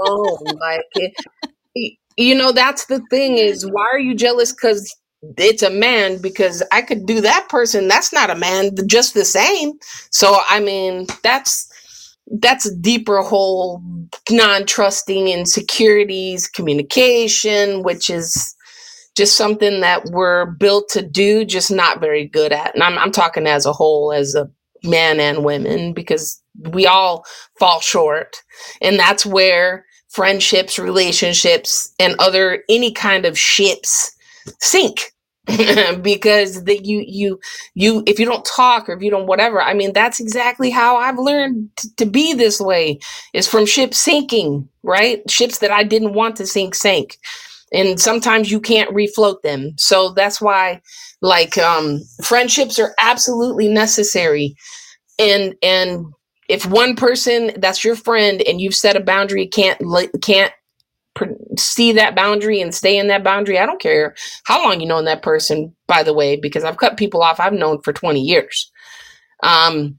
alone. 0.00 0.38
like, 0.60 0.80
it, 0.94 1.98
you 2.16 2.34
know, 2.34 2.52
that's 2.52 2.86
the 2.86 3.00
thing 3.10 3.38
is, 3.38 3.66
why 3.70 3.84
are 3.86 3.98
you 3.98 4.14
jealous? 4.14 4.52
Because 4.52 4.94
it's 5.38 5.62
a 5.62 5.70
man. 5.70 6.20
Because 6.22 6.62
I 6.72 6.82
could 6.82 7.06
do 7.06 7.20
that 7.22 7.48
person. 7.48 7.88
That's 7.88 8.12
not 8.12 8.30
a 8.30 8.36
man. 8.36 8.70
Just 8.86 9.14
the 9.14 9.24
same. 9.24 9.72
So, 10.10 10.38
I 10.48 10.60
mean, 10.60 11.06
that's 11.22 11.68
that's 12.40 12.66
a 12.66 12.76
deeper 12.76 13.20
whole 13.20 13.82
non-trusting 14.30 15.28
insecurities 15.28 16.48
communication 16.48 17.82
which 17.82 18.08
is 18.10 18.54
just 19.16 19.36
something 19.36 19.80
that 19.80 20.04
we're 20.06 20.46
built 20.46 20.88
to 20.88 21.00
do 21.00 21.44
just 21.44 21.70
not 21.70 22.00
very 22.00 22.26
good 22.26 22.52
at. 22.52 22.74
And 22.74 22.82
i'm, 22.82 22.98
I'm 22.98 23.12
talking 23.12 23.46
as 23.46 23.66
a 23.66 23.72
whole 23.72 24.12
as 24.12 24.34
a 24.34 24.50
man 24.84 25.18
and 25.20 25.44
women 25.44 25.92
because 25.92 26.40
we 26.70 26.86
all 26.86 27.24
fall 27.58 27.80
short. 27.80 28.36
And 28.80 28.98
that's 28.98 29.26
where 29.26 29.84
friendships 30.08 30.78
relationships 30.78 31.92
and 31.98 32.14
other 32.18 32.62
any 32.68 32.92
kind 32.92 33.26
of 33.26 33.38
ships 33.38 34.14
sink 34.60 35.12
because 36.02 36.64
that 36.64 36.86
you 36.86 37.04
you 37.06 37.38
you 37.74 38.02
if 38.06 38.18
you 38.18 38.24
don't 38.26 38.46
talk 38.46 38.88
or 38.88 38.94
if 38.94 39.02
you 39.02 39.10
don't 39.10 39.26
whatever 39.26 39.60
i 39.60 39.74
mean 39.74 39.92
that's 39.92 40.20
exactly 40.20 40.70
how 40.70 40.96
i've 40.96 41.18
learned 41.18 41.68
t- 41.76 41.88
to 41.96 42.06
be 42.06 42.32
this 42.32 42.60
way 42.60 42.98
is 43.34 43.46
from 43.46 43.66
ships 43.66 43.98
sinking 43.98 44.68
right? 44.84 45.28
Ships 45.30 45.58
that 45.58 45.72
i 45.72 45.82
didn't 45.82 46.14
want 46.14 46.36
to 46.36 46.46
sink 46.46 46.74
sank. 46.74 47.18
And 47.72 47.98
sometimes 47.98 48.52
you 48.52 48.60
can't 48.60 48.94
refloat 48.94 49.42
them. 49.42 49.72
So 49.78 50.10
that's 50.10 50.40
why 50.40 50.80
like 51.22 51.58
um 51.58 52.00
friendships 52.22 52.78
are 52.78 52.94
absolutely 53.00 53.68
necessary. 53.68 54.54
And 55.18 55.54
and 55.62 56.06
if 56.48 56.66
one 56.66 56.94
person 56.96 57.52
that's 57.58 57.84
your 57.84 57.96
friend 57.96 58.42
and 58.46 58.60
you've 58.60 58.74
set 58.76 58.96
a 58.96 59.00
boundary 59.00 59.46
can't 59.46 59.80
can't 60.22 60.52
see 61.58 61.92
that 61.92 62.16
boundary 62.16 62.60
and 62.60 62.74
stay 62.74 62.98
in 62.98 63.08
that 63.08 63.24
boundary. 63.24 63.58
I 63.58 63.66
don't 63.66 63.80
care 63.80 64.14
how 64.44 64.62
long 64.64 64.80
you 64.80 64.86
known 64.86 65.04
that 65.04 65.22
person, 65.22 65.74
by 65.86 66.02
the 66.02 66.14
way, 66.14 66.36
because 66.36 66.64
I've 66.64 66.76
cut 66.76 66.96
people 66.96 67.22
off 67.22 67.40
I've 67.40 67.52
known 67.52 67.80
for 67.82 67.92
20 67.92 68.20
years. 68.20 68.70
Um, 69.42 69.98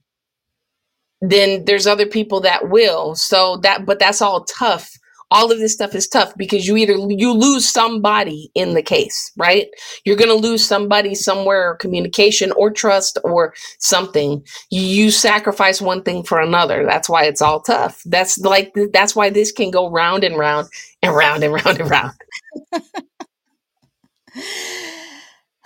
then 1.21 1.65
there's 1.65 1.87
other 1.87 2.05
people 2.05 2.41
that 2.41 2.69
will. 2.69 3.15
So 3.15 3.57
that, 3.57 3.85
but 3.85 3.99
that's 3.99 4.21
all 4.21 4.43
tough 4.45 4.91
all 5.35 5.51
of 5.51 5.59
this 5.59 5.73
stuff 5.75 5.95
is 5.95 6.07
tough 6.09 6.33
because 6.37 6.67
you 6.67 6.77
either 6.77 6.95
you 7.09 7.33
lose 7.33 7.69
somebody 7.69 8.51
in 8.55 8.75
the 8.75 8.83
case 8.83 9.31
right? 9.37 9.67
You're 10.05 10.17
going 10.17 10.29
to 10.29 10.35
lose 10.47 10.65
somebody 10.65 11.15
somewhere 11.15 11.75
communication 11.77 12.51
or 12.53 12.71
trust 12.71 13.17
or 13.23 13.53
something. 13.79 14.45
You 14.71 15.11
sacrifice 15.11 15.81
one 15.81 16.03
thing 16.03 16.23
for 16.23 16.39
another. 16.41 16.85
That's 16.85 17.09
why 17.09 17.25
it's 17.25 17.41
all 17.41 17.61
tough. 17.61 18.01
That's 18.05 18.37
like 18.39 18.73
that's 18.93 19.15
why 19.15 19.29
this 19.29 19.51
can 19.51 19.71
go 19.71 19.89
round 19.89 20.23
and 20.23 20.37
round 20.37 20.69
and 21.01 21.15
round 21.15 21.43
and 21.43 21.53
round 21.53 21.79
and 21.79 21.89
round. 21.89 22.13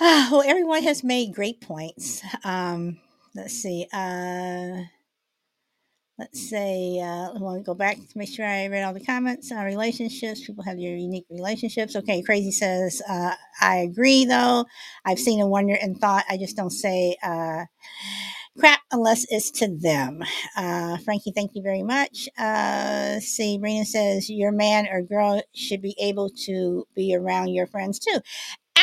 Well 0.01 0.43
everyone 0.45 0.83
has 0.83 1.03
made 1.03 1.33
great 1.35 1.61
points. 1.61 2.21
Um 2.43 2.99
let's 3.35 3.53
see 3.53 3.87
uh 3.93 4.83
let's 6.19 6.49
say 6.49 6.99
uh, 7.01 7.31
I 7.33 7.39
want 7.39 7.59
to 7.59 7.65
go 7.65 7.73
back 7.73 7.95
to 7.97 8.17
make 8.17 8.29
sure 8.29 8.45
I 8.45 8.67
read 8.67 8.83
all 8.83 8.93
the 8.93 9.05
comments. 9.05 9.51
Uh, 9.51 9.63
relationships, 9.63 10.45
people 10.45 10.63
have 10.65 10.77
their 10.77 10.95
unique 10.97 11.25
relationships. 11.29 11.95
Okay, 11.95 12.21
crazy 12.21 12.51
says 12.51 13.01
uh, 13.09 13.35
I 13.61 13.77
agree 13.77 14.25
though. 14.25 14.65
I've 15.05 15.19
seen 15.19 15.41
a 15.41 15.47
wonder 15.47 15.75
and 15.81 15.99
thought. 15.99 16.25
I 16.29 16.37
just 16.37 16.57
don't 16.57 16.71
say 16.71 17.17
uh, 17.23 17.65
crap 18.59 18.81
unless 18.91 19.25
it's 19.29 19.51
to 19.51 19.67
them. 19.77 20.23
Uh, 20.57 20.97
Frankie, 20.99 21.31
thank 21.35 21.51
you 21.55 21.61
very 21.61 21.83
much. 21.83 22.27
Uh, 22.37 23.19
see, 23.19 23.57
Brina 23.59 23.85
says 23.85 24.29
your 24.29 24.51
man 24.51 24.87
or 24.91 25.01
girl 25.01 25.41
should 25.55 25.81
be 25.81 25.95
able 25.99 26.29
to 26.45 26.87
be 26.95 27.15
around 27.15 27.49
your 27.49 27.67
friends 27.67 27.99
too. 27.99 28.19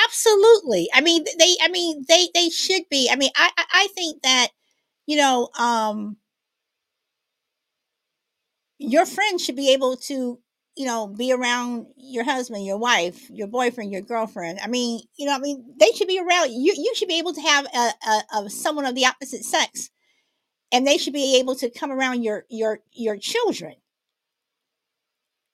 Absolutely. 0.06 0.88
I 0.94 1.00
mean, 1.02 1.24
they. 1.38 1.56
I 1.62 1.68
mean, 1.68 2.04
they. 2.08 2.28
They 2.34 2.50
should 2.50 2.84
be. 2.90 3.10
I 3.12 3.16
mean, 3.16 3.30
I. 3.36 3.50
I, 3.58 3.64
I 3.74 3.88
think 3.94 4.22
that 4.22 4.48
you 5.06 5.16
know. 5.18 5.48
um 5.58 6.16
your 8.78 9.06
friend 9.06 9.40
should 9.40 9.56
be 9.56 9.72
able 9.72 9.96
to 9.96 10.38
you 10.76 10.86
know 10.86 11.06
be 11.06 11.32
around 11.32 11.86
your 11.96 12.24
husband 12.24 12.64
your 12.64 12.78
wife 12.78 13.30
your 13.30 13.46
boyfriend 13.48 13.92
your 13.92 14.02
girlfriend. 14.02 14.58
I 14.62 14.68
mean 14.68 15.00
you 15.16 15.26
know 15.26 15.34
i 15.34 15.38
mean 15.38 15.64
they 15.80 15.92
should 15.92 16.08
be 16.08 16.20
around 16.20 16.50
you 16.52 16.74
you 16.76 16.94
should 16.94 17.08
be 17.08 17.18
able 17.18 17.32
to 17.32 17.40
have 17.40 17.66
a, 17.66 17.90
a, 18.08 18.38
a 18.44 18.50
someone 18.50 18.86
of 18.86 18.94
the 18.94 19.06
opposite 19.06 19.44
sex 19.44 19.90
and 20.72 20.86
they 20.86 20.98
should 20.98 21.12
be 21.12 21.38
able 21.38 21.54
to 21.56 21.70
come 21.70 21.90
around 21.90 22.22
your 22.22 22.44
your 22.48 22.80
your 22.92 23.16
children. 23.16 23.74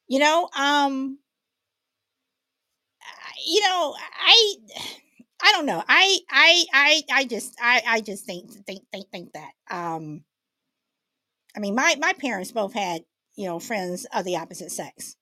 You 0.08 0.18
know 0.18 0.48
um 0.56 1.18
you 3.46 3.60
know 3.62 3.94
i 4.20 4.54
i 5.42 5.52
don't 5.52 5.66
know. 5.66 5.82
I 5.88 6.18
i 6.30 6.64
i 6.72 7.02
i 7.12 7.24
just 7.24 7.56
i 7.60 7.82
i 7.86 8.00
just 8.00 8.24
think 8.24 8.50
think 8.66 8.84
think 8.92 9.08
think 9.10 9.32
that 9.32 9.52
um 9.70 10.24
i 11.56 11.60
mean 11.60 11.74
my 11.74 11.96
my 11.98 12.12
parents 12.14 12.52
both 12.52 12.72
had 12.72 13.02
you 13.36 13.46
know, 13.46 13.58
friends 13.58 14.06
of 14.14 14.24
the 14.24 14.36
opposite 14.36 14.70
sex. 14.70 15.16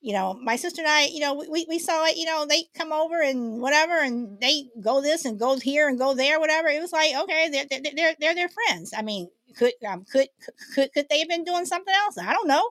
You 0.00 0.14
know, 0.14 0.34
my 0.34 0.56
sister 0.56 0.82
and 0.82 0.90
I, 0.90 1.04
you 1.04 1.20
know, 1.20 1.34
we, 1.34 1.64
we 1.68 1.78
saw 1.78 2.04
it, 2.06 2.16
you 2.16 2.26
know, 2.26 2.44
they 2.44 2.64
come 2.76 2.92
over 2.92 3.22
and 3.22 3.60
whatever, 3.60 3.98
and 4.00 4.40
they 4.40 4.64
go 4.82 5.00
this 5.00 5.24
and 5.24 5.38
go 5.38 5.58
here 5.58 5.88
and 5.88 5.98
go 5.98 6.14
there, 6.14 6.40
whatever. 6.40 6.68
It 6.68 6.80
was 6.80 6.92
like, 6.92 7.14
okay, 7.14 7.48
they're, 7.50 7.66
they're, 7.70 7.92
they're, 7.94 8.16
they're 8.18 8.34
their 8.34 8.48
friends. 8.48 8.92
I 8.96 9.02
mean, 9.02 9.28
could, 9.56 9.74
um, 9.88 10.04
could, 10.10 10.28
could, 10.74 10.92
could 10.92 11.06
they 11.08 11.20
have 11.20 11.28
been 11.28 11.44
doing 11.44 11.66
something 11.66 11.94
else? 11.94 12.18
I 12.18 12.32
don't 12.32 12.48
know. 12.48 12.70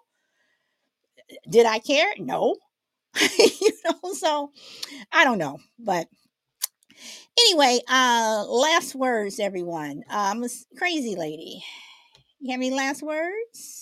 Did 1.50 1.66
I 1.66 1.80
care? 1.80 2.14
No. 2.18 2.58
you 3.40 3.72
know, 3.86 4.14
so 4.14 4.52
I 5.12 5.26
don't 5.26 5.38
know, 5.38 5.60
but 5.80 6.08
anyway, 7.40 7.80
uh, 7.88 8.46
last 8.48 8.96
words, 8.96 9.40
everyone. 9.40 10.04
Um, 10.10 10.46
crazy 10.78 11.16
lady. 11.16 11.64
You 12.40 12.52
have 12.52 12.60
any 12.60 12.72
last 12.72 13.04
words? 13.04 13.81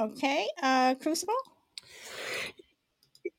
Okay, 0.00 0.46
uh, 0.62 0.94
Crucible. 0.96 1.34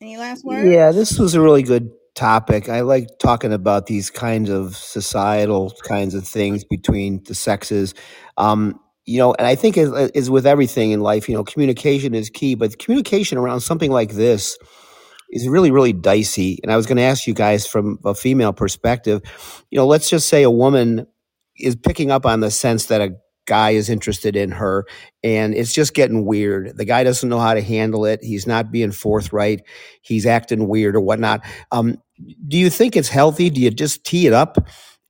Any 0.01 0.17
last 0.17 0.45
words? 0.45 0.69
Yeah, 0.69 0.91
this 0.91 1.19
was 1.19 1.33
a 1.35 1.41
really 1.41 1.63
good 1.63 1.91
topic. 2.15 2.69
I 2.69 2.81
like 2.81 3.19
talking 3.19 3.53
about 3.53 3.87
these 3.87 4.09
kinds 4.09 4.49
of 4.49 4.75
societal 4.75 5.73
kinds 5.83 6.15
of 6.15 6.27
things 6.27 6.63
between 6.63 7.23
the 7.25 7.35
sexes. 7.35 7.93
Um, 8.37 8.79
you 9.05 9.19
know, 9.19 9.33
and 9.33 9.47
I 9.47 9.55
think 9.55 9.77
is 9.77 9.91
is 10.13 10.29
with 10.29 10.47
everything 10.47 10.91
in 10.91 11.01
life, 11.01 11.29
you 11.29 11.35
know, 11.35 11.43
communication 11.43 12.15
is 12.15 12.29
key, 12.29 12.55
but 12.55 12.79
communication 12.79 13.37
around 13.37 13.61
something 13.61 13.91
like 13.91 14.13
this 14.13 14.57
is 15.31 15.47
really 15.47 15.71
really 15.71 15.93
dicey. 15.93 16.59
And 16.63 16.71
I 16.71 16.77
was 16.77 16.85
going 16.85 16.97
to 16.97 17.03
ask 17.03 17.27
you 17.27 17.33
guys 17.33 17.67
from 17.67 17.99
a 18.05 18.15
female 18.15 18.53
perspective, 18.53 19.21
you 19.69 19.77
know, 19.77 19.85
let's 19.85 20.09
just 20.09 20.29
say 20.29 20.43
a 20.43 20.51
woman 20.51 21.05
is 21.59 21.75
picking 21.75 22.11
up 22.11 22.25
on 22.25 22.39
the 22.39 22.51
sense 22.51 22.87
that 22.87 23.01
a 23.01 23.15
guy 23.45 23.71
is 23.71 23.89
interested 23.89 24.35
in 24.35 24.51
her 24.51 24.85
and 25.23 25.53
it's 25.53 25.73
just 25.73 25.93
getting 25.93 26.25
weird. 26.25 26.77
The 26.77 26.85
guy 26.85 27.03
doesn't 27.03 27.27
know 27.27 27.39
how 27.39 27.53
to 27.53 27.61
handle 27.61 28.05
it. 28.05 28.23
He's 28.23 28.47
not 28.47 28.71
being 28.71 28.91
forthright. 28.91 29.61
He's 30.01 30.25
acting 30.25 30.67
weird 30.67 30.95
or 30.95 31.01
whatnot. 31.01 31.41
Um, 31.71 31.97
do 32.47 32.57
you 32.57 32.69
think 32.69 32.95
it's 32.95 33.09
healthy? 33.09 33.49
Do 33.49 33.61
you 33.61 33.71
just 33.71 34.03
tee 34.05 34.27
it 34.27 34.33
up 34.33 34.57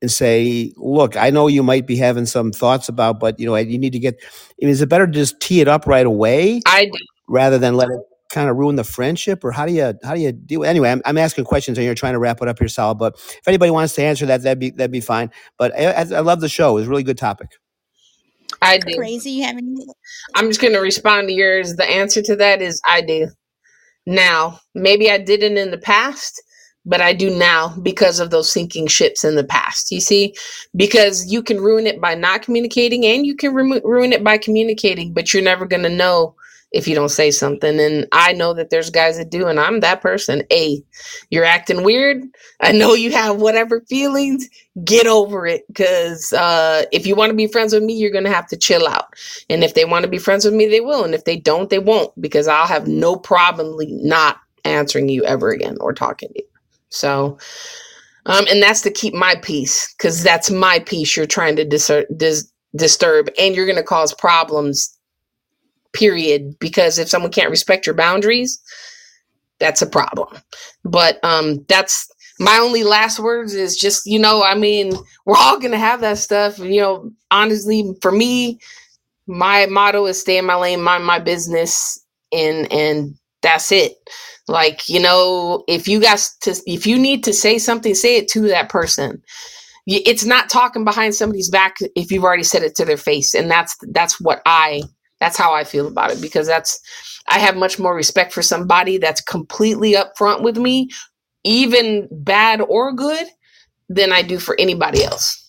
and 0.01 0.11
say 0.11 0.73
look 0.75 1.15
i 1.15 1.29
know 1.29 1.47
you 1.47 1.63
might 1.63 1.88
be 1.88 1.95
having 1.95 2.25
some 2.25 2.51
thoughts 2.51 2.89
about 2.89 3.17
but 3.17 3.39
you 3.39 3.45
know 3.45 3.55
you 3.55 3.77
need 3.77 3.93
to 3.93 3.97
get 3.97 4.19
I 4.21 4.65
mean, 4.65 4.69
is 4.69 4.81
it 4.81 4.89
better 4.89 5.07
to 5.07 5.11
just 5.11 5.39
tee 5.39 5.61
it 5.61 5.69
up 5.69 5.88
right 5.88 6.05
away 6.05 6.61
i 6.65 6.91
rather 7.29 7.57
than 7.57 7.75
let 7.75 7.89
it 7.89 8.01
kind 8.29 8.49
of 8.49 8.57
ruin 8.57 8.75
the 8.75 8.83
friendship? 8.83 9.43
Or 9.43 9.51
how 9.51 9.65
do 9.65 9.73
you 9.73 9.93
how 10.03 10.13
do 10.13 10.19
you 10.19 10.31
deal 10.31 10.59
with 10.59 10.69
anyway 10.69 10.91
I'm, 10.91 11.01
I'm 11.05 11.17
asking 11.17 11.45
questions 11.45 11.77
and 11.77 11.86
you're 11.86 11.95
trying 11.95 12.13
to 12.13 12.19
wrap 12.19 12.41
it 12.41 12.47
up 12.47 12.59
here 12.59 12.67
Sal 12.67 12.93
but 12.95 13.15
if 13.15 13.47
anybody 13.47 13.71
wants 13.71 13.93
to 13.95 14.03
answer 14.03 14.25
that 14.25 14.43
that'd 14.43 14.59
be 14.59 14.71
that'd 14.71 14.91
be 14.91 15.01
fine. 15.01 15.31
But 15.57 15.73
I, 15.73 15.91
I 15.93 16.19
love 16.19 16.41
the 16.41 16.49
show. 16.49 16.71
It 16.71 16.81
was 16.81 16.88
a 16.88 16.89
really 16.89 17.03
good 17.03 17.17
topic 17.17 17.51
I 18.66 18.78
do. 18.78 18.95
Crazy. 18.97 19.32
You 19.32 19.43
have 19.43 19.57
any? 19.57 19.86
I'm 20.36 20.47
just 20.47 20.61
going 20.61 20.74
to 20.74 20.80
respond 20.80 21.28
to 21.28 21.34
yours. 21.34 21.76
The 21.76 21.86
answer 21.89 22.22
to 22.24 22.36
that 22.38 22.61
is 22.61 22.82
I 22.86 23.01
do. 23.01 23.28
Now, 24.05 24.59
maybe 24.74 25.09
I 25.09 25.18
didn't 25.18 25.57
in 25.57 25.72
the 25.72 25.78
past, 25.78 26.41
but 26.86 27.01
I 27.01 27.13
do 27.13 27.36
now 27.36 27.76
because 27.82 28.20
of 28.20 28.30
those 28.30 28.51
sinking 28.51 28.88
ships 28.88 29.24
in 29.24 29.36
the 29.36 29.43
past. 29.43 29.91
You 29.91 29.99
see, 29.99 30.36
because 30.76 31.32
you 31.32 31.41
can 31.41 31.59
ruin 31.59 31.88
it 31.88 31.99
by 31.99 32.16
not 32.16 32.43
communicating 32.43 33.05
and 33.05 33.26
you 33.26 33.36
can 33.36 33.53
ruin 33.53 34.13
it 34.13 34.24
by 34.24 34.38
communicating, 34.38 35.13
but 35.13 35.34
you're 35.34 35.43
never 35.43 35.66
going 35.66 35.84
to 35.84 35.89
know 35.89 36.36
if 36.72 36.88
you 36.88 36.95
don't 36.95 37.09
say 37.09 37.32
something. 37.32 37.80
And 37.80 38.07
I 38.11 38.34
know 38.34 38.53
that 38.53 38.70
there's 38.70 38.89
guys 38.89 39.18
that 39.18 39.30
do, 39.30 39.47
and 39.47 39.59
I'm 39.59 39.80
that 39.80 40.01
person. 40.01 40.43
A, 40.51 40.84
you're 41.30 41.45
acting 41.45 41.84
weird. 41.84 42.24
I 42.61 42.72
know 42.72 42.93
you 42.93 43.11
have 43.11 43.38
whatever 43.38 43.82
feelings. 43.82 44.47
Get 44.84 45.07
over 45.07 45.47
it. 45.47 45.66
Because 45.68 46.34
uh, 46.34 46.84
if 46.91 47.07
you 47.07 47.16
want 47.16 47.30
to 47.30 47.36
be 47.36 47.47
friends 47.47 47.74
with 47.74 47.84
me, 47.84 47.93
you're 47.93 48.11
going 48.11 48.26
to 48.26 48.34
have 48.34 48.47
to 48.47 48.57
chill 48.57 48.88
out. 48.88 49.13
And 49.49 49.63
if 49.63 49.74
they 49.74 49.86
want 49.86 50.03
to 50.03 50.09
be 50.09 50.18
friends 50.18 50.45
with 50.45 50.53
me, 50.53 50.68
they 50.68 50.82
will. 50.82 51.03
And 51.03 51.13
if 51.13 51.24
they 51.24 51.38
don't, 51.38 51.70
they 51.70 51.80
won't. 51.80 52.11
Because 52.20 52.47
I'll 52.47 52.68
have 52.68 52.88
no 52.88 53.16
problem 53.16 53.78
not 53.80 54.38
answering 54.66 55.09
you 55.09 55.24
ever 55.24 55.51
again 55.51 55.78
or 55.80 55.93
talking 55.93 56.30
to 56.30 56.39
you. 56.39 56.47
So, 56.89 57.38
um, 58.26 58.45
and 58.49 58.61
that's 58.61 58.82
to 58.82 58.91
keep 58.91 59.13
my 59.13 59.36
peace 59.41 59.93
because 59.97 60.24
that's 60.24 60.49
my 60.49 60.80
peace 60.80 61.16
you're 61.16 61.26
trying 61.26 61.55
to 61.57 61.66
dis- 61.66 61.91
dis- 62.18 62.51
disturb 62.76 63.30
and 63.38 63.55
you're 63.55 63.68
going 63.68 63.78
to 63.78 63.84
cause 63.84 64.13
problems 64.13 64.95
period 65.96 66.60
because 66.60 67.00
if 67.00 67.10
someone 67.10 67.32
can't 67.34 67.52
respect 67.52 67.88
your 67.88 67.96
boundaries 67.96 68.52
that's 69.60 69.82
a 69.82 69.88
problem. 69.88 70.38
But 70.84 71.20
um 71.24 71.66
that's 71.70 72.10
my 72.39 72.58
only 72.58 72.84
last 72.84 73.20
words 73.20 73.54
is 73.54 73.78
just 73.78 74.06
you 74.06 74.20
know 74.20 74.43
i 74.43 74.54
mean 74.56 74.91
we're 75.26 75.38
all 75.38 75.58
gonna 75.60 75.78
have 75.78 76.02
that 76.02 76.18
stuff 76.18 76.60
you 76.60 76.82
know 76.82 77.10
honestly 77.32 77.93
for 78.02 78.12
me 78.12 78.60
my 79.28 79.66
motto 79.68 80.06
is 80.08 80.22
stay 80.22 80.38
in 80.38 80.46
my 80.46 80.56
lane 80.56 80.82
mind 80.82 81.06
my 81.06 81.20
business 81.20 82.04
and 82.34 82.72
and 82.72 83.16
that's 83.41 83.72
it. 83.72 83.93
Like 84.48 84.89
you 84.89 85.02
know 85.02 85.64
if 85.68 85.88
you 85.88 86.02
guys 86.02 86.36
to 86.41 86.56
if 86.68 86.88
you 86.88 87.00
need 87.00 87.24
to 87.26 87.34
say 87.34 87.60
something 87.60 87.96
say 87.96 88.18
it 88.18 88.30
to 88.30 88.41
that 88.50 88.70
person. 88.70 89.22
It's 90.06 90.26
not 90.26 90.50
talking 90.50 90.86
behind 90.86 91.16
somebody's 91.16 91.50
back 91.50 91.78
if 91.96 92.12
you've 92.12 92.24
already 92.26 92.43
said 92.43 92.64
it 92.64 92.76
to 92.78 92.86
their 92.86 92.98
face 92.98 93.34
and 93.36 93.52
that's 93.52 93.76
that's 93.91 94.22
what 94.22 94.41
i 94.46 94.84
that's 95.20 95.38
how 95.38 95.53
I 95.53 95.63
feel 95.63 95.88
about 95.88 96.11
it 96.11 96.22
because 96.22 96.47
that's 96.47 96.80
I 97.28 97.39
have 97.39 97.55
much 97.55 97.80
more 97.80 97.95
respect 97.95 98.34
for 98.34 98.41
somebody 98.41 98.97
that's 98.97 99.22
completely 99.22 99.93
upfront 99.93 100.43
with 100.43 100.57
me, 100.57 100.89
even 101.43 102.07
bad 102.11 102.61
or 102.61 102.93
good, 102.93 103.28
than 103.89 104.11
I 104.11 104.22
do 104.22 104.39
for 104.39 104.55
anybody 104.59 105.03
else. 105.03 105.41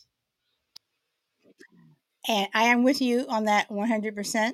And 2.29 2.49
I 2.55 2.65
am 2.65 2.83
with 2.83 3.01
you 3.01 3.27
on 3.29 3.45
that 3.45 3.69
100% 3.69 4.53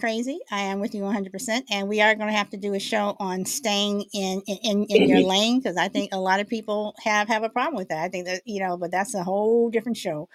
crazy. 0.00 0.38
I 0.50 0.60
am 0.62 0.80
with 0.80 0.94
you 0.94 1.02
100%. 1.02 1.64
And 1.70 1.88
we 1.88 2.00
are 2.00 2.14
going 2.14 2.28
to 2.30 2.36
have 2.36 2.50
to 2.50 2.56
do 2.56 2.74
a 2.74 2.80
show 2.80 3.16
on 3.18 3.44
staying 3.44 4.04
in 4.14 4.42
in, 4.46 4.84
in 4.88 5.08
your 5.08 5.20
lane 5.22 5.60
because 5.60 5.76
I 5.76 5.88
think 5.88 6.10
a 6.12 6.20
lot 6.20 6.40
of 6.40 6.48
people 6.48 6.94
have 7.04 7.28
have 7.28 7.42
a 7.42 7.48
problem 7.50 7.76
with 7.76 7.88
that. 7.88 8.02
I 8.04 8.08
think 8.08 8.26
that, 8.26 8.42
you 8.46 8.60
know, 8.62 8.76
but 8.76 8.90
that's 8.90 9.14
a 9.14 9.24
whole 9.24 9.70
different 9.70 9.96
show. 9.98 10.28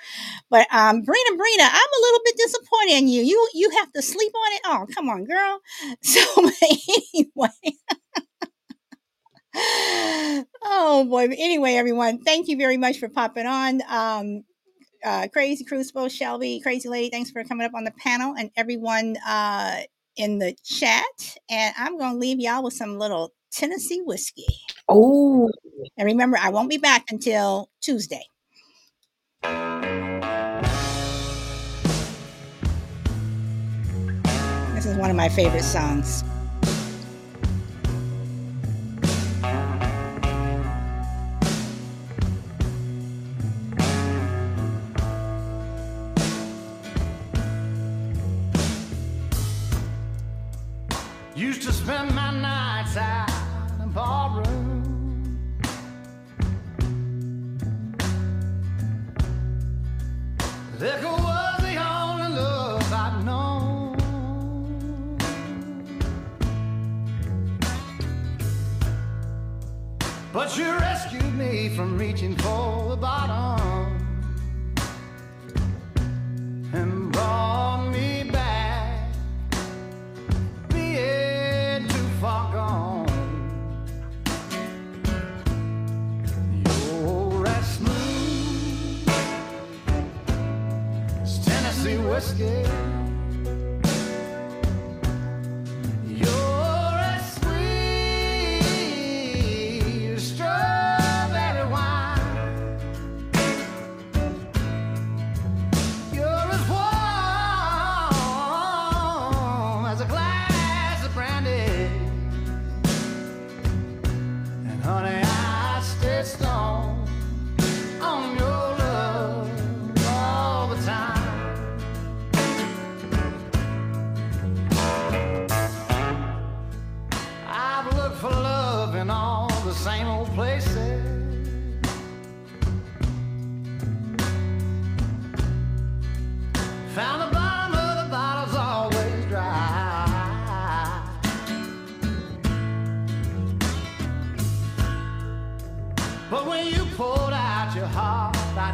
But 0.49 0.67
um 0.73 1.03
Brina, 1.03 1.31
Brina, 1.37 1.67
I'm 1.69 1.91
a 1.97 2.01
little 2.01 2.21
bit 2.25 2.35
disappointed 2.37 2.93
in 2.99 3.07
you. 3.09 3.23
You 3.23 3.49
you 3.53 3.69
have 3.71 3.91
to 3.93 4.01
sleep 4.01 4.33
on 4.35 4.53
it. 4.53 4.61
Oh, 4.65 4.87
come 4.95 5.09
on, 5.09 5.25
girl. 5.25 5.59
So 6.01 6.21
anyway. 6.61 7.49
oh 10.63 11.05
boy. 11.09 11.29
Anyway, 11.37 11.73
everyone, 11.73 12.21
thank 12.23 12.47
you 12.47 12.57
very 12.57 12.77
much 12.77 12.99
for 12.99 13.09
popping 13.09 13.45
on. 13.45 13.81
Um, 13.89 14.43
uh, 15.03 15.27
Crazy 15.31 15.63
Crucible, 15.63 16.09
Shelby, 16.09 16.59
Crazy 16.61 16.89
Lady, 16.89 17.09
thanks 17.09 17.31
for 17.31 17.43
coming 17.43 17.65
up 17.65 17.73
on 17.75 17.83
the 17.83 17.91
panel, 17.91 18.35
and 18.37 18.51
everyone 18.55 19.17
uh, 19.27 19.81
in 20.15 20.39
the 20.39 20.55
chat. 20.63 21.37
And 21.49 21.73
I'm 21.77 21.97
going 21.97 22.13
to 22.13 22.17
leave 22.17 22.39
y'all 22.39 22.63
with 22.63 22.73
some 22.73 22.97
little 22.97 23.33
Tennessee 23.51 24.01
whiskey. 24.01 24.47
Oh. 24.89 25.49
And 25.97 26.05
remember, 26.05 26.37
I 26.39 26.49
won't 26.49 26.69
be 26.69 26.77
back 26.77 27.05
until 27.09 27.69
Tuesday. 27.81 28.23
This 34.75 34.85
is 34.85 34.95
one 34.97 35.09
of 35.09 35.15
my 35.15 35.29
favorite 35.29 35.63
songs. 35.63 36.23
Spend 51.87 52.13
my 52.13 52.31
nights 52.31 52.97
out 52.97 53.31
in 53.81 53.89
ballroom. 53.91 55.39
Liquor 60.81 61.17
was 61.27 61.61
the 61.61 61.77
only 61.77 62.27
love 62.35 62.93
I'd 62.93 63.23
known. 63.23 63.95
But 70.33 70.57
you 70.57 70.69
rescued 70.73 71.33
me 71.35 71.69
from 71.69 71.97
reaching 71.97 72.35
for 72.35 72.89
the 72.89 72.97
bottom 72.97 73.95
and 76.73 77.06
whiskey. 92.17 92.86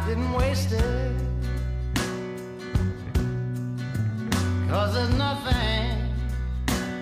Didn't 0.06 0.32
waste 0.34 0.72
it. 0.72 1.12
Cause 4.68 4.94
there's 4.94 5.14
nothing 5.16 6.12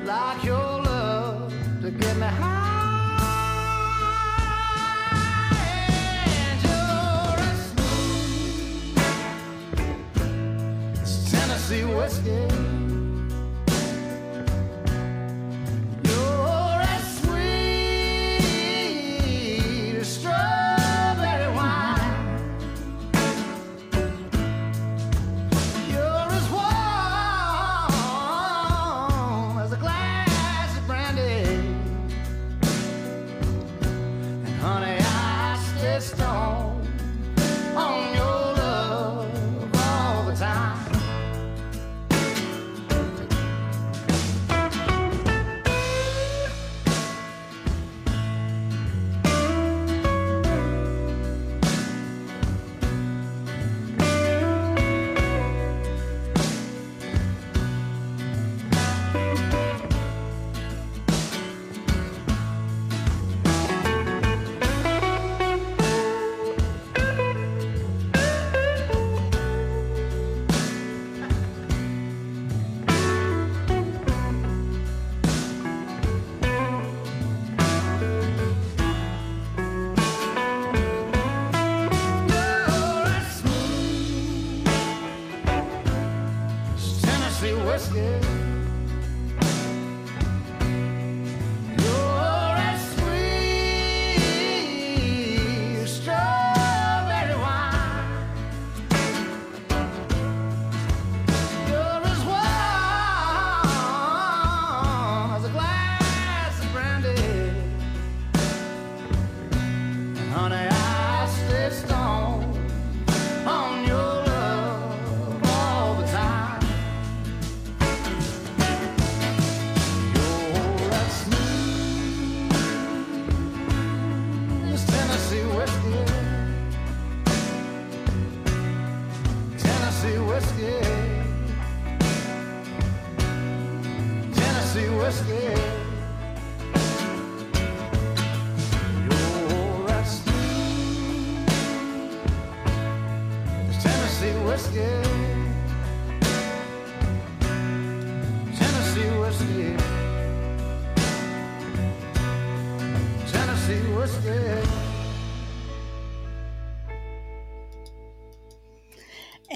like 0.04 0.44
your 0.44 0.82
love 0.82 1.52
to 1.82 1.90
get 1.90 2.16
me 2.16 2.26
high. 2.26 2.51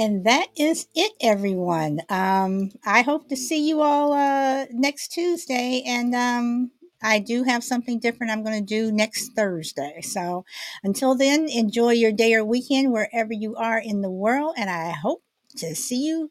And 0.07 0.25
that 0.25 0.51
is 0.57 0.87
it, 0.95 1.15
everyone. 1.21 2.01
Um, 2.09 2.71
I 2.85 3.03
hope 3.03 3.29
to 3.29 3.37
see 3.37 3.67
you 3.67 3.81
all 3.81 4.13
uh, 4.13 4.67
next 4.71 5.09
Tuesday. 5.09 5.83
And 5.85 6.15
um, 6.15 6.71
I 7.03 7.19
do 7.19 7.43
have 7.43 7.65
something 7.65 7.99
different 7.99 8.31
I'm 8.31 8.45
going 8.45 8.65
to 8.65 8.65
do 8.65 8.93
next 8.93 9.31
Thursday. 9.35 10.01
So 10.03 10.45
until 10.85 11.17
then, 11.17 11.49
enjoy 11.49 11.95
your 11.95 12.13
day 12.13 12.35
or 12.35 12.45
weekend 12.45 12.93
wherever 12.93 13.33
you 13.33 13.57
are 13.57 13.81
in 13.81 14.01
the 14.01 14.11
world. 14.11 14.55
And 14.57 14.71
I 14.71 14.93
hope 14.93 15.25
to 15.57 15.75
see 15.75 16.07
you 16.07 16.31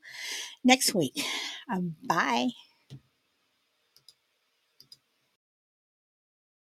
next 0.63 0.95
week. 0.95 1.25
Um, 1.69 1.97
bye. 2.07 2.47